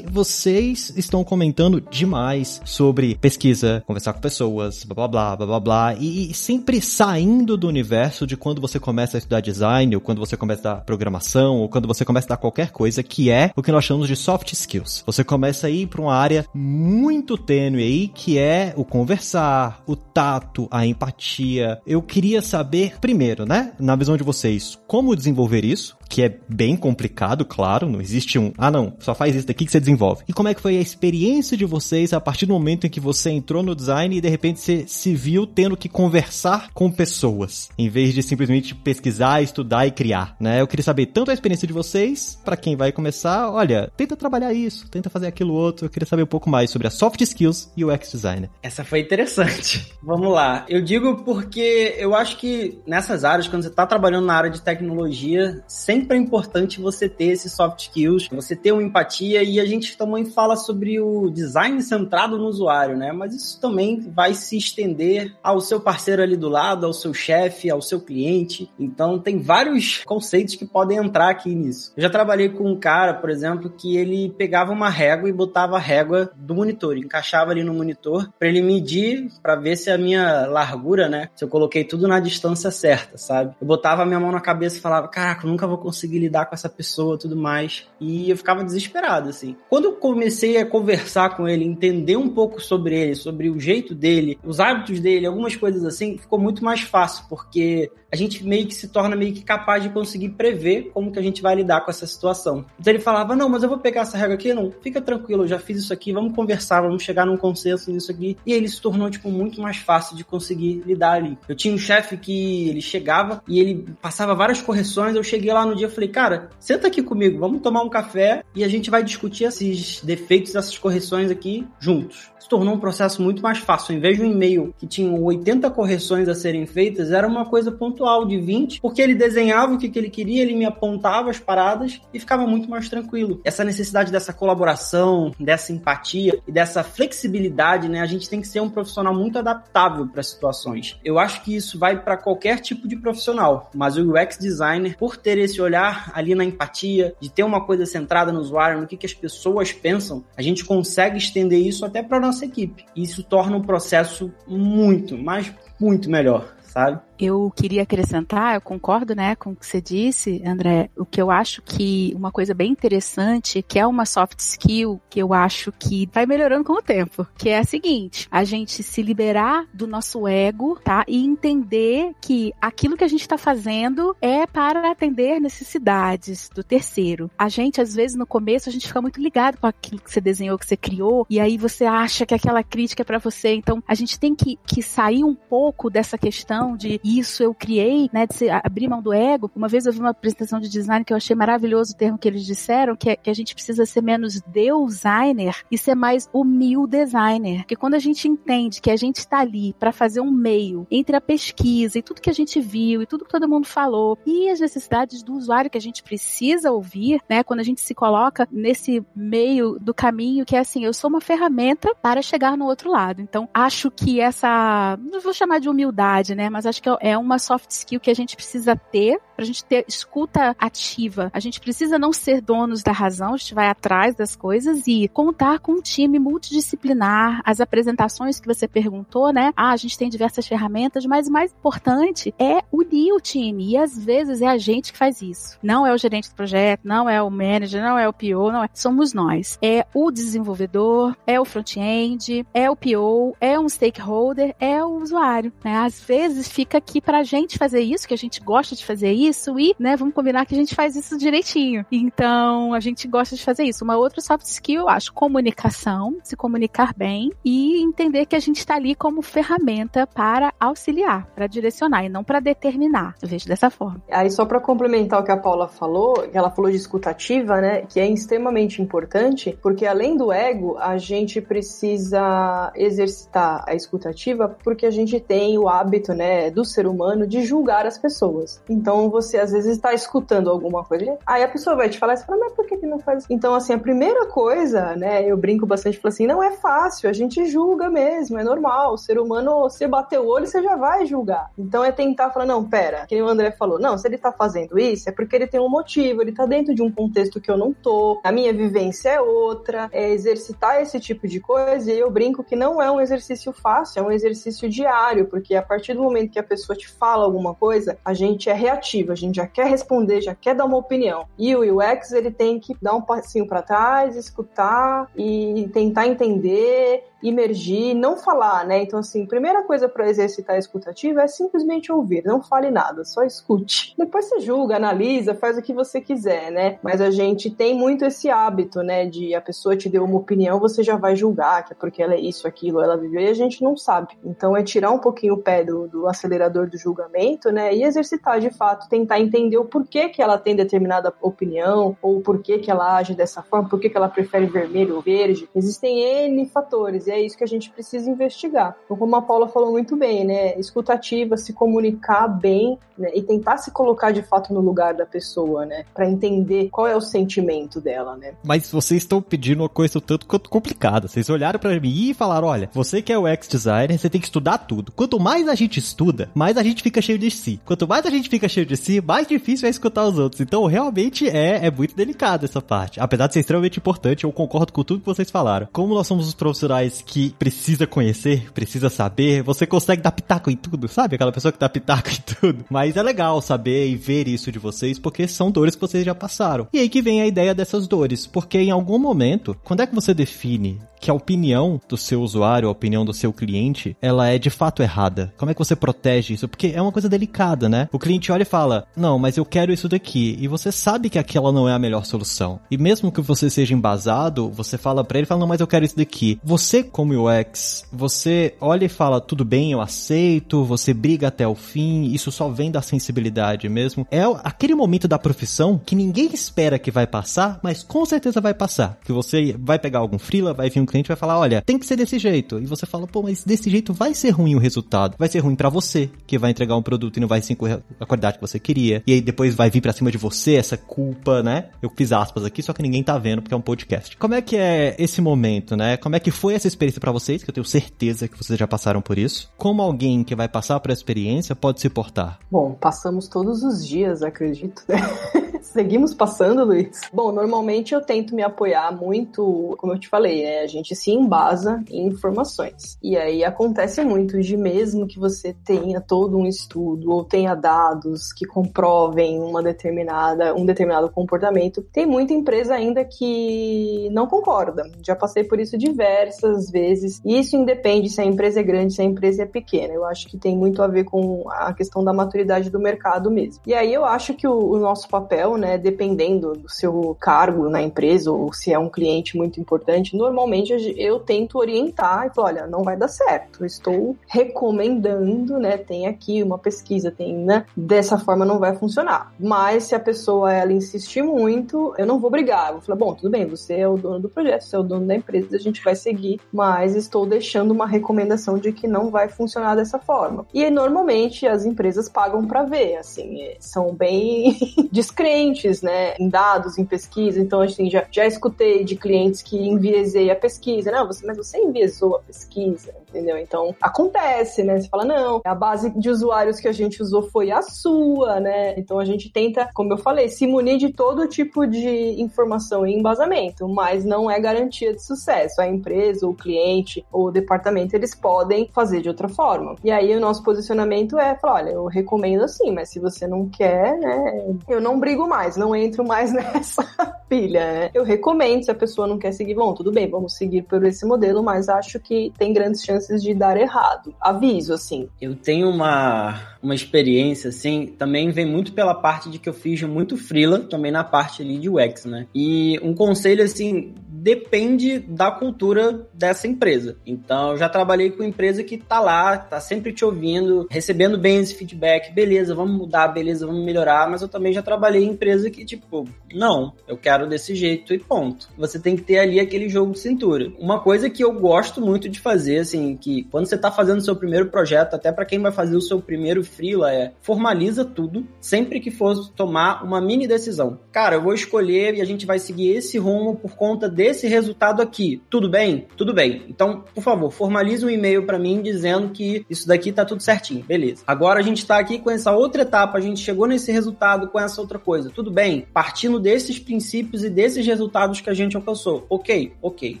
Vocês 0.12 0.92
estão 0.94 1.24
comentando 1.24 1.80
demais 1.80 2.60
sobre 2.66 3.14
pesquisa, 3.14 3.82
conversar 3.86 4.12
com 4.12 4.20
pessoas, 4.20 4.84
blá 4.84 5.08
blá 5.08 5.34
blá 5.34 5.46
blá 5.46 5.60
blá, 5.60 5.94
e, 5.94 6.30
e, 6.30 6.34
sempre 6.34 6.82
saindo 6.82 7.56
do 7.56 7.66
universo 7.66 8.26
de 8.26 8.36
quando 8.36 8.60
você 8.60 8.78
começa 8.78 9.16
a 9.16 9.18
estudar 9.18 9.40
design, 9.40 9.94
ou 9.94 10.02
quando 10.02 10.18
você 10.18 10.36
começa 10.36 10.60
a 10.60 10.74
dar 10.74 10.80
programação, 10.82 11.56
ou 11.56 11.68
quando 11.68 11.88
você 11.88 12.04
começa 12.04 12.26
a 12.26 12.30
dar 12.30 12.36
qualquer 12.36 12.70
coisa, 12.70 13.02
que 13.02 13.30
é 13.30 13.50
o 13.56 13.62
que 13.62 13.72
nós 13.72 13.86
chamamos 13.86 14.06
de 14.06 14.14
soft 14.14 14.52
skills. 14.52 15.02
Você 15.06 15.24
começa 15.24 15.66
a 15.66 15.70
ir 15.70 15.86
para 15.86 16.02
uma 16.02 16.14
área 16.14 16.44
muito 16.54 17.38
tênue 17.38 17.82
aí, 17.82 18.08
que 18.08 18.36
é 18.36 18.74
o 18.76 18.84
conversar, 18.84 19.82
o 19.86 19.96
tato, 19.96 20.68
a 20.70 20.84
empatia. 20.84 21.80
Eu 21.86 22.02
queria 22.02 22.42
saber, 22.42 23.00
primeiro, 23.00 23.46
né, 23.46 23.72
na 23.80 23.96
visão 23.96 24.18
de 24.18 24.22
vocês, 24.22 24.78
como 24.86 25.16
desenvolver 25.16 25.64
isso, 25.64 25.96
que 26.12 26.22
é 26.22 26.36
bem 26.46 26.76
complicado, 26.76 27.42
claro, 27.42 27.88
não 27.88 27.98
existe 27.98 28.38
um, 28.38 28.52
ah 28.58 28.70
não, 28.70 28.92
só 28.98 29.14
faz 29.14 29.34
isso 29.34 29.46
daqui 29.46 29.64
que 29.64 29.72
você 29.72 29.80
desenvolve. 29.80 30.22
E 30.28 30.32
como 30.34 30.46
é 30.46 30.52
que 30.52 30.60
foi 30.60 30.76
a 30.76 30.80
experiência 30.80 31.56
de 31.56 31.64
vocês 31.64 32.12
a 32.12 32.20
partir 32.20 32.44
do 32.44 32.52
momento 32.52 32.86
em 32.86 32.90
que 32.90 33.00
você 33.00 33.30
entrou 33.30 33.62
no 33.62 33.74
design 33.74 34.14
e 34.14 34.20
de 34.20 34.28
repente 34.28 34.60
você 34.60 34.84
se 34.86 35.14
viu 35.14 35.46
tendo 35.46 35.74
que 35.74 35.88
conversar 35.88 36.68
com 36.74 36.90
pessoas, 36.90 37.70
em 37.78 37.88
vez 37.88 38.12
de 38.12 38.22
simplesmente 38.22 38.74
pesquisar, 38.74 39.40
estudar 39.40 39.86
e 39.86 39.90
criar, 39.90 40.36
né? 40.38 40.60
Eu 40.60 40.66
queria 40.66 40.84
saber 40.84 41.06
tanto 41.06 41.30
a 41.30 41.34
experiência 41.34 41.66
de 41.66 41.72
vocês, 41.72 42.38
para 42.44 42.58
quem 42.58 42.76
vai 42.76 42.92
começar, 42.92 43.50
olha, 43.50 43.90
tenta 43.96 44.14
trabalhar 44.14 44.52
isso, 44.52 44.90
tenta 44.90 45.08
fazer 45.08 45.28
aquilo 45.28 45.54
outro. 45.54 45.86
Eu 45.86 45.90
queria 45.90 46.06
saber 46.06 46.24
um 46.24 46.26
pouco 46.26 46.50
mais 46.50 46.68
sobre 46.68 46.88
as 46.88 46.92
soft 46.92 47.22
skills 47.22 47.72
e 47.74 47.86
o 47.86 47.90
UX 47.90 48.12
designer. 48.12 48.50
Essa 48.62 48.84
foi 48.84 49.00
interessante. 49.00 49.90
Vamos 50.04 50.30
lá. 50.30 50.66
Eu 50.68 50.82
digo 50.82 51.24
porque 51.24 51.94
eu 51.96 52.14
acho 52.14 52.36
que 52.36 52.78
nessas 52.86 53.24
áreas, 53.24 53.48
quando 53.48 53.62
você 53.62 53.68
está 53.68 53.86
trabalhando 53.86 54.26
na 54.26 54.34
área 54.34 54.50
de 54.50 54.60
tecnologia, 54.60 55.62
sem 55.66 56.01
sempre 56.02 56.16
é 56.16 56.20
importante 56.20 56.80
você 56.80 57.08
ter 57.08 57.26
esses 57.26 57.52
soft 57.52 57.80
skills, 57.82 58.28
você 58.28 58.56
ter 58.56 58.72
uma 58.72 58.82
empatia 58.82 59.42
e 59.42 59.60
a 59.60 59.64
gente 59.64 59.96
também 59.96 60.24
fala 60.24 60.56
sobre 60.56 61.00
o 61.00 61.30
design 61.30 61.80
centrado 61.80 62.36
no 62.36 62.46
usuário, 62.46 62.96
né? 62.96 63.12
Mas 63.12 63.34
isso 63.34 63.60
também 63.60 64.00
vai 64.00 64.34
se 64.34 64.56
estender 64.56 65.36
ao 65.42 65.60
seu 65.60 65.80
parceiro 65.80 66.22
ali 66.22 66.36
do 66.36 66.48
lado, 66.48 66.84
ao 66.84 66.92
seu 66.92 67.14
chefe, 67.14 67.70
ao 67.70 67.80
seu 67.80 68.00
cliente. 68.00 68.68
Então 68.78 69.18
tem 69.18 69.40
vários 69.40 70.02
conceitos 70.04 70.56
que 70.56 70.64
podem 70.64 70.98
entrar 70.98 71.30
aqui 71.30 71.54
nisso. 71.54 71.92
Eu 71.96 72.02
já 72.02 72.10
trabalhei 72.10 72.48
com 72.48 72.68
um 72.68 72.78
cara, 72.78 73.14
por 73.14 73.30
exemplo, 73.30 73.70
que 73.70 73.96
ele 73.96 74.30
pegava 74.36 74.72
uma 74.72 74.90
régua 74.90 75.28
e 75.28 75.32
botava 75.32 75.76
a 75.76 75.80
régua 75.80 76.32
do 76.34 76.54
monitor, 76.54 76.96
encaixava 76.96 77.52
ali 77.52 77.62
no 77.62 77.74
monitor 77.74 78.28
para 78.38 78.48
ele 78.48 78.60
medir 78.60 79.28
para 79.40 79.54
ver 79.54 79.76
se 79.76 79.90
a 79.90 79.96
minha 79.96 80.46
largura, 80.46 81.08
né? 81.08 81.28
Se 81.36 81.44
eu 81.44 81.48
coloquei 81.48 81.84
tudo 81.84 82.08
na 82.08 82.18
distância 82.18 82.70
certa, 82.72 83.16
sabe? 83.16 83.54
Eu 83.60 83.66
botava 83.66 84.02
a 84.02 84.06
minha 84.06 84.18
mão 84.18 84.32
na 84.32 84.40
cabeça 84.40 84.78
e 84.78 84.80
falava: 84.80 85.06
"Caraca, 85.06 85.46
nunca 85.46 85.66
vou 85.66 85.78
conseguir 85.92 86.18
lidar 86.18 86.46
com 86.46 86.54
essa 86.54 86.68
pessoa 86.68 87.18
tudo 87.18 87.36
mais. 87.36 87.86
E 88.00 88.30
eu 88.30 88.36
ficava 88.36 88.64
desesperado, 88.64 89.28
assim. 89.28 89.54
Quando 89.68 89.84
eu 89.84 89.92
comecei 89.92 90.56
a 90.56 90.64
conversar 90.64 91.36
com 91.36 91.46
ele, 91.46 91.64
entender 91.64 92.16
um 92.16 92.28
pouco 92.28 92.60
sobre 92.60 92.98
ele, 92.98 93.14
sobre 93.14 93.50
o 93.50 93.60
jeito 93.60 93.94
dele, 93.94 94.38
os 94.42 94.58
hábitos 94.58 94.98
dele, 95.00 95.26
algumas 95.26 95.54
coisas 95.54 95.84
assim, 95.84 96.16
ficou 96.16 96.38
muito 96.38 96.64
mais 96.64 96.80
fácil, 96.80 97.26
porque 97.28 97.90
a 98.12 98.16
gente 98.16 98.44
meio 98.44 98.66
que 98.66 98.74
se 98.74 98.88
torna 98.88 99.16
meio 99.16 99.32
que 99.32 99.42
capaz 99.42 99.82
de 99.82 99.88
conseguir 99.88 100.30
prever 100.30 100.90
como 100.92 101.10
que 101.10 101.18
a 101.18 101.22
gente 101.22 101.40
vai 101.40 101.54
lidar 101.54 101.80
com 101.80 101.90
essa 101.90 102.06
situação. 102.06 102.64
Então 102.78 102.92
ele 102.92 103.02
falava, 103.02 103.34
não, 103.34 103.48
mas 103.48 103.62
eu 103.62 103.70
vou 103.70 103.78
pegar 103.78 104.02
essa 104.02 104.18
regra 104.18 104.34
aqui, 104.34 104.52
não, 104.52 104.70
fica 104.70 105.00
tranquilo, 105.00 105.44
eu 105.44 105.48
já 105.48 105.58
fiz 105.58 105.78
isso 105.78 105.92
aqui, 105.94 106.12
vamos 106.12 106.34
conversar, 106.34 106.82
vamos 106.82 107.02
chegar 107.02 107.24
num 107.24 107.38
consenso 107.38 107.90
nisso 107.90 108.12
aqui. 108.12 108.36
E 108.44 108.52
ele 108.52 108.68
se 108.68 108.82
tornou, 108.82 109.08
tipo, 109.08 109.30
muito 109.30 109.62
mais 109.62 109.78
fácil 109.78 110.14
de 110.14 110.24
conseguir 110.24 110.82
lidar 110.84 111.12
ali. 111.12 111.38
Eu 111.48 111.56
tinha 111.56 111.72
um 111.72 111.78
chefe 111.78 112.18
que 112.18 112.68
ele 112.68 112.82
chegava 112.82 113.42
e 113.48 113.58
ele 113.58 113.86
passava 114.02 114.34
várias 114.34 114.60
correções, 114.60 115.16
eu 115.16 115.24
cheguei 115.24 115.52
lá 115.52 115.64
no 115.64 115.74
dia 115.82 115.88
e 115.88 115.90
falei, 115.90 116.08
cara, 116.08 116.50
senta 116.58 116.86
aqui 116.86 117.02
comigo, 117.02 117.38
vamos 117.38 117.60
tomar 117.60 117.82
um 117.82 117.88
café 117.88 118.44
e 118.54 118.62
a 118.64 118.68
gente 118.68 118.90
vai 118.90 119.02
discutir 119.02 119.44
esses 119.44 120.02
defeitos, 120.02 120.54
essas 120.54 120.78
correções 120.78 121.30
aqui 121.30 121.66
juntos 121.78 122.31
se 122.42 122.48
tornou 122.48 122.74
um 122.74 122.80
processo 122.80 123.22
muito 123.22 123.40
mais 123.40 123.58
fácil. 123.58 123.94
Em 123.94 124.00
vez 124.00 124.16
de 124.16 124.24
um 124.24 124.26
e-mail 124.26 124.74
que 124.76 124.86
tinha 124.86 125.12
80 125.12 125.70
correções 125.70 126.28
a 126.28 126.34
serem 126.34 126.66
feitas, 126.66 127.12
era 127.12 127.26
uma 127.26 127.46
coisa 127.46 127.70
pontual 127.70 128.26
de 128.26 128.36
20, 128.36 128.80
porque 128.80 129.00
ele 129.00 129.14
desenhava 129.14 129.74
o 129.74 129.78
que, 129.78 129.88
que 129.88 129.98
ele 129.98 130.10
queria, 130.10 130.42
ele 130.42 130.56
me 130.56 130.64
apontava 130.64 131.30
as 131.30 131.38
paradas 131.38 132.00
e 132.12 132.18
ficava 132.18 132.44
muito 132.44 132.68
mais 132.68 132.88
tranquilo. 132.88 133.40
Essa 133.44 133.62
necessidade 133.62 134.10
dessa 134.10 134.32
colaboração, 134.32 135.32
dessa 135.38 135.72
empatia 135.72 136.40
e 136.46 136.50
dessa 136.50 136.82
flexibilidade, 136.82 137.88
né? 137.88 138.00
A 138.00 138.06
gente 138.06 138.28
tem 138.28 138.40
que 138.40 138.48
ser 138.48 138.60
um 138.60 138.68
profissional 138.68 139.14
muito 139.14 139.38
adaptável 139.38 140.08
para 140.08 140.22
situações. 140.22 140.98
Eu 141.04 141.20
acho 141.20 141.44
que 141.44 141.54
isso 141.54 141.78
vai 141.78 142.02
para 142.02 142.16
qualquer 142.16 142.58
tipo 142.58 142.88
de 142.88 142.96
profissional, 142.96 143.70
mas 143.72 143.96
o 143.96 144.12
UX 144.12 144.36
designer, 144.36 144.96
por 144.96 145.16
ter 145.16 145.38
esse 145.38 145.62
olhar 145.62 146.10
ali 146.12 146.34
na 146.34 146.44
empatia, 146.44 147.14
de 147.20 147.30
ter 147.30 147.44
uma 147.44 147.64
coisa 147.64 147.86
centrada 147.86 148.32
no 148.32 148.40
usuário, 148.40 148.80
no 148.80 148.86
que, 148.88 148.96
que 148.96 149.06
as 149.06 149.14
pessoas 149.14 149.72
pensam, 149.72 150.24
a 150.36 150.42
gente 150.42 150.64
consegue 150.64 151.18
estender 151.18 151.60
isso 151.60 151.84
até 151.84 152.02
para 152.02 152.31
nossa 152.32 152.46
equipe. 152.46 152.86
Isso 152.96 153.22
torna 153.22 153.58
o 153.58 153.62
processo 153.62 154.32
muito, 154.46 155.18
mas 155.18 155.52
muito 155.78 156.10
melhor, 156.10 156.50
sabe? 156.62 157.00
Eu 157.18 157.52
queria 157.54 157.82
acrescentar, 157.82 158.54
eu 158.54 158.60
concordo, 158.60 159.14
né, 159.14 159.34
com 159.36 159.50
o 159.50 159.56
que 159.56 159.66
você 159.66 159.80
disse, 159.80 160.42
André, 160.44 160.90
o 160.96 161.04
que 161.04 161.20
eu 161.20 161.30
acho 161.30 161.62
que 161.62 162.12
uma 162.16 162.32
coisa 162.32 162.54
bem 162.54 162.72
interessante, 162.72 163.62
que 163.62 163.78
é 163.78 163.86
uma 163.86 164.04
soft 164.04 164.38
skill, 164.40 165.00
que 165.08 165.20
eu 165.20 165.32
acho 165.32 165.72
que 165.72 166.08
vai 166.12 166.26
melhorando 166.26 166.64
com 166.64 166.74
o 166.74 166.82
tempo, 166.82 167.26
que 167.36 167.48
é 167.48 167.58
a 167.58 167.64
seguinte, 167.64 168.26
a 168.30 168.44
gente 168.44 168.82
se 168.82 169.02
liberar 169.02 169.66
do 169.72 169.86
nosso 169.86 170.26
ego, 170.26 170.78
tá, 170.82 171.04
e 171.06 171.24
entender 171.24 172.12
que 172.20 172.52
aquilo 172.60 172.96
que 172.96 173.04
a 173.04 173.08
gente 173.08 173.22
está 173.22 173.38
fazendo 173.38 174.16
é 174.20 174.46
para 174.46 174.90
atender 174.90 175.40
necessidades 175.40 176.50
do 176.54 176.64
terceiro. 176.64 177.30
A 177.38 177.48
gente, 177.48 177.80
às 177.80 177.94
vezes, 177.94 178.16
no 178.16 178.26
começo, 178.26 178.68
a 178.68 178.72
gente 178.72 178.86
fica 178.86 179.02
muito 179.02 179.20
ligado 179.20 179.58
com 179.58 179.66
aquilo 179.66 180.00
que 180.00 180.10
você 180.10 180.20
desenhou, 180.20 180.58
que 180.58 180.66
você 180.66 180.76
criou, 180.76 181.26
e 181.28 181.40
aí 181.40 181.56
você 181.56 181.84
acha 181.84 182.26
que 182.26 182.34
aquela 182.34 182.62
crítica 182.62 183.02
é 183.02 183.04
para 183.04 183.18
você, 183.18 183.54
então 183.54 183.82
a 183.86 183.94
gente 183.94 184.18
tem 184.18 184.34
que, 184.34 184.58
que 184.66 184.82
sair 184.82 185.24
um 185.24 185.34
pouco 185.34 185.90
dessa 185.90 186.16
questão 186.16 186.76
de 186.76 187.00
isso 187.18 187.42
eu 187.42 187.54
criei, 187.54 188.08
né, 188.12 188.26
de 188.26 188.48
abrir 188.50 188.88
mão 188.88 189.02
do 189.02 189.12
ego. 189.12 189.50
Uma 189.54 189.68
vez 189.68 189.86
eu 189.86 189.92
vi 189.92 190.00
uma 190.00 190.10
apresentação 190.10 190.60
de 190.60 190.68
design 190.68 191.04
que 191.04 191.12
eu 191.12 191.16
achei 191.16 191.34
maravilhoso 191.34 191.92
o 191.92 191.96
termo 191.96 192.18
que 192.18 192.28
eles 192.28 192.44
disseram, 192.44 192.96
que, 192.96 193.10
é, 193.10 193.16
que 193.16 193.30
a 193.30 193.34
gente 193.34 193.54
precisa 193.54 193.86
ser 193.86 194.02
menos 194.02 194.40
designer 194.40 195.56
e 195.70 195.78
ser 195.78 195.94
mais 195.94 196.28
humil 196.32 196.86
designer. 196.86 197.58
Porque 197.58 197.76
quando 197.76 197.94
a 197.94 197.98
gente 197.98 198.28
entende 198.28 198.80
que 198.80 198.90
a 198.90 198.96
gente 198.96 199.16
está 199.16 199.40
ali 199.40 199.74
para 199.78 199.92
fazer 199.92 200.20
um 200.20 200.30
meio 200.30 200.86
entre 200.90 201.16
a 201.16 201.20
pesquisa 201.20 201.98
e 201.98 202.02
tudo 202.02 202.20
que 202.20 202.30
a 202.30 202.34
gente 202.34 202.60
viu 202.60 203.02
e 203.02 203.06
tudo 203.06 203.24
que 203.24 203.30
todo 203.30 203.48
mundo 203.48 203.66
falou 203.66 204.18
e 204.26 204.48
as 204.48 204.60
necessidades 204.60 205.22
do 205.22 205.34
usuário 205.34 205.70
que 205.70 205.78
a 205.78 205.80
gente 205.80 206.02
precisa 206.02 206.70
ouvir, 206.70 207.20
né, 207.28 207.42
quando 207.42 207.60
a 207.60 207.64
gente 207.64 207.80
se 207.80 207.94
coloca 207.94 208.48
nesse 208.50 209.04
meio 209.14 209.78
do 209.80 209.94
caminho 209.94 210.44
que 210.44 210.56
é 210.56 210.60
assim, 210.60 210.84
eu 210.84 210.92
sou 210.92 211.10
uma 211.10 211.20
ferramenta 211.20 211.94
para 212.00 212.22
chegar 212.22 212.56
no 212.56 212.66
outro 212.66 212.90
lado. 212.90 213.20
Então, 213.20 213.48
acho 213.52 213.90
que 213.90 214.20
essa, 214.20 214.98
não 215.10 215.20
vou 215.20 215.32
chamar 215.32 215.60
de 215.60 215.68
humildade, 215.68 216.34
né, 216.34 216.48
mas 216.48 216.66
acho 216.66 216.82
que 216.82 216.88
é 216.88 216.91
uma 217.16 217.38
soft 217.38 217.70
skill 217.70 218.00
que 218.00 218.10
a 218.10 218.14
gente 218.14 218.36
precisa 218.36 218.76
ter 218.76 219.18
pra 219.42 219.46
gente 219.46 219.64
ter 219.64 219.84
escuta 219.88 220.54
ativa. 220.56 221.28
A 221.34 221.40
gente 221.40 221.60
precisa 221.60 221.98
não 221.98 222.12
ser 222.12 222.40
donos 222.40 222.82
da 222.82 222.92
razão, 222.92 223.34
a 223.34 223.36
gente 223.36 223.54
vai 223.54 223.68
atrás 223.68 224.14
das 224.14 224.36
coisas 224.36 224.86
e 224.86 225.08
contar 225.08 225.58
com 225.58 225.72
um 225.72 225.82
time 225.82 226.18
multidisciplinar. 226.18 227.42
As 227.44 227.60
apresentações 227.60 228.38
que 228.38 228.46
você 228.46 228.68
perguntou, 228.68 229.32
né? 229.32 229.52
Ah, 229.56 229.72
a 229.72 229.76
gente 229.76 229.98
tem 229.98 230.08
diversas 230.08 230.46
ferramentas, 230.46 231.04
mas 231.06 231.26
o 231.26 231.32
mais 231.32 231.52
importante 231.52 232.32
é 232.38 232.62
unir 232.70 233.12
o 233.12 233.20
time. 233.20 233.72
E 233.72 233.76
às 233.76 233.98
vezes 233.98 234.40
é 234.40 234.46
a 234.46 234.56
gente 234.56 234.92
que 234.92 234.98
faz 234.98 235.20
isso. 235.20 235.58
Não 235.62 235.84
é 235.84 235.92
o 235.92 235.98
gerente 235.98 236.28
do 236.28 236.36
projeto, 236.36 236.80
não 236.84 237.10
é 237.10 237.20
o 237.20 237.30
manager, 237.30 237.82
não 237.82 237.98
é 237.98 238.08
o 238.08 238.12
PO, 238.12 238.52
não 238.52 238.62
é. 238.62 238.68
Somos 238.72 239.12
nós. 239.12 239.58
É 239.60 239.84
o 239.92 240.12
desenvolvedor, 240.12 241.16
é 241.26 241.40
o 241.40 241.44
front-end, 241.44 242.46
é 242.54 242.70
o 242.70 242.76
PO, 242.76 243.36
é 243.40 243.58
um 243.58 243.68
stakeholder, 243.68 244.54
é 244.60 244.84
o 244.84 245.02
usuário. 245.02 245.52
Né? 245.64 245.76
Às 245.78 246.00
vezes 246.00 246.48
fica 246.48 246.78
aqui 246.78 247.00
pra 247.00 247.24
gente 247.24 247.58
fazer 247.58 247.80
isso, 247.80 248.06
que 248.06 248.14
a 248.14 248.18
gente 248.18 248.40
gosta 248.40 248.76
de 248.76 248.84
fazer 248.84 249.12
isso, 249.12 249.31
e, 249.58 249.74
né, 249.78 249.96
vamos 249.96 250.14
combinar 250.14 250.46
que 250.46 250.54
a 250.54 250.58
gente 250.58 250.74
faz 250.74 250.96
isso 250.96 251.16
direitinho. 251.16 251.84
Então, 251.90 252.74
a 252.74 252.80
gente 252.80 253.06
gosta 253.08 253.36
de 253.36 253.42
fazer 253.42 253.64
isso. 253.64 253.84
Uma 253.84 253.96
outra 253.96 254.20
soft 254.20 254.46
skill, 254.46 254.82
eu 254.82 254.88
acho, 254.88 255.12
comunicação, 255.12 256.16
se 256.22 256.36
comunicar 256.36 256.94
bem 256.96 257.30
e 257.44 257.82
entender 257.82 258.26
que 258.26 258.36
a 258.36 258.40
gente 258.40 258.58
está 258.58 258.74
ali 258.74 258.94
como 258.94 259.22
ferramenta 259.22 260.06
para 260.06 260.52
auxiliar, 260.58 261.26
para 261.34 261.46
direcionar 261.46 262.04
e 262.04 262.08
não 262.08 262.24
para 262.24 262.40
determinar. 262.40 263.14
Eu 263.22 263.28
vejo 263.28 263.46
dessa 263.46 263.70
forma. 263.70 264.02
Aí, 264.10 264.30
só 264.30 264.44
para 264.44 264.60
complementar 264.60 265.20
o 265.20 265.24
que 265.24 265.32
a 265.32 265.36
Paula 265.36 265.68
falou, 265.68 266.14
que 266.28 266.36
ela 266.36 266.50
falou 266.50 266.70
de 266.70 266.76
escutativa, 266.76 267.60
né, 267.60 267.82
que 267.82 268.00
é 268.00 268.08
extremamente 268.08 268.80
importante, 268.80 269.58
porque 269.62 269.86
além 269.86 270.16
do 270.16 270.32
ego, 270.32 270.76
a 270.78 270.98
gente 270.98 271.40
precisa 271.40 272.72
exercitar 272.74 273.64
a 273.66 273.74
escutativa 273.74 274.48
porque 274.62 274.86
a 274.86 274.90
gente 274.90 275.18
tem 275.20 275.58
o 275.58 275.68
hábito, 275.68 276.12
né, 276.14 276.50
do 276.50 276.64
ser 276.64 276.86
humano 276.86 277.26
de 277.26 277.42
julgar 277.42 277.86
as 277.86 277.98
pessoas. 277.98 278.62
Então, 278.68 279.08
você 279.12 279.38
às 279.38 279.52
vezes 279.52 279.72
está 279.72 279.92
escutando 279.92 280.50
alguma 280.50 280.82
coisa, 280.82 281.18
aí 281.26 281.42
a 281.42 281.48
pessoa 281.48 281.76
vai 281.76 281.88
te 281.88 281.98
falar, 281.98 282.16
você 282.16 282.24
fala, 282.24 282.40
mas 282.40 282.52
por 282.54 282.66
que, 282.66 282.78
que 282.78 282.86
não 282.86 282.98
faz? 282.98 283.26
Então, 283.28 283.54
assim, 283.54 283.74
a 283.74 283.78
primeira 283.78 284.26
coisa, 284.26 284.96
né, 284.96 285.24
eu 285.24 285.36
brinco 285.36 285.66
bastante, 285.66 285.98
falo 285.98 286.12
assim, 286.12 286.26
não 286.26 286.42
é 286.42 286.52
fácil, 286.52 287.08
a 287.08 287.12
gente 287.12 287.44
julga 287.46 287.90
mesmo, 287.90 288.38
é 288.38 288.44
normal, 288.44 288.94
o 288.94 288.98
ser 288.98 289.18
humano, 289.18 289.60
você 289.60 289.86
bater 289.86 290.18
o 290.18 290.26
olho, 290.26 290.46
você 290.46 290.62
já 290.62 290.76
vai 290.76 291.06
julgar. 291.06 291.50
Então, 291.58 291.84
é 291.84 291.92
tentar 291.92 292.30
falar, 292.30 292.46
não, 292.46 292.64
pera, 292.64 293.06
que 293.06 293.20
o 293.20 293.28
André 293.28 293.50
falou, 293.52 293.78
não, 293.78 293.98
se 293.98 294.08
ele 294.08 294.16
tá 294.16 294.32
fazendo 294.32 294.78
isso, 294.78 295.08
é 295.08 295.12
porque 295.12 295.36
ele 295.36 295.46
tem 295.46 295.60
um 295.60 295.68
motivo, 295.68 296.22
ele 296.22 296.32
tá 296.32 296.46
dentro 296.46 296.74
de 296.74 296.82
um 296.82 296.90
contexto 296.90 297.40
que 297.40 297.50
eu 297.50 297.56
não 297.56 297.72
tô, 297.72 298.18
a 298.24 298.32
minha 298.32 298.52
vivência 298.52 299.10
é 299.10 299.20
outra, 299.20 299.88
é 299.92 300.10
exercitar 300.10 300.80
esse 300.80 300.98
tipo 300.98 301.28
de 301.28 301.38
coisa, 301.38 301.92
e 301.92 301.98
eu 301.98 302.10
brinco 302.10 302.42
que 302.42 302.56
não 302.56 302.80
é 302.80 302.90
um 302.90 303.00
exercício 303.00 303.52
fácil, 303.52 304.00
é 304.00 304.02
um 304.02 304.10
exercício 304.10 304.68
diário, 304.68 305.26
porque 305.26 305.54
a 305.54 305.62
partir 305.62 305.94
do 305.94 306.02
momento 306.02 306.30
que 306.30 306.38
a 306.38 306.42
pessoa 306.42 306.76
te 306.76 306.88
fala 306.88 307.24
alguma 307.24 307.54
coisa, 307.54 307.98
a 308.04 308.14
gente 308.14 308.48
é 308.48 308.52
reativo, 308.52 309.01
a 309.10 309.14
gente 309.14 309.36
já 309.36 309.46
quer 309.46 309.66
responder, 309.66 310.20
já 310.20 310.34
quer 310.34 310.54
dar 310.54 310.64
uma 310.64 310.76
opinião. 310.76 311.26
E 311.38 311.54
o 311.56 311.78
UX, 311.78 312.12
ele 312.12 312.30
tem 312.30 312.60
que 312.60 312.76
dar 312.80 312.94
um 312.94 313.02
passinho 313.02 313.46
para 313.46 313.62
trás, 313.62 314.16
escutar 314.16 315.10
e 315.16 315.68
tentar 315.72 316.06
entender 316.06 317.04
imergir, 317.22 317.94
não 317.94 318.16
falar, 318.16 318.66
né? 318.66 318.82
Então, 318.82 318.98
assim, 318.98 319.26
primeira 319.26 319.62
coisa 319.62 319.88
para 319.88 320.08
exercitar 320.08 320.56
a 320.56 320.58
escutativa 320.58 321.22
é 321.22 321.28
simplesmente 321.28 321.92
ouvir, 321.92 322.24
não 322.24 322.42
fale 322.42 322.70
nada, 322.70 323.04
só 323.04 323.22
escute. 323.22 323.94
Depois 323.98 324.26
você 324.26 324.40
julga, 324.40 324.76
analisa, 324.76 325.34
faz 325.34 325.56
o 325.56 325.62
que 325.62 325.72
você 325.72 326.00
quiser, 326.00 326.50
né? 326.50 326.78
Mas 326.82 327.00
a 327.00 327.10
gente 327.10 327.50
tem 327.50 327.74
muito 327.74 328.04
esse 328.04 328.30
hábito, 328.30 328.82
né? 328.82 329.06
De 329.06 329.34
a 329.34 329.40
pessoa 329.40 329.76
te 329.76 329.88
deu 329.88 330.04
uma 330.04 330.16
opinião, 330.16 330.58
você 330.58 330.82
já 330.82 330.96
vai 330.96 331.14
julgar, 331.14 331.64
que 331.64 331.72
é 331.72 331.76
porque 331.76 332.02
ela 332.02 332.14
é 332.14 332.20
isso, 332.20 332.46
aquilo, 332.46 332.80
ela 332.80 332.96
viveu, 332.96 333.20
e 333.20 333.28
a 333.28 333.34
gente 333.34 333.62
não 333.62 333.76
sabe. 333.76 334.16
Então, 334.24 334.56
é 334.56 334.62
tirar 334.62 334.90
um 334.90 334.98
pouquinho 334.98 335.34
o 335.34 335.42
pé 335.42 335.64
do, 335.64 335.86
do 335.88 336.06
acelerador 336.06 336.68
do 336.68 336.76
julgamento, 336.76 337.50
né? 337.50 337.74
E 337.74 337.84
exercitar 337.84 338.40
de 338.40 338.50
fato, 338.50 338.88
tentar 338.88 339.20
entender 339.20 339.58
o 339.58 339.64
porquê 339.64 340.08
que 340.08 340.22
ela 340.22 340.38
tem 340.38 340.56
determinada 340.56 341.12
opinião, 341.20 341.96
ou 342.02 342.20
porquê 342.20 342.58
que 342.58 342.70
ela 342.70 342.96
age 342.96 343.14
dessa 343.14 343.42
forma, 343.42 343.68
por 343.68 343.80
que 343.80 343.92
ela 343.94 344.08
prefere 344.08 344.46
vermelho 344.46 344.96
ou 344.96 345.02
verde. 345.02 345.48
Existem 345.54 346.00
N 346.00 346.46
fatores, 346.46 347.06
é 347.12 347.20
isso 347.20 347.36
que 347.36 347.44
a 347.44 347.48
gente 347.48 347.70
precisa 347.70 348.10
investigar. 348.10 348.76
Então, 348.84 348.96
como 348.96 349.14
a 349.16 349.22
Paula 349.22 349.48
falou 349.48 349.70
muito 349.70 349.96
bem, 349.96 350.24
né? 350.24 350.58
Escutativa, 350.58 351.36
se 351.36 351.52
comunicar 351.52 352.28
bem 352.28 352.78
né? 352.96 353.10
e 353.14 353.22
tentar 353.22 353.58
se 353.58 353.70
colocar 353.70 354.12
de 354.12 354.22
fato 354.22 354.52
no 354.52 354.60
lugar 354.60 354.94
da 354.94 355.06
pessoa, 355.06 355.66
né? 355.66 355.84
Para 355.94 356.08
entender 356.08 356.68
qual 356.70 356.86
é 356.86 356.96
o 356.96 357.00
sentimento 357.00 357.80
dela, 357.80 358.16
né? 358.16 358.34
Mas 358.44 358.70
vocês 358.70 359.02
estão 359.02 359.20
pedindo 359.20 359.62
uma 359.62 359.68
coisa 359.68 360.00
tanto 360.00 360.26
quanto 360.26 360.48
complicada. 360.48 361.08
Vocês 361.08 361.28
olharam 361.28 361.58
para 361.58 361.78
mim 361.78 362.10
e 362.10 362.14
falaram: 362.14 362.48
olha, 362.48 362.70
você 362.72 363.02
que 363.02 363.12
é 363.12 363.18
o 363.18 363.28
ex-designer, 363.28 363.98
você 363.98 364.08
tem 364.08 364.20
que 364.20 364.26
estudar 364.26 364.58
tudo. 364.58 364.92
Quanto 364.92 365.20
mais 365.20 365.48
a 365.48 365.54
gente 365.54 365.78
estuda, 365.78 366.30
mais 366.34 366.56
a 366.56 366.62
gente 366.62 366.82
fica 366.82 367.02
cheio 367.02 367.18
de 367.18 367.30
si. 367.30 367.60
Quanto 367.64 367.86
mais 367.86 368.06
a 368.06 368.10
gente 368.10 368.28
fica 368.28 368.48
cheio 368.48 368.66
de 368.66 368.76
si, 368.76 369.00
mais 369.00 369.26
difícil 369.26 369.66
é 369.66 369.70
escutar 369.70 370.06
os 370.06 370.18
outros. 370.18 370.40
Então, 370.40 370.64
realmente 370.66 371.28
é, 371.28 371.66
é 371.66 371.70
muito 371.70 371.94
delicado 371.94 372.44
essa 372.44 372.60
parte. 372.60 373.00
Apesar 373.00 373.26
de 373.26 373.34
ser 373.34 373.40
extremamente 373.40 373.78
importante, 373.78 374.24
eu 374.24 374.32
concordo 374.32 374.72
com 374.72 374.82
tudo 374.82 375.00
que 375.00 375.06
vocês 375.06 375.30
falaram. 375.30 375.68
Como 375.72 375.94
nós 375.94 376.06
somos 376.06 376.26
os 376.26 376.34
profissionais 376.34 377.01
que 377.04 377.30
precisa 377.38 377.86
conhecer, 377.86 378.50
precisa 378.52 378.88
saber, 378.88 379.42
você 379.42 379.66
consegue 379.66 380.02
dar 380.02 380.12
pitaco 380.12 380.50
em 380.50 380.56
tudo, 380.56 380.88
sabe? 380.88 381.14
Aquela 381.14 381.32
pessoa 381.32 381.52
que 381.52 381.58
dá 381.58 381.68
pitaco 381.68 382.10
em 382.10 382.34
tudo. 382.34 382.64
Mas 382.70 382.96
é 382.96 383.02
legal 383.02 383.40
saber 383.40 383.88
e 383.88 383.96
ver 383.96 384.28
isso 384.28 384.50
de 384.52 384.58
vocês, 384.58 384.98
porque 384.98 385.26
são 385.26 385.50
dores 385.50 385.74
que 385.74 385.80
vocês 385.80 386.04
já 386.04 386.14
passaram. 386.14 386.66
E 386.72 386.78
aí 386.78 386.88
que 386.88 387.02
vem 387.02 387.20
a 387.20 387.26
ideia 387.26 387.54
dessas 387.54 387.86
dores, 387.86 388.26
porque 388.26 388.58
em 388.58 388.70
algum 388.70 388.98
momento, 388.98 389.56
quando 389.64 389.80
é 389.80 389.86
que 389.86 389.94
você 389.94 390.14
define 390.14 390.80
que 391.02 391.10
a 391.10 391.14
opinião 391.14 391.80
do 391.88 391.96
seu 391.96 392.22
usuário, 392.22 392.68
a 392.68 392.70
opinião 392.70 393.04
do 393.04 393.12
seu 393.12 393.32
cliente, 393.32 393.96
ela 394.00 394.28
é 394.28 394.38
de 394.38 394.48
fato 394.48 394.82
errada? 394.82 395.34
Como 395.36 395.50
é 395.50 395.54
que 395.54 395.58
você 395.58 395.74
protege 395.74 396.34
isso? 396.34 396.46
Porque 396.46 396.68
é 396.68 396.80
uma 396.80 396.92
coisa 396.92 397.08
delicada, 397.08 397.68
né? 397.68 397.88
O 397.92 397.98
cliente 397.98 398.30
olha 398.30 398.42
e 398.42 398.46
fala: 398.46 398.86
"Não, 398.96 399.18
mas 399.18 399.36
eu 399.36 399.44
quero 399.44 399.72
isso 399.72 399.88
daqui", 399.88 400.38
e 400.40 400.46
você 400.46 400.70
sabe 400.70 401.10
que 401.10 401.18
aquela 401.18 401.50
não 401.50 401.68
é 401.68 401.72
a 401.72 401.78
melhor 401.78 402.04
solução. 402.04 402.60
E 402.70 402.78
mesmo 402.78 403.10
que 403.10 403.20
você 403.20 403.50
seja 403.50 403.74
embasado, 403.74 404.48
você 404.50 404.78
fala 404.78 405.02
para 405.02 405.18
ele, 405.18 405.26
fala: 405.26 405.40
"Não, 405.40 405.48
mas 405.48 405.60
eu 405.60 405.66
quero 405.66 405.84
isso 405.84 405.96
daqui". 405.96 406.38
Você 406.44 406.84
como 406.92 407.14
UX, 407.14 407.84
você 407.90 408.54
olha 408.60 408.84
e 408.84 408.88
fala: 408.88 409.20
"Tudo 409.20 409.44
bem, 409.44 409.72
eu 409.72 409.80
aceito", 409.80 410.64
você 410.64 410.92
briga 410.92 411.28
até 411.28 411.48
o 411.48 411.54
fim, 411.54 412.04
isso 412.12 412.30
só 412.30 412.48
vem 412.48 412.70
da 412.70 412.82
sensibilidade 412.82 413.68
mesmo. 413.68 414.06
É 414.10 414.22
aquele 414.44 414.74
momento 414.74 415.08
da 415.08 415.18
profissão 415.18 415.80
que 415.84 415.96
ninguém 415.96 416.30
espera 416.32 416.78
que 416.78 416.90
vai 416.90 417.06
passar, 417.06 417.58
mas 417.62 417.82
com 417.82 418.04
certeza 418.04 418.40
vai 418.40 418.54
passar. 418.54 418.98
Que 419.04 419.12
você 419.12 419.56
vai 419.58 419.78
pegar 419.78 420.00
algum 420.00 420.18
freela, 420.18 420.52
vai 420.52 420.68
vir 420.68 420.80
um 420.80 420.86
cliente 420.86 421.08
vai 421.08 421.16
falar, 421.16 421.38
olha, 421.38 421.62
tem 421.62 421.78
que 421.78 421.86
ser 421.86 421.96
desse 421.96 422.18
jeito. 422.18 422.58
E 422.58 422.66
você 422.66 422.86
fala, 422.86 423.06
pô, 423.06 423.22
mas 423.22 423.44
desse 423.44 423.70
jeito 423.70 423.92
vai 423.92 424.14
ser 424.14 424.30
ruim 424.30 424.54
o 424.54 424.58
resultado. 424.58 425.16
Vai 425.18 425.28
ser 425.28 425.40
ruim 425.40 425.54
para 425.54 425.68
você, 425.68 426.10
que 426.26 426.38
vai 426.38 426.50
entregar 426.50 426.76
um 426.76 426.82
produto 426.82 427.16
e 427.16 427.20
não 427.20 427.28
vai 427.28 427.40
ser 427.40 427.56
a 428.00 428.06
qualidade 428.06 428.36
que 428.36 428.40
você 428.40 428.58
queria. 428.58 429.02
E 429.06 429.14
aí 429.14 429.20
depois 429.20 429.54
vai 429.54 429.70
vir 429.70 429.80
para 429.80 429.92
cima 429.92 430.10
de 430.10 430.18
você 430.18 430.54
essa 430.54 430.76
culpa, 430.76 431.42
né? 431.42 431.66
Eu 431.80 431.90
fiz 431.96 432.12
aspas 432.12 432.44
aqui, 432.44 432.62
só 432.62 432.72
que 432.72 432.82
ninguém 432.82 433.02
tá 433.02 433.16
vendo 433.18 433.42
porque 433.42 433.54
é 433.54 433.56
um 433.56 433.62
podcast. 433.62 434.16
Como 434.16 434.34
é 434.34 434.42
que 434.42 434.56
é 434.56 434.94
esse 434.98 435.20
momento, 435.20 435.76
né? 435.76 435.96
Como 435.96 436.16
é 436.16 436.20
que 436.20 436.30
foi 436.30 436.54
essa 436.54 436.68
experiência 436.72 437.00
para 437.00 437.12
vocês, 437.12 437.42
que 437.42 437.50
eu 437.50 437.54
tenho 437.54 437.64
certeza 437.64 438.28
que 438.28 438.36
vocês 438.36 438.58
já 438.58 438.66
passaram 438.66 439.00
por 439.00 439.18
isso? 439.18 439.50
Como 439.56 439.82
alguém 439.82 440.24
que 440.24 440.34
vai 440.34 440.48
passar 440.48 440.78
por 440.80 440.90
essa 440.90 441.00
experiência 441.00 441.54
pode 441.54 441.80
se 441.80 441.88
portar? 441.88 442.38
Bom, 442.50 442.72
passamos 442.72 443.28
todos 443.28 443.62
os 443.62 443.86
dias, 443.86 444.22
acredito, 444.22 444.82
né? 444.88 444.98
Seguimos 445.62 446.12
passando, 446.12 446.64
Luiz? 446.64 447.00
Bom, 447.12 447.30
normalmente 447.30 447.94
eu 447.94 448.00
tento 448.00 448.34
me 448.34 448.42
apoiar 448.42 448.90
muito, 448.92 449.74
como 449.78 449.92
eu 449.92 449.98
te 449.98 450.08
falei, 450.08 450.42
né? 450.42 450.60
A 450.60 450.66
gente 450.66 450.94
se 450.94 451.10
embasa 451.10 451.82
em 451.88 452.08
informações. 452.08 452.98
E 453.02 453.16
aí 453.16 453.44
acontece 453.44 454.02
muito 454.04 454.40
de 454.40 454.56
mesmo 454.56 455.06
que 455.06 455.18
você 455.18 455.54
tenha 455.64 456.00
todo 456.00 456.36
um 456.36 456.46
estudo 456.46 457.10
ou 457.10 457.24
tenha 457.24 457.54
dados 457.54 458.32
que 458.32 458.44
comprovem 458.44 459.40
uma 459.40 459.62
determinada, 459.62 460.54
um 460.54 460.66
determinado 460.66 461.08
comportamento, 461.10 461.82
tem 461.92 462.06
muita 462.06 462.32
empresa 462.32 462.74
ainda 462.74 463.04
que 463.04 464.08
não 464.12 464.26
concorda. 464.26 464.82
Já 465.02 465.14
passei 465.14 465.44
por 465.44 465.60
isso 465.60 465.78
diversas 465.78 466.61
vezes. 466.70 467.20
E 467.24 467.38
isso 467.38 467.56
independe 467.56 468.08
se 468.08 468.20
a 468.20 468.24
empresa 468.24 468.60
é 468.60 468.62
grande, 468.62 468.94
se 468.94 469.02
a 469.02 469.04
empresa 469.04 469.42
é 469.42 469.46
pequena. 469.46 469.94
Eu 469.94 470.04
acho 470.04 470.28
que 470.28 470.36
tem 470.36 470.56
muito 470.56 470.82
a 470.82 470.86
ver 470.86 471.04
com 471.04 471.48
a 471.50 471.72
questão 471.72 472.02
da 472.04 472.12
maturidade 472.12 472.70
do 472.70 472.78
mercado 472.78 473.30
mesmo. 473.30 473.62
E 473.66 473.74
aí 473.74 473.92
eu 473.92 474.04
acho 474.04 474.34
que 474.34 474.46
o, 474.46 474.72
o 474.72 474.78
nosso 474.78 475.08
papel, 475.08 475.56
né, 475.56 475.78
dependendo 475.78 476.52
do 476.54 476.70
seu 476.70 477.16
cargo 477.20 477.68
na 477.68 477.82
empresa 477.82 478.30
ou 478.30 478.52
se 478.52 478.72
é 478.72 478.78
um 478.78 478.88
cliente 478.88 479.36
muito 479.36 479.60
importante, 479.60 480.16
normalmente 480.16 480.72
eu 480.96 481.20
tento 481.20 481.58
orientar 481.58 482.26
e 482.26 482.34
falar, 482.34 482.48
olha, 482.48 482.66
não 482.66 482.82
vai 482.82 482.96
dar 482.96 483.08
certo. 483.08 483.60
Eu 483.62 483.66
estou 483.66 484.16
recomendando, 484.28 485.58
né, 485.58 485.76
tem 485.76 486.06
aqui 486.06 486.42
uma 486.42 486.58
pesquisa, 486.58 487.10
tem, 487.10 487.36
né, 487.36 487.64
dessa 487.76 488.18
forma 488.18 488.44
não 488.44 488.58
vai 488.58 488.74
funcionar. 488.76 489.32
Mas 489.38 489.84
se 489.84 489.94
a 489.94 490.00
pessoa 490.00 490.52
ela 490.52 490.72
insistir 490.72 491.22
muito, 491.22 491.94
eu 491.96 492.06
não 492.06 492.18
vou 492.18 492.30
brigar. 492.30 492.68
Eu 492.68 492.74
vou 492.74 492.82
falar, 492.82 492.98
bom, 492.98 493.14
tudo 493.14 493.30
bem, 493.30 493.46
você 493.46 493.74
é 493.74 493.88
o 493.88 493.96
dono 493.96 494.20
do 494.20 494.28
projeto, 494.28 494.62
você 494.62 494.76
é 494.76 494.78
o 494.78 494.82
dono 494.82 495.06
da 495.06 495.14
empresa, 495.14 495.56
a 495.56 495.58
gente 495.58 495.82
vai 495.82 495.94
seguir, 495.94 496.40
mas 496.52 496.94
estou 496.94 497.26
deixando 497.26 497.70
uma 497.70 497.86
recomendação 497.86 498.58
de 498.58 498.72
que 498.72 498.86
não 498.86 499.10
vai 499.10 499.28
funcionar 499.28 499.74
dessa 499.74 499.98
forma. 499.98 500.46
E 500.52 500.68
normalmente 500.70 501.46
as 501.46 501.64
empresas 501.64 502.08
pagam 502.08 502.46
para 502.46 502.62
ver, 502.62 502.96
assim, 502.96 503.54
são 503.58 503.94
bem 503.94 504.56
descrentes 504.92 505.62
né? 505.80 506.14
Em 506.18 506.28
dados, 506.28 506.76
em 506.76 506.84
pesquisa. 506.84 507.40
Então, 507.40 507.60
assim, 507.60 507.88
já, 507.88 508.04
já 508.10 508.26
escutei 508.26 508.84
de 508.84 508.96
clientes 508.96 509.40
que 509.40 509.56
enviesei 509.56 510.30
a 510.30 510.36
pesquisa. 510.36 510.90
Não, 510.90 511.06
você, 511.06 511.24
mas 511.26 511.36
você 511.36 511.58
enviesou 511.58 512.16
a 512.16 512.20
pesquisa, 512.20 512.92
entendeu? 513.12 513.36
Então, 513.38 513.74
acontece, 513.80 514.62
né? 514.62 514.80
Você 514.80 514.88
fala, 514.88 515.04
não, 515.04 515.40
a 515.44 515.54
base 515.54 515.90
de 515.98 516.08
usuários 516.08 516.58
que 516.58 516.68
a 516.68 516.72
gente 516.72 517.02
usou 517.02 517.22
foi 517.22 517.50
a 517.50 517.62
sua, 517.62 518.40
né? 518.40 518.74
Então, 518.78 518.98
a 518.98 519.04
gente 519.04 519.30
tenta, 519.30 519.68
como 519.74 519.92
eu 519.92 519.98
falei, 519.98 520.28
se 520.28 520.46
munir 520.46 520.78
de 520.78 520.92
todo 520.92 521.28
tipo 521.28 521.66
de 521.66 522.20
informação 522.20 522.86
e 522.86 522.94
embasamento, 522.94 523.68
mas 523.68 524.04
não 524.04 524.30
é 524.30 524.40
garantia 524.40 524.92
de 524.94 525.02
sucesso. 525.02 525.60
A 525.60 525.68
empresa, 525.68 526.26
o 526.26 526.34
cliente, 526.34 527.04
o 527.12 527.30
departamento, 527.30 527.94
eles 527.94 528.14
podem 528.14 528.68
fazer 528.72 529.02
de 529.02 529.08
outra 529.08 529.28
forma. 529.28 529.76
E 529.84 529.90
aí, 529.90 530.14
o 530.16 530.20
nosso 530.20 530.42
posicionamento 530.42 531.18
é 531.18 531.34
falar, 531.36 531.54
olha, 531.54 531.70
eu 531.70 531.86
recomendo 531.86 532.44
assim, 532.44 532.70
mas 532.70 532.88
se 532.88 532.98
você 532.98 533.26
não 533.26 533.48
quer, 533.48 533.98
né, 533.98 534.56
eu 534.68 534.80
não 534.80 534.98
brigo 534.98 535.28
mais, 535.28 535.56
não 535.56 535.76
entro 535.76 536.04
mais 536.04 536.32
nessa 536.32 536.82
pilha, 537.28 537.72
né? 537.72 537.90
Eu 537.92 538.04
recomendo, 538.04 538.64
se 538.64 538.70
a 538.70 538.74
pessoa 538.74 539.06
não 539.06 539.18
quer 539.18 539.32
seguir, 539.32 539.54
bom, 539.54 539.74
tudo 539.74 539.92
bem, 539.92 540.08
vamos 540.08 540.34
seguir 540.34 540.62
por 540.62 540.84
esse 540.84 541.04
modelo, 541.06 541.42
mas 541.42 541.68
acho 541.68 541.98
que 542.00 542.32
tem 542.38 542.52
grandes 542.52 542.82
chances 542.82 543.01
de 543.08 543.34
dar 543.34 543.56
errado. 543.56 544.14
Aviso, 544.20 544.72
assim. 544.72 545.08
Eu 545.20 545.34
tenho 545.34 545.68
uma, 545.68 546.40
uma 546.62 546.74
experiência, 546.74 547.48
assim, 547.48 547.86
também 547.98 548.30
vem 548.30 548.46
muito 548.46 548.72
pela 548.72 548.94
parte 548.94 549.30
de 549.30 549.38
que 549.38 549.48
eu 549.48 549.54
fiz 549.54 549.82
muito 549.82 550.16
freela, 550.16 550.60
também 550.60 550.90
na 550.90 551.04
parte 551.04 551.42
ali 551.42 551.58
de 551.58 551.68
UX, 551.68 552.04
né? 552.04 552.26
E 552.34 552.78
um 552.82 552.94
conselho, 552.94 553.44
assim, 553.44 553.94
depende 554.22 555.00
da 555.00 555.32
cultura 555.32 556.06
dessa 556.14 556.46
empresa. 556.46 556.96
Então, 557.04 557.50
eu 557.50 557.56
já 557.56 557.68
trabalhei 557.68 558.08
com 558.10 558.22
empresa 558.22 558.62
que 558.62 558.78
tá 558.78 559.00
lá, 559.00 559.36
tá 559.36 559.58
sempre 559.58 559.92
te 559.92 560.04
ouvindo, 560.04 560.68
recebendo 560.70 561.18
bem 561.18 561.40
esse 561.40 561.56
feedback, 561.56 562.12
beleza, 562.12 562.54
vamos 562.54 562.78
mudar, 562.78 563.08
beleza, 563.08 563.44
vamos 563.44 563.64
melhorar, 563.64 564.08
mas 564.08 564.22
eu 564.22 564.28
também 564.28 564.52
já 564.52 564.62
trabalhei 564.62 565.02
em 565.02 565.10
empresa 565.10 565.50
que, 565.50 565.64
tipo, 565.64 566.08
não, 566.32 566.72
eu 566.86 566.96
quero 566.96 567.28
desse 567.28 567.56
jeito 567.56 567.92
e 567.92 567.98
ponto. 567.98 568.48
Você 568.56 568.78
tem 568.78 568.94
que 568.94 569.02
ter 569.02 569.18
ali 569.18 569.40
aquele 569.40 569.68
jogo 569.68 569.90
de 569.90 569.98
cintura. 569.98 570.52
Uma 570.56 570.78
coisa 570.78 571.10
que 571.10 571.24
eu 571.24 571.32
gosto 571.32 571.80
muito 571.80 572.08
de 572.08 572.20
fazer, 572.20 572.58
assim, 572.58 572.96
que 572.96 573.24
quando 573.24 573.46
você 573.46 573.58
tá 573.58 573.72
fazendo 573.72 574.04
seu 574.04 574.14
primeiro 574.14 574.50
projeto, 574.50 574.94
até 574.94 575.10
para 575.10 575.24
quem 575.24 575.40
vai 575.40 575.50
fazer 575.50 575.74
o 575.74 575.82
seu 575.82 576.00
primeiro 576.00 576.44
freela, 576.44 576.92
é 576.92 577.12
formaliza 577.20 577.84
tudo, 577.84 578.24
sempre 578.40 578.78
que 578.78 578.92
for 578.92 579.30
tomar 579.30 579.84
uma 579.84 580.00
mini 580.00 580.28
decisão. 580.28 580.78
Cara, 580.92 581.16
eu 581.16 581.22
vou 581.22 581.34
escolher 581.34 581.96
e 581.96 582.00
a 582.00 582.04
gente 582.04 582.24
vai 582.24 582.38
seguir 582.38 582.76
esse 582.76 582.98
rumo 582.98 583.34
por 583.34 583.56
conta 583.56 583.88
desse 583.88 584.11
esse 584.12 584.28
resultado 584.28 584.80
aqui. 584.80 585.20
Tudo 585.28 585.48
bem? 585.48 585.86
Tudo 585.96 586.14
bem. 586.14 586.44
Então, 586.48 586.84
por 586.94 587.02
favor, 587.02 587.30
formalize 587.30 587.84
um 587.84 587.90
e-mail 587.90 588.24
para 588.24 588.38
mim 588.38 588.62
dizendo 588.62 589.10
que 589.10 589.44
isso 589.50 589.66
daqui 589.66 589.92
tá 589.92 590.04
tudo 590.04 590.22
certinho. 590.22 590.64
Beleza. 590.64 591.02
Agora 591.06 591.40
a 591.40 591.42
gente 591.42 591.66
tá 591.66 591.78
aqui 591.78 591.98
com 591.98 592.10
essa 592.10 592.32
outra 592.32 592.62
etapa, 592.62 592.98
a 592.98 593.00
gente 593.00 593.20
chegou 593.20 593.46
nesse 593.46 593.72
resultado 593.72 594.28
com 594.28 594.38
essa 594.38 594.60
outra 594.60 594.78
coisa. 594.78 595.10
Tudo 595.10 595.30
bem? 595.30 595.66
Partindo 595.72 596.20
desses 596.20 596.58
princípios 596.58 597.24
e 597.24 597.30
desses 597.30 597.66
resultados 597.66 598.20
que 598.20 598.30
a 598.30 598.34
gente 598.34 598.56
alcançou. 598.56 599.06
OK, 599.08 599.52
OK, 599.60 600.00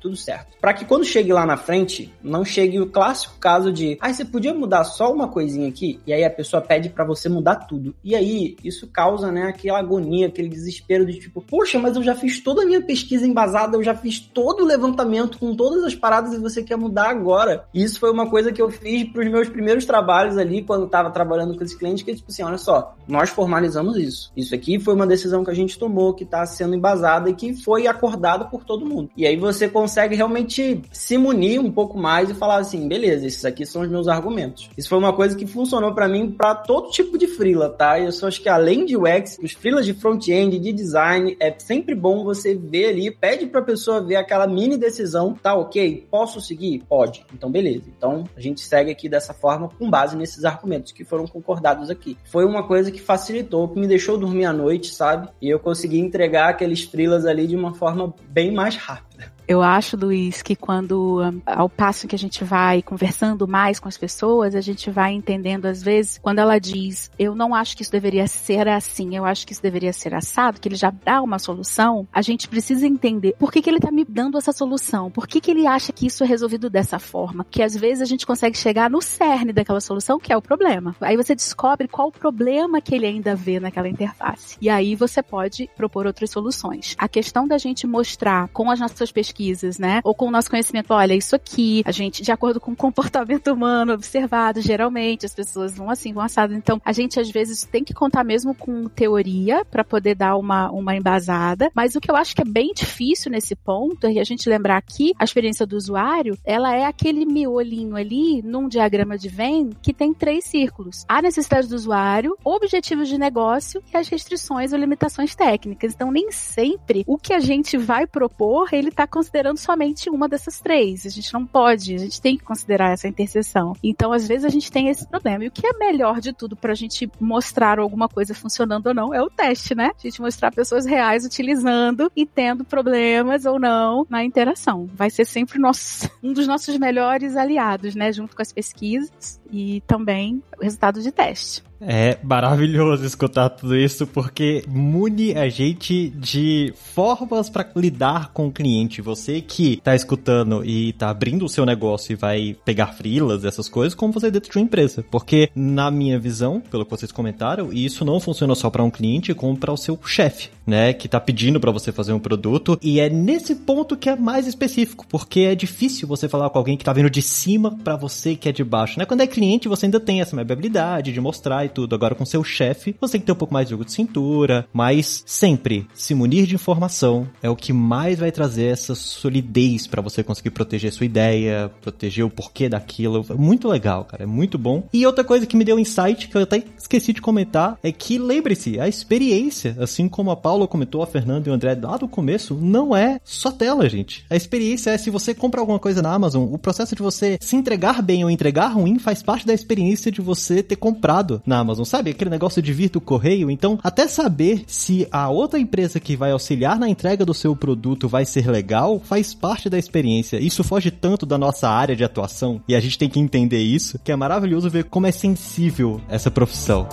tudo 0.00 0.16
certo. 0.16 0.56
Para 0.60 0.72
que 0.72 0.84
quando 0.84 1.04
chegue 1.04 1.32
lá 1.32 1.44
na 1.44 1.56
frente, 1.56 2.12
não 2.22 2.44
chegue 2.44 2.80
o 2.80 2.86
clássico 2.86 3.38
caso 3.38 3.72
de, 3.72 3.98
ah, 4.00 4.12
você 4.12 4.24
podia 4.24 4.54
mudar 4.54 4.84
só 4.84 5.12
uma 5.12 5.28
coisinha 5.28 5.68
aqui? 5.68 6.00
E 6.06 6.12
aí 6.12 6.24
a 6.24 6.30
pessoa 6.30 6.62
pede 6.62 6.88
para 6.88 7.04
você 7.04 7.28
mudar 7.28 7.56
tudo. 7.56 7.94
E 8.02 8.14
aí 8.14 8.56
isso 8.62 8.86
causa, 8.86 9.30
né, 9.30 9.44
aquela 9.44 9.78
agonia, 9.78 10.28
aquele 10.28 10.48
desespero 10.48 11.04
de 11.04 11.18
tipo, 11.18 11.42
poxa, 11.42 11.78
mas 11.78 11.96
eu 11.96 12.02
já 12.02 12.14
fiz 12.14 12.40
toda 12.40 12.62
a 12.62 12.66
minha 12.66 12.82
pesquisa 12.82 13.26
embasada, 13.26 13.76
eu 13.76 13.82
já 13.82 13.94
fiz 13.96 14.20
todo 14.20 14.62
o 14.62 14.66
levantamento 14.66 15.38
com 15.38 15.54
todas 15.54 15.84
as 15.84 15.94
paradas 15.94 16.34
e 16.34 16.38
você 16.38 16.62
quer 16.62 16.76
mudar 16.76 17.10
agora. 17.10 17.64
Isso 17.74 17.98
foi 17.98 18.10
uma 18.10 18.28
coisa 18.28 18.52
que 18.52 18.60
eu 18.60 18.70
fiz 18.70 19.04
para 19.04 19.22
os 19.22 19.30
meus 19.30 19.48
primeiros 19.48 19.84
trabalhos 19.84 20.36
ali, 20.36 20.62
quando 20.62 20.82
eu 20.82 20.88
tava 20.88 21.10
trabalhando 21.10 21.56
com 21.56 21.64
esse 21.64 21.76
cliente, 21.76 22.04
que 22.04 22.14
tipo 22.14 22.30
assim, 22.30 22.42
olha 22.42 22.58
só, 22.58 22.94
nós 23.06 23.30
formalizamos 23.30 23.96
isso. 23.96 24.32
Isso 24.36 24.54
aqui 24.54 24.78
foi 24.78 24.94
uma 24.94 25.06
decisão 25.06 25.44
que 25.44 25.50
a 25.50 25.54
gente 25.54 25.78
tomou, 25.78 26.14
que 26.14 26.24
está 26.24 26.44
sendo 26.46 26.74
embasada 26.74 27.30
e 27.30 27.34
que 27.34 27.54
foi 27.54 27.86
acordada 27.86 28.44
por 28.44 28.64
todo 28.64 28.86
mundo. 28.86 29.10
E 29.16 29.26
aí 29.26 29.36
você 29.36 29.68
consegue 29.68 30.16
realmente 30.16 30.82
se 30.92 31.16
munir 31.16 31.60
um 31.60 31.70
pouco 31.70 31.98
mais 31.98 32.30
e 32.30 32.34
falar 32.34 32.58
assim, 32.58 32.88
beleza, 32.88 33.26
esses 33.26 33.44
aqui 33.44 33.64
são 33.64 33.82
os 33.82 33.88
meus 33.88 34.08
argumentos. 34.08 34.68
Isso 34.76 34.88
foi 34.88 34.98
uma 34.98 35.12
coisa 35.12 35.36
que 35.36 35.46
funcionou 35.46 35.94
para 35.94 36.08
mim 36.08 36.30
para 36.30 36.54
todo 36.54 36.90
tipo 36.90 37.16
de 37.16 37.26
freela, 37.26 37.70
tá? 37.70 37.98
Eu 38.00 38.12
só 38.12 38.28
acho 38.28 38.42
que 38.42 38.48
além 38.48 38.84
de 38.84 38.96
UX, 38.96 39.38
os 39.42 39.52
freelas 39.52 39.86
de 39.86 39.94
front-end, 39.94 40.58
de 40.58 40.72
design, 40.72 41.36
é 41.40 41.54
sempre 41.58 41.94
bom 41.94 42.24
você 42.24 42.54
ver 42.54 42.88
ali, 42.88 43.10
pede 43.10 43.46
para 43.46 43.62
pessoa 43.62 43.85
pessoa 43.86 44.00
vê 44.00 44.16
aquela 44.16 44.48
mini 44.48 44.76
decisão, 44.76 45.32
tá 45.32 45.54
ok, 45.54 46.08
posso 46.10 46.40
seguir? 46.40 46.82
Pode. 46.88 47.24
Então, 47.32 47.50
beleza. 47.50 47.84
Então, 47.96 48.24
a 48.36 48.40
gente 48.40 48.60
segue 48.60 48.90
aqui 48.90 49.08
dessa 49.08 49.32
forma 49.32 49.68
com 49.68 49.88
base 49.88 50.16
nesses 50.16 50.44
argumentos 50.44 50.90
que 50.90 51.04
foram 51.04 51.24
concordados 51.24 51.88
aqui. 51.88 52.18
Foi 52.24 52.44
uma 52.44 52.66
coisa 52.66 52.90
que 52.90 53.00
facilitou, 53.00 53.68
que 53.68 53.78
me 53.78 53.86
deixou 53.86 54.18
dormir 54.18 54.46
à 54.46 54.52
noite, 54.52 54.92
sabe? 54.92 55.28
E 55.40 55.48
eu 55.48 55.60
consegui 55.60 56.00
entregar 56.00 56.48
aqueles 56.48 56.82
freelas 56.82 57.24
ali 57.26 57.46
de 57.46 57.54
uma 57.54 57.74
forma 57.74 58.12
bem 58.28 58.52
mais 58.52 58.74
rápida. 58.74 59.35
Eu 59.48 59.62
acho, 59.62 59.96
Luiz, 59.96 60.42
que 60.42 60.56
quando, 60.56 61.20
ao 61.46 61.68
passo 61.68 62.08
que 62.08 62.16
a 62.16 62.18
gente 62.18 62.42
vai 62.42 62.82
conversando 62.82 63.46
mais 63.46 63.78
com 63.78 63.88
as 63.88 63.96
pessoas, 63.96 64.56
a 64.56 64.60
gente 64.60 64.90
vai 64.90 65.12
entendendo, 65.12 65.66
às 65.66 65.82
vezes, 65.82 66.18
quando 66.20 66.40
ela 66.40 66.58
diz, 66.58 67.12
eu 67.16 67.32
não 67.32 67.54
acho 67.54 67.76
que 67.76 67.82
isso 67.82 67.92
deveria 67.92 68.26
ser 68.26 68.66
assim, 68.66 69.16
eu 69.16 69.24
acho 69.24 69.46
que 69.46 69.52
isso 69.52 69.62
deveria 69.62 69.92
ser 69.92 70.14
assado, 70.14 70.60
que 70.60 70.66
ele 70.66 70.74
já 70.74 70.90
dá 70.90 71.22
uma 71.22 71.38
solução, 71.38 72.08
a 72.12 72.22
gente 72.22 72.48
precisa 72.48 72.88
entender 72.88 73.36
por 73.38 73.52
que, 73.52 73.62
que 73.62 73.70
ele 73.70 73.76
está 73.76 73.92
me 73.92 74.04
dando 74.04 74.36
essa 74.36 74.52
solução, 74.52 75.12
por 75.12 75.28
que, 75.28 75.40
que 75.40 75.52
ele 75.52 75.64
acha 75.64 75.92
que 75.92 76.06
isso 76.06 76.24
é 76.24 76.26
resolvido 76.26 76.68
dessa 76.68 76.98
forma, 76.98 77.46
que 77.48 77.62
às 77.62 77.76
vezes 77.76 78.02
a 78.02 78.06
gente 78.06 78.26
consegue 78.26 78.58
chegar 78.58 78.90
no 78.90 79.00
cerne 79.00 79.52
daquela 79.52 79.80
solução, 79.80 80.18
que 80.18 80.32
é 80.32 80.36
o 80.36 80.42
problema. 80.42 80.96
Aí 81.00 81.16
você 81.16 81.36
descobre 81.36 81.86
qual 81.86 82.08
o 82.08 82.12
problema 82.12 82.80
que 82.80 82.94
ele 82.94 83.06
ainda 83.06 83.36
vê 83.36 83.60
naquela 83.60 83.88
interface. 83.88 84.56
E 84.60 84.68
aí 84.68 84.96
você 84.96 85.22
pode 85.22 85.70
propor 85.76 86.04
outras 86.04 86.30
soluções. 86.30 86.96
A 86.98 87.06
questão 87.06 87.46
da 87.46 87.58
gente 87.58 87.86
mostrar 87.86 88.48
com 88.48 88.70
as 88.70 88.80
nossas 88.80 89.12
pesquisas 89.12 89.35
pesquisas, 89.36 89.78
né? 89.78 90.00
Ou 90.02 90.14
com 90.14 90.26
o 90.26 90.30
nosso 90.30 90.48
conhecimento, 90.48 90.92
olha, 90.92 91.14
isso 91.14 91.36
aqui, 91.36 91.82
a 91.84 91.92
gente, 91.92 92.22
de 92.22 92.32
acordo 92.32 92.58
com 92.58 92.72
o 92.72 92.76
comportamento 92.76 93.52
humano 93.52 93.92
observado, 93.92 94.60
geralmente 94.60 95.26
as 95.26 95.34
pessoas 95.34 95.76
vão 95.76 95.90
assim, 95.90 96.12
vão 96.12 96.22
assado. 96.22 96.54
Então, 96.54 96.80
a 96.84 96.92
gente 96.92 97.20
às 97.20 97.30
vezes 97.30 97.64
tem 97.64 97.84
que 97.84 97.92
contar 97.92 98.24
mesmo 98.24 98.54
com 98.54 98.88
teoria 98.88 99.64
para 99.64 99.84
poder 99.84 100.14
dar 100.14 100.36
uma, 100.36 100.70
uma 100.70 100.96
embasada, 100.96 101.70
mas 101.74 101.94
o 101.94 102.00
que 102.00 102.10
eu 102.10 102.16
acho 102.16 102.34
que 102.34 102.42
é 102.42 102.44
bem 102.44 102.72
difícil 102.74 103.30
nesse 103.30 103.54
ponto 103.54 104.06
é 104.06 104.18
a 104.18 104.24
gente 104.24 104.48
lembrar 104.48 104.80
que 104.82 105.12
a 105.18 105.24
experiência 105.24 105.66
do 105.66 105.76
usuário, 105.76 106.38
ela 106.44 106.74
é 106.74 106.84
aquele 106.84 107.26
miolinho 107.26 107.96
ali 107.96 108.40
num 108.42 108.68
diagrama 108.68 109.18
de 109.18 109.28
Venn 109.28 109.70
que 109.82 109.92
tem 109.92 110.14
três 110.14 110.44
círculos. 110.44 111.04
A 111.08 111.20
necessidade 111.20 111.68
do 111.68 111.74
usuário, 111.74 112.36
objetivos 112.44 113.08
de 113.08 113.18
negócio 113.18 113.82
e 113.92 113.96
as 113.96 114.08
restrições 114.08 114.72
ou 114.72 114.78
limitações 114.78 115.34
técnicas. 115.34 115.92
Então, 115.94 116.10
nem 116.10 116.30
sempre 116.30 117.04
o 117.06 117.18
que 117.18 117.32
a 117.32 117.40
gente 117.40 117.76
vai 117.76 118.06
propor, 118.06 118.68
ele 118.72 118.88
está 118.88 119.06
considerando 119.26 119.58
somente 119.58 120.08
uma 120.08 120.28
dessas 120.28 120.60
três. 120.60 121.04
A 121.04 121.08
gente 121.08 121.32
não 121.32 121.44
pode, 121.44 121.94
a 121.94 121.98
gente 121.98 122.20
tem 122.20 122.36
que 122.36 122.44
considerar 122.44 122.92
essa 122.92 123.08
interseção. 123.08 123.74
Então, 123.82 124.12
às 124.12 124.26
vezes, 124.26 124.44
a 124.44 124.48
gente 124.48 124.70
tem 124.70 124.88
esse 124.88 125.06
problema. 125.06 125.44
E 125.44 125.48
o 125.48 125.50
que 125.50 125.66
é 125.66 125.72
melhor 125.72 126.20
de 126.20 126.32
tudo 126.32 126.54
para 126.54 126.72
a 126.72 126.74
gente 126.74 127.10
mostrar 127.20 127.78
alguma 127.78 128.08
coisa 128.08 128.34
funcionando 128.34 128.86
ou 128.86 128.94
não 128.94 129.12
é 129.12 129.20
o 129.20 129.28
teste, 129.28 129.74
né? 129.74 129.90
A 129.98 130.02
gente 130.02 130.20
mostrar 130.20 130.52
pessoas 130.52 130.86
reais 130.86 131.24
utilizando 131.24 132.10
e 132.14 132.24
tendo 132.24 132.64
problemas 132.64 133.44
ou 133.44 133.58
não 133.58 134.06
na 134.08 134.24
interação. 134.24 134.88
Vai 134.94 135.10
ser 135.10 135.24
sempre 135.24 135.58
nosso, 135.58 136.08
um 136.22 136.32
dos 136.32 136.46
nossos 136.46 136.78
melhores 136.78 137.36
aliados, 137.36 137.94
né? 137.94 138.12
Junto 138.12 138.36
com 138.36 138.42
as 138.42 138.52
pesquisas 138.52 139.40
e 139.56 139.80
também 139.86 140.42
o 140.58 140.62
resultado 140.62 141.00
de 141.00 141.10
teste. 141.10 141.62
É 141.80 142.18
maravilhoso 142.22 143.04
escutar 143.04 143.50
tudo 143.50 143.76
isso 143.76 144.06
porque 144.06 144.64
mune 144.66 145.34
a 145.34 145.48
gente 145.48 146.10
de 146.10 146.72
formas 146.94 147.50
para 147.50 147.66
lidar 147.76 148.32
com 148.32 148.46
o 148.46 148.52
cliente. 148.52 149.02
Você 149.02 149.40
que 149.40 149.78
tá 149.82 149.94
escutando 149.94 150.64
e 150.64 150.92
tá 150.94 151.10
abrindo 151.10 151.44
o 151.44 151.48
seu 151.48 151.66
negócio 151.66 152.12
e 152.12 152.16
vai 152.16 152.56
pegar 152.64 152.88
frilas, 152.88 153.44
essas 153.44 153.68
coisas, 153.68 153.94
como 153.94 154.12
você 154.12 154.30
dentro 154.30 154.50
de 154.50 154.58
uma 154.58 154.64
empresa. 154.64 155.04
Porque 155.10 155.50
na 155.54 155.90
minha 155.90 156.18
visão, 156.18 156.60
pelo 156.60 156.84
que 156.84 156.90
vocês 156.90 157.12
comentaram, 157.12 157.72
isso 157.72 158.04
não 158.04 158.20
funciona 158.20 158.54
só 158.54 158.70
para 158.70 158.82
um 158.82 158.90
cliente, 158.90 159.34
como 159.34 159.56
para 159.56 159.72
o 159.72 159.76
seu 159.76 159.98
chefe, 160.04 160.50
né, 160.66 160.92
que 160.92 161.08
tá 161.08 161.20
pedindo 161.20 161.60
para 161.60 161.70
você 161.70 161.92
fazer 161.92 162.12
um 162.12 162.18
produto. 162.18 162.78
E 162.82 163.00
é 163.00 163.08
nesse 163.08 163.54
ponto 163.54 163.96
que 163.96 164.08
é 164.08 164.16
mais 164.16 164.46
específico, 164.46 165.06
porque 165.08 165.40
é 165.40 165.54
difícil 165.54 166.08
você 166.08 166.28
falar 166.28 166.50
com 166.50 166.58
alguém 166.58 166.76
que 166.76 166.84
tá 166.84 166.92
vindo 166.92 167.10
de 167.10 167.22
cima 167.22 167.78
para 167.84 167.96
você 167.96 168.34
que 168.34 168.48
é 168.48 168.52
de 168.52 168.64
baixo, 168.64 168.98
né? 168.98 169.04
Quando 169.04 169.20
é 169.20 169.26
cliente, 169.26 169.68
você 169.68 169.86
ainda 169.86 170.00
tem 170.00 170.20
essa 170.20 170.38
habilidade 170.40 171.12
de 171.12 171.20
mostrar 171.20 171.64
e 171.64 171.68
tudo. 171.68 171.94
Agora, 171.94 172.14
com 172.14 172.24
seu 172.24 172.42
chefe, 172.42 172.96
você 173.00 173.12
tem 173.12 173.20
que 173.20 173.26
ter 173.26 173.32
um 173.32 173.36
pouco 173.36 173.54
mais 173.54 173.66
de 173.66 173.70
jogo 173.70 173.84
de 173.84 173.92
cintura, 173.92 174.66
mas 174.72 175.22
sempre 175.26 175.86
se 175.94 176.14
munir 176.14 176.46
de 176.46 176.54
informação 176.54 177.28
é 177.42 177.48
o 177.48 177.56
que 177.56 177.72
mais 177.72 178.18
vai 178.18 178.32
trazer 178.32 178.66
essa 178.66 178.94
solidez 178.94 179.86
para 179.86 180.02
você 180.02 180.22
conseguir 180.22 180.50
proteger 180.50 180.92
sua 180.92 181.06
ideia, 181.06 181.70
proteger 181.80 182.24
o 182.24 182.30
porquê 182.30 182.68
daquilo. 182.68 183.24
É 183.28 183.34
muito 183.34 183.68
legal, 183.68 184.04
cara, 184.04 184.24
é 184.24 184.26
muito 184.26 184.58
bom. 184.58 184.88
E 184.92 185.06
outra 185.06 185.24
coisa 185.24 185.46
que 185.46 185.56
me 185.56 185.64
deu 185.64 185.78
insight 185.78 186.28
que 186.28 186.36
eu 186.36 186.42
até 186.42 186.62
esqueci 186.76 187.12
de 187.12 187.20
comentar 187.20 187.78
é 187.82 187.92
que 187.92 188.18
lembre-se, 188.18 188.80
a 188.80 188.88
experiência, 188.88 189.76
assim 189.78 190.08
como 190.08 190.30
a 190.30 190.36
Paula 190.36 190.55
Paulo 190.56 190.66
comentou, 190.66 191.02
a 191.02 191.06
Fernanda 191.06 191.46
e 191.46 191.52
o 191.52 191.54
André 191.54 191.78
lá 191.82 191.98
do 191.98 192.08
começo, 192.08 192.54
não 192.54 192.96
é 192.96 193.20
só 193.22 193.50
tela, 193.50 193.86
gente. 193.90 194.24
A 194.30 194.36
experiência 194.36 194.90
é 194.90 194.96
se 194.96 195.10
você 195.10 195.34
compra 195.34 195.60
alguma 195.60 195.78
coisa 195.78 196.00
na 196.00 196.10
Amazon, 196.10 196.48
o 196.50 196.56
processo 196.56 196.96
de 196.96 197.02
você 197.02 197.36
se 197.42 197.56
entregar 197.56 198.00
bem 198.00 198.24
ou 198.24 198.30
entregar 198.30 198.68
ruim 198.68 198.98
faz 198.98 199.22
parte 199.22 199.46
da 199.46 199.52
experiência 199.52 200.10
de 200.10 200.22
você 200.22 200.62
ter 200.62 200.76
comprado 200.76 201.42
na 201.44 201.58
Amazon, 201.58 201.84
sabe? 201.84 202.10
Aquele 202.10 202.30
negócio 202.30 202.62
de 202.62 202.72
vir 202.72 202.88
do 202.88 203.02
correio. 203.02 203.50
Então, 203.50 203.78
até 203.82 204.08
saber 204.08 204.64
se 204.66 205.06
a 205.12 205.28
outra 205.28 205.60
empresa 205.60 206.00
que 206.00 206.16
vai 206.16 206.32
auxiliar 206.32 206.78
na 206.78 206.88
entrega 206.88 207.26
do 207.26 207.34
seu 207.34 207.54
produto 207.54 208.08
vai 208.08 208.24
ser 208.24 208.48
legal, 208.48 208.98
faz 208.98 209.34
parte 209.34 209.68
da 209.68 209.78
experiência. 209.78 210.38
Isso 210.38 210.64
foge 210.64 210.90
tanto 210.90 211.26
da 211.26 211.36
nossa 211.36 211.68
área 211.68 211.94
de 211.94 212.02
atuação 212.02 212.62
e 212.66 212.74
a 212.74 212.80
gente 212.80 212.96
tem 212.96 213.10
que 213.10 213.20
entender 213.20 213.60
isso, 213.60 213.98
que 213.98 214.10
é 214.10 214.16
maravilhoso 214.16 214.70
ver 214.70 214.84
como 214.84 215.06
é 215.06 215.12
sensível 215.12 216.00
essa 216.08 216.30
profissão. 216.30 216.88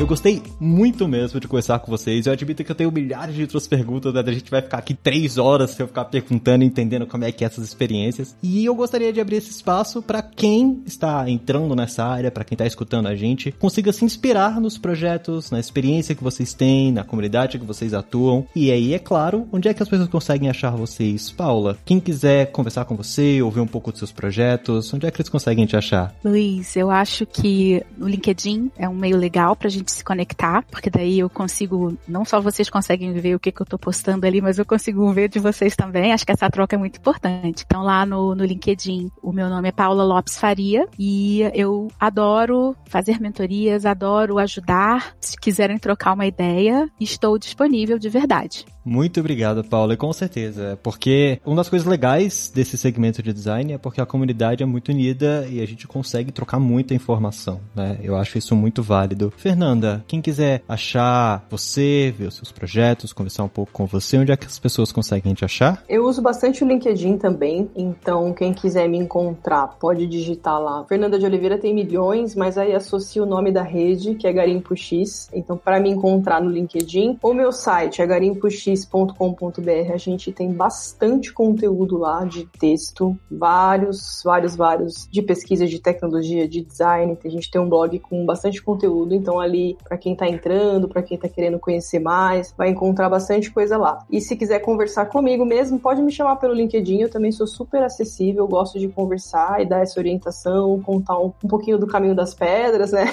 Eu 0.00 0.08
gostei 0.08 0.42
muito 0.58 1.06
mesmo 1.06 1.38
de 1.38 1.46
conversar 1.46 1.78
com 1.78 1.90
vocês. 1.90 2.26
Eu 2.26 2.32
admito 2.32 2.64
que 2.64 2.70
eu 2.70 2.74
tenho 2.74 2.90
milhares 2.90 3.34
de 3.34 3.42
outras 3.42 3.68
perguntas, 3.68 4.12
né? 4.12 4.24
A 4.26 4.32
gente 4.32 4.50
vai 4.50 4.60
ficar 4.60 4.78
aqui 4.78 4.92
três 4.92 5.38
horas 5.38 5.70
se 5.70 5.82
eu 5.82 5.86
ficar 5.86 6.04
perguntando 6.06 6.64
entendendo 6.64 7.06
como 7.06 7.24
é 7.24 7.30
que 7.30 7.44
é 7.44 7.46
essas 7.46 7.64
experiências. 7.64 8.36
E 8.42 8.64
eu 8.64 8.74
gostaria 8.74 9.12
de 9.12 9.20
abrir 9.20 9.36
esse 9.36 9.50
espaço 9.50 10.02
para 10.02 10.20
quem 10.20 10.82
está 10.84 11.30
entrando 11.30 11.76
nessa 11.76 12.04
área, 12.04 12.30
para 12.30 12.42
quem 12.42 12.56
está 12.56 12.66
escutando 12.66 13.06
a 13.06 13.14
gente, 13.14 13.52
consiga 13.52 13.92
se 13.92 14.04
inspirar 14.04 14.60
nos 14.60 14.76
projetos, 14.76 15.52
na 15.52 15.60
experiência 15.60 16.14
que 16.14 16.24
vocês 16.24 16.52
têm, 16.52 16.90
na 16.90 17.04
comunidade 17.04 17.58
que 17.58 17.64
vocês 17.64 17.94
atuam. 17.94 18.46
E 18.54 18.72
aí, 18.72 18.94
é 18.94 18.98
claro, 18.98 19.48
onde 19.52 19.68
é 19.68 19.74
que 19.74 19.82
as 19.82 19.88
pessoas 19.88 20.08
conseguem 20.08 20.50
achar 20.50 20.70
vocês? 20.72 21.30
Paula, 21.30 21.78
quem 21.84 22.00
quiser 22.00 22.50
conversar 22.50 22.84
com 22.84 22.96
você, 22.96 23.40
ouvir 23.40 23.60
um 23.60 23.66
pouco 23.66 23.92
dos 23.92 24.00
seus 24.00 24.12
projetos, 24.12 24.92
onde 24.92 25.06
é 25.06 25.10
que 25.10 25.20
eles 25.20 25.28
conseguem 25.28 25.64
te 25.66 25.76
achar? 25.76 26.12
Luiz, 26.24 26.76
eu 26.76 26.90
acho 26.90 27.24
que 27.24 27.80
o 27.98 28.08
LinkedIn 28.08 28.72
é 28.76 28.88
um 28.88 28.94
meio 28.94 29.16
legal 29.16 29.54
pra 29.54 29.70
gente 29.70 29.83
se 29.92 30.04
conectar, 30.04 30.64
porque 30.70 30.90
daí 30.90 31.18
eu 31.18 31.30
consigo, 31.30 31.96
não 32.06 32.24
só 32.24 32.40
vocês 32.40 32.70
conseguem 32.70 33.12
ver 33.12 33.34
o 33.34 33.40
que, 33.40 33.52
que 33.52 33.62
eu 33.62 33.66
tô 33.66 33.78
postando 33.78 34.26
ali, 34.26 34.40
mas 34.40 34.58
eu 34.58 34.64
consigo 34.64 35.10
ver 35.12 35.28
de 35.28 35.38
vocês 35.38 35.76
também. 35.76 36.12
Acho 36.12 36.26
que 36.26 36.32
essa 36.32 36.50
troca 36.50 36.76
é 36.76 36.78
muito 36.78 36.98
importante. 36.98 37.64
Então 37.66 37.82
lá 37.82 38.04
no, 38.04 38.34
no 38.34 38.44
LinkedIn, 38.44 39.10
o 39.22 39.32
meu 39.32 39.48
nome 39.48 39.68
é 39.68 39.72
Paula 39.72 40.04
Lopes 40.04 40.38
Faria 40.38 40.86
e 40.98 41.42
eu 41.54 41.88
adoro 41.98 42.76
fazer 42.86 43.20
mentorias, 43.20 43.86
adoro 43.86 44.38
ajudar. 44.38 45.14
Se 45.20 45.36
quiserem 45.36 45.78
trocar 45.78 46.12
uma 46.12 46.26
ideia, 46.26 46.88
estou 47.00 47.38
disponível 47.38 47.98
de 47.98 48.08
verdade. 48.08 48.66
Muito 48.84 49.20
obrigado, 49.20 49.64
Paula, 49.64 49.96
com 49.96 50.12
certeza. 50.12 50.78
Porque 50.82 51.40
uma 51.44 51.56
das 51.56 51.68
coisas 51.68 51.86
legais 51.86 52.50
desse 52.54 52.76
segmento 52.76 53.22
de 53.22 53.32
design 53.32 53.72
é 53.72 53.78
porque 53.78 54.00
a 54.00 54.06
comunidade 54.06 54.62
é 54.62 54.66
muito 54.66 54.90
unida 54.90 55.46
e 55.50 55.60
a 55.60 55.66
gente 55.66 55.86
consegue 55.86 56.32
trocar 56.32 56.58
muita 56.58 56.94
informação, 56.94 57.60
né? 57.74 57.98
Eu 58.02 58.16
acho 58.16 58.36
isso 58.38 58.54
muito 58.54 58.82
válido. 58.82 59.32
Fernanda, 59.36 60.04
quem 60.06 60.20
quiser 60.20 60.62
achar 60.68 61.46
você, 61.50 62.14
ver 62.16 62.26
os 62.26 62.36
seus 62.36 62.52
projetos, 62.52 63.12
conversar 63.12 63.44
um 63.44 63.48
pouco 63.48 63.72
com 63.72 63.86
você, 63.86 64.18
onde 64.18 64.32
é 64.32 64.36
que 64.36 64.46
as 64.46 64.58
pessoas 64.58 64.92
conseguem 64.92 65.34
te 65.34 65.44
achar? 65.44 65.82
Eu 65.88 66.06
uso 66.06 66.20
bastante 66.20 66.62
o 66.64 66.68
LinkedIn 66.68 67.18
também, 67.18 67.70
então 67.74 68.32
quem 68.32 68.52
quiser 68.52 68.88
me 68.88 68.98
encontrar 68.98 69.68
pode 69.78 70.06
digitar 70.06 70.60
lá. 70.60 70.84
Fernanda 70.88 71.18
de 71.18 71.24
Oliveira 71.24 71.58
tem 71.58 71.74
milhões, 71.74 72.34
mas 72.34 72.58
aí 72.58 72.74
associa 72.74 73.22
o 73.22 73.26
nome 73.26 73.50
da 73.50 73.62
rede, 73.62 74.14
que 74.14 74.26
é 74.26 74.32
Garimpo 74.32 74.76
X. 74.76 75.28
Então, 75.32 75.56
para 75.56 75.80
me 75.80 75.90
encontrar 75.90 76.42
no 76.42 76.50
LinkedIn, 76.50 77.18
o 77.22 77.32
meu 77.32 77.52
site 77.52 78.02
é 78.02 78.06
garimpox 78.06 78.73
x.com.br. 78.76 79.92
A 79.92 79.96
gente 79.96 80.32
tem 80.32 80.52
bastante 80.52 81.32
conteúdo 81.32 81.98
lá 81.98 82.24
de 82.24 82.46
texto, 82.58 83.16
vários, 83.30 84.22
vários, 84.24 84.56
vários 84.56 85.08
de 85.10 85.22
pesquisa 85.22 85.66
de 85.66 85.80
tecnologia, 85.80 86.48
de 86.48 86.62
design. 86.62 87.18
A 87.24 87.28
gente 87.28 87.50
tem 87.50 87.60
um 87.60 87.68
blog 87.68 87.98
com 88.00 88.24
bastante 88.24 88.62
conteúdo, 88.62 89.14
então 89.14 89.40
ali 89.40 89.76
para 89.84 89.96
quem 89.96 90.14
tá 90.16 90.28
entrando, 90.28 90.88
para 90.88 91.02
quem 91.02 91.18
tá 91.18 91.28
querendo 91.28 91.58
conhecer 91.58 91.98
mais, 91.98 92.54
vai 92.56 92.68
encontrar 92.68 93.08
bastante 93.08 93.50
coisa 93.50 93.76
lá. 93.76 94.04
E 94.10 94.20
se 94.20 94.36
quiser 94.36 94.60
conversar 94.60 95.06
comigo 95.06 95.44
mesmo, 95.44 95.78
pode 95.78 96.02
me 96.02 96.12
chamar 96.12 96.36
pelo 96.36 96.54
LinkedIn, 96.54 97.00
eu 97.00 97.10
também 97.10 97.32
sou 97.32 97.46
super 97.46 97.82
acessível, 97.82 98.46
gosto 98.46 98.78
de 98.78 98.88
conversar 98.88 99.60
e 99.60 99.66
dar 99.66 99.80
essa 99.80 99.98
orientação, 99.98 100.80
contar 100.82 101.18
um, 101.18 101.32
um 101.42 101.48
pouquinho 101.48 101.78
do 101.78 101.86
caminho 101.86 102.14
das 102.14 102.34
pedras, 102.34 102.92
né? 102.92 103.04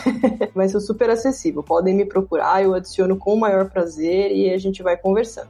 Mas 0.53 0.72
sou 0.72 0.82
super 0.82 1.09
acessível. 1.09 1.64
Podem 1.64 1.95
me 1.95 2.05
procurar, 2.05 2.64
eu 2.64 2.74
adiciono 2.74 3.18
com 3.18 3.34
o 3.34 3.39
maior 3.39 3.70
prazer 3.70 4.32
e 4.32 4.51
a 4.51 4.57
gente 4.57 4.82
vai 4.82 4.97
conversando. 4.97 5.49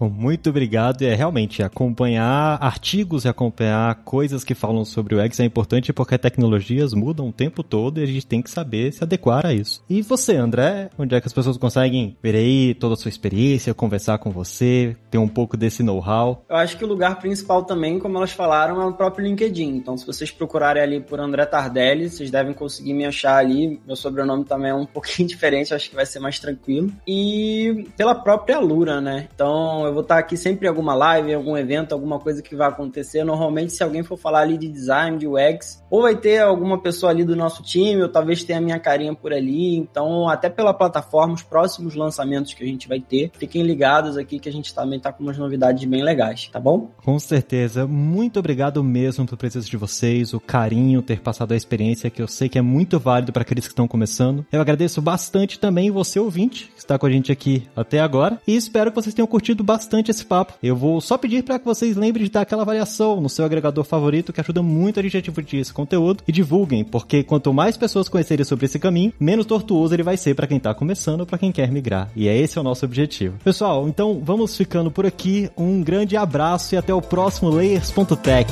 Muito 0.00 0.50
obrigado. 0.50 1.02
É 1.02 1.14
realmente 1.14 1.62
acompanhar 1.62 2.58
artigos 2.60 3.24
e 3.24 3.28
acompanhar 3.28 3.94
coisas 4.04 4.44
que 4.44 4.54
falam 4.54 4.84
sobre 4.84 5.14
o 5.14 5.20
X 5.20 5.40
é 5.40 5.44
importante 5.44 5.92
porque 5.92 6.18
tecnologias 6.18 6.92
mudam 6.92 7.28
o 7.28 7.32
tempo 7.32 7.62
todo 7.62 7.98
e 7.98 8.02
a 8.02 8.06
gente 8.06 8.26
tem 8.26 8.42
que 8.42 8.50
saber 8.50 8.92
se 8.92 9.02
adequar 9.02 9.46
a 9.46 9.52
isso. 9.52 9.82
E 9.88 10.02
você, 10.02 10.36
André, 10.36 10.90
onde 10.98 11.14
é 11.14 11.20
que 11.20 11.26
as 11.26 11.32
pessoas 11.32 11.56
conseguem 11.56 12.16
ver 12.22 12.34
aí 12.34 12.74
toda 12.74 12.94
a 12.94 12.96
sua 12.96 13.08
experiência, 13.08 13.74
conversar 13.74 14.18
com 14.18 14.30
você, 14.30 14.96
ter 15.10 15.18
um 15.18 15.28
pouco 15.28 15.56
desse 15.56 15.82
know-how? 15.82 16.44
Eu 16.48 16.56
acho 16.56 16.76
que 16.76 16.84
o 16.84 16.88
lugar 16.88 17.18
principal 17.18 17.64
também, 17.64 17.98
como 17.98 18.16
elas 18.18 18.32
falaram, 18.32 18.80
é 18.82 18.86
o 18.86 18.92
próprio 18.92 19.26
LinkedIn. 19.26 19.76
Então, 19.76 19.96
se 19.96 20.06
vocês 20.06 20.30
procurarem 20.30 20.82
ali 20.82 21.00
por 21.00 21.20
André 21.20 21.46
Tardelli, 21.46 22.08
vocês 22.08 22.30
devem 22.30 22.52
conseguir 22.52 22.94
me 22.94 23.04
achar 23.04 23.36
ali. 23.36 23.80
Meu 23.86 23.96
sobrenome 23.96 24.44
também 24.44 24.70
é 24.70 24.74
um 24.74 24.86
pouquinho 24.86 25.28
diferente, 25.28 25.74
acho 25.74 25.88
que 25.88 25.96
vai 25.96 26.06
ser 26.06 26.18
mais 26.18 26.38
tranquilo. 26.38 26.92
E 27.06 27.88
pela 27.96 28.14
própria 28.14 28.58
Lura, 28.58 29.00
né? 29.00 29.28
Então, 29.34 29.85
eu 29.86 29.92
vou 29.92 30.02
estar 30.02 30.18
aqui 30.18 30.36
sempre 30.36 30.66
em 30.66 30.68
alguma 30.68 30.94
live, 30.94 31.30
em 31.30 31.34
algum 31.34 31.56
evento, 31.56 31.92
alguma 31.92 32.18
coisa 32.18 32.42
que 32.42 32.54
vai 32.54 32.68
acontecer. 32.68 33.24
Normalmente, 33.24 33.72
se 33.72 33.82
alguém 33.82 34.02
for 34.02 34.16
falar 34.16 34.40
ali 34.40 34.58
de 34.58 34.68
design, 34.68 35.18
de 35.18 35.26
UX, 35.26 35.82
ou 35.90 36.02
vai 36.02 36.16
ter 36.16 36.40
alguma 36.40 36.80
pessoa 36.80 37.10
ali 37.10 37.24
do 37.24 37.36
nosso 37.36 37.62
time, 37.62 38.02
ou 38.02 38.08
talvez 38.08 38.44
tenha 38.44 38.58
a 38.58 38.62
minha 38.62 38.78
carinha 38.78 39.14
por 39.14 39.32
ali. 39.32 39.76
Então, 39.76 40.28
até 40.28 40.48
pela 40.48 40.74
plataforma, 40.74 41.34
os 41.34 41.42
próximos 41.42 41.94
lançamentos 41.94 42.54
que 42.54 42.62
a 42.62 42.66
gente 42.66 42.88
vai 42.88 43.00
ter, 43.00 43.30
fiquem 43.38 43.62
ligados 43.62 44.16
aqui 44.16 44.38
que 44.38 44.48
a 44.48 44.52
gente 44.52 44.74
também 44.74 45.00
tá 45.00 45.12
com 45.12 45.22
umas 45.22 45.38
novidades 45.38 45.84
bem 45.84 46.02
legais, 46.02 46.48
tá 46.52 46.60
bom? 46.60 46.90
Com 47.04 47.18
certeza. 47.18 47.86
Muito 47.86 48.38
obrigado 48.38 48.82
mesmo 48.82 49.24
pela 49.24 49.36
presença 49.36 49.68
de 49.68 49.76
vocês, 49.76 50.34
o 50.34 50.40
carinho, 50.40 51.02
ter 51.02 51.20
passado 51.20 51.52
a 51.52 51.56
experiência 51.56 52.10
que 52.10 52.20
eu 52.20 52.28
sei 52.28 52.48
que 52.48 52.58
é 52.58 52.62
muito 52.62 52.98
válido 52.98 53.32
para 53.32 53.42
aqueles 53.42 53.66
que 53.66 53.72
estão 53.72 53.88
começando. 53.88 54.44
Eu 54.50 54.60
agradeço 54.60 55.00
bastante 55.00 55.58
também 55.58 55.90
você, 55.90 56.18
ouvinte, 56.18 56.70
que 56.74 56.78
está 56.78 56.98
com 56.98 57.06
a 57.06 57.10
gente 57.10 57.30
aqui 57.30 57.68
até 57.74 58.00
agora, 58.00 58.40
e 58.46 58.56
espero 58.56 58.90
que 58.90 58.96
vocês 58.96 59.14
tenham 59.14 59.26
curtido 59.26 59.62
bastante 59.62 59.75
bastante 59.76 60.10
esse 60.10 60.24
papo. 60.24 60.54
Eu 60.62 60.74
vou 60.74 61.00
só 61.00 61.18
pedir 61.18 61.42
para 61.42 61.58
que 61.58 61.64
vocês 61.64 61.96
lembrem 61.96 62.24
de 62.24 62.30
dar 62.30 62.40
aquela 62.40 62.62
avaliação 62.62 63.20
no 63.20 63.28
seu 63.28 63.44
agregador 63.44 63.84
favorito, 63.84 64.32
que 64.32 64.40
ajuda 64.40 64.62
muito 64.62 64.98
a 64.98 65.02
gente 65.02 65.18
a 65.18 65.20
difundir 65.20 65.60
esse 65.60 65.72
conteúdo 65.72 66.24
e 66.26 66.32
divulguem, 66.32 66.82
porque 66.82 67.22
quanto 67.22 67.52
mais 67.52 67.76
pessoas 67.76 68.08
conhecerem 68.08 68.44
sobre 68.44 68.64
esse 68.64 68.78
caminho, 68.78 69.12
menos 69.20 69.44
tortuoso 69.44 69.94
ele 69.94 70.02
vai 70.02 70.16
ser 70.16 70.34
para 70.34 70.46
quem 70.46 70.58
tá 70.58 70.74
começando 70.74 71.20
ou 71.20 71.26
para 71.26 71.38
quem 71.38 71.52
quer 71.52 71.70
migrar. 71.70 72.10
E 72.16 72.26
é 72.26 72.36
esse 72.36 72.56
é 72.56 72.60
o 72.60 72.64
nosso 72.64 72.86
objetivo. 72.86 73.36
Pessoal, 73.44 73.86
então 73.86 74.20
vamos 74.24 74.56
ficando 74.56 74.90
por 74.90 75.04
aqui. 75.04 75.50
Um 75.56 75.82
grande 75.82 76.16
abraço 76.16 76.74
e 76.74 76.78
até 76.78 76.94
o 76.94 77.02
próximo 77.02 77.50
Layers.tech. 77.50 78.50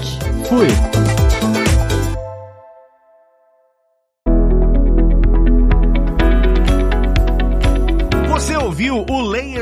Fui! 0.48 1.23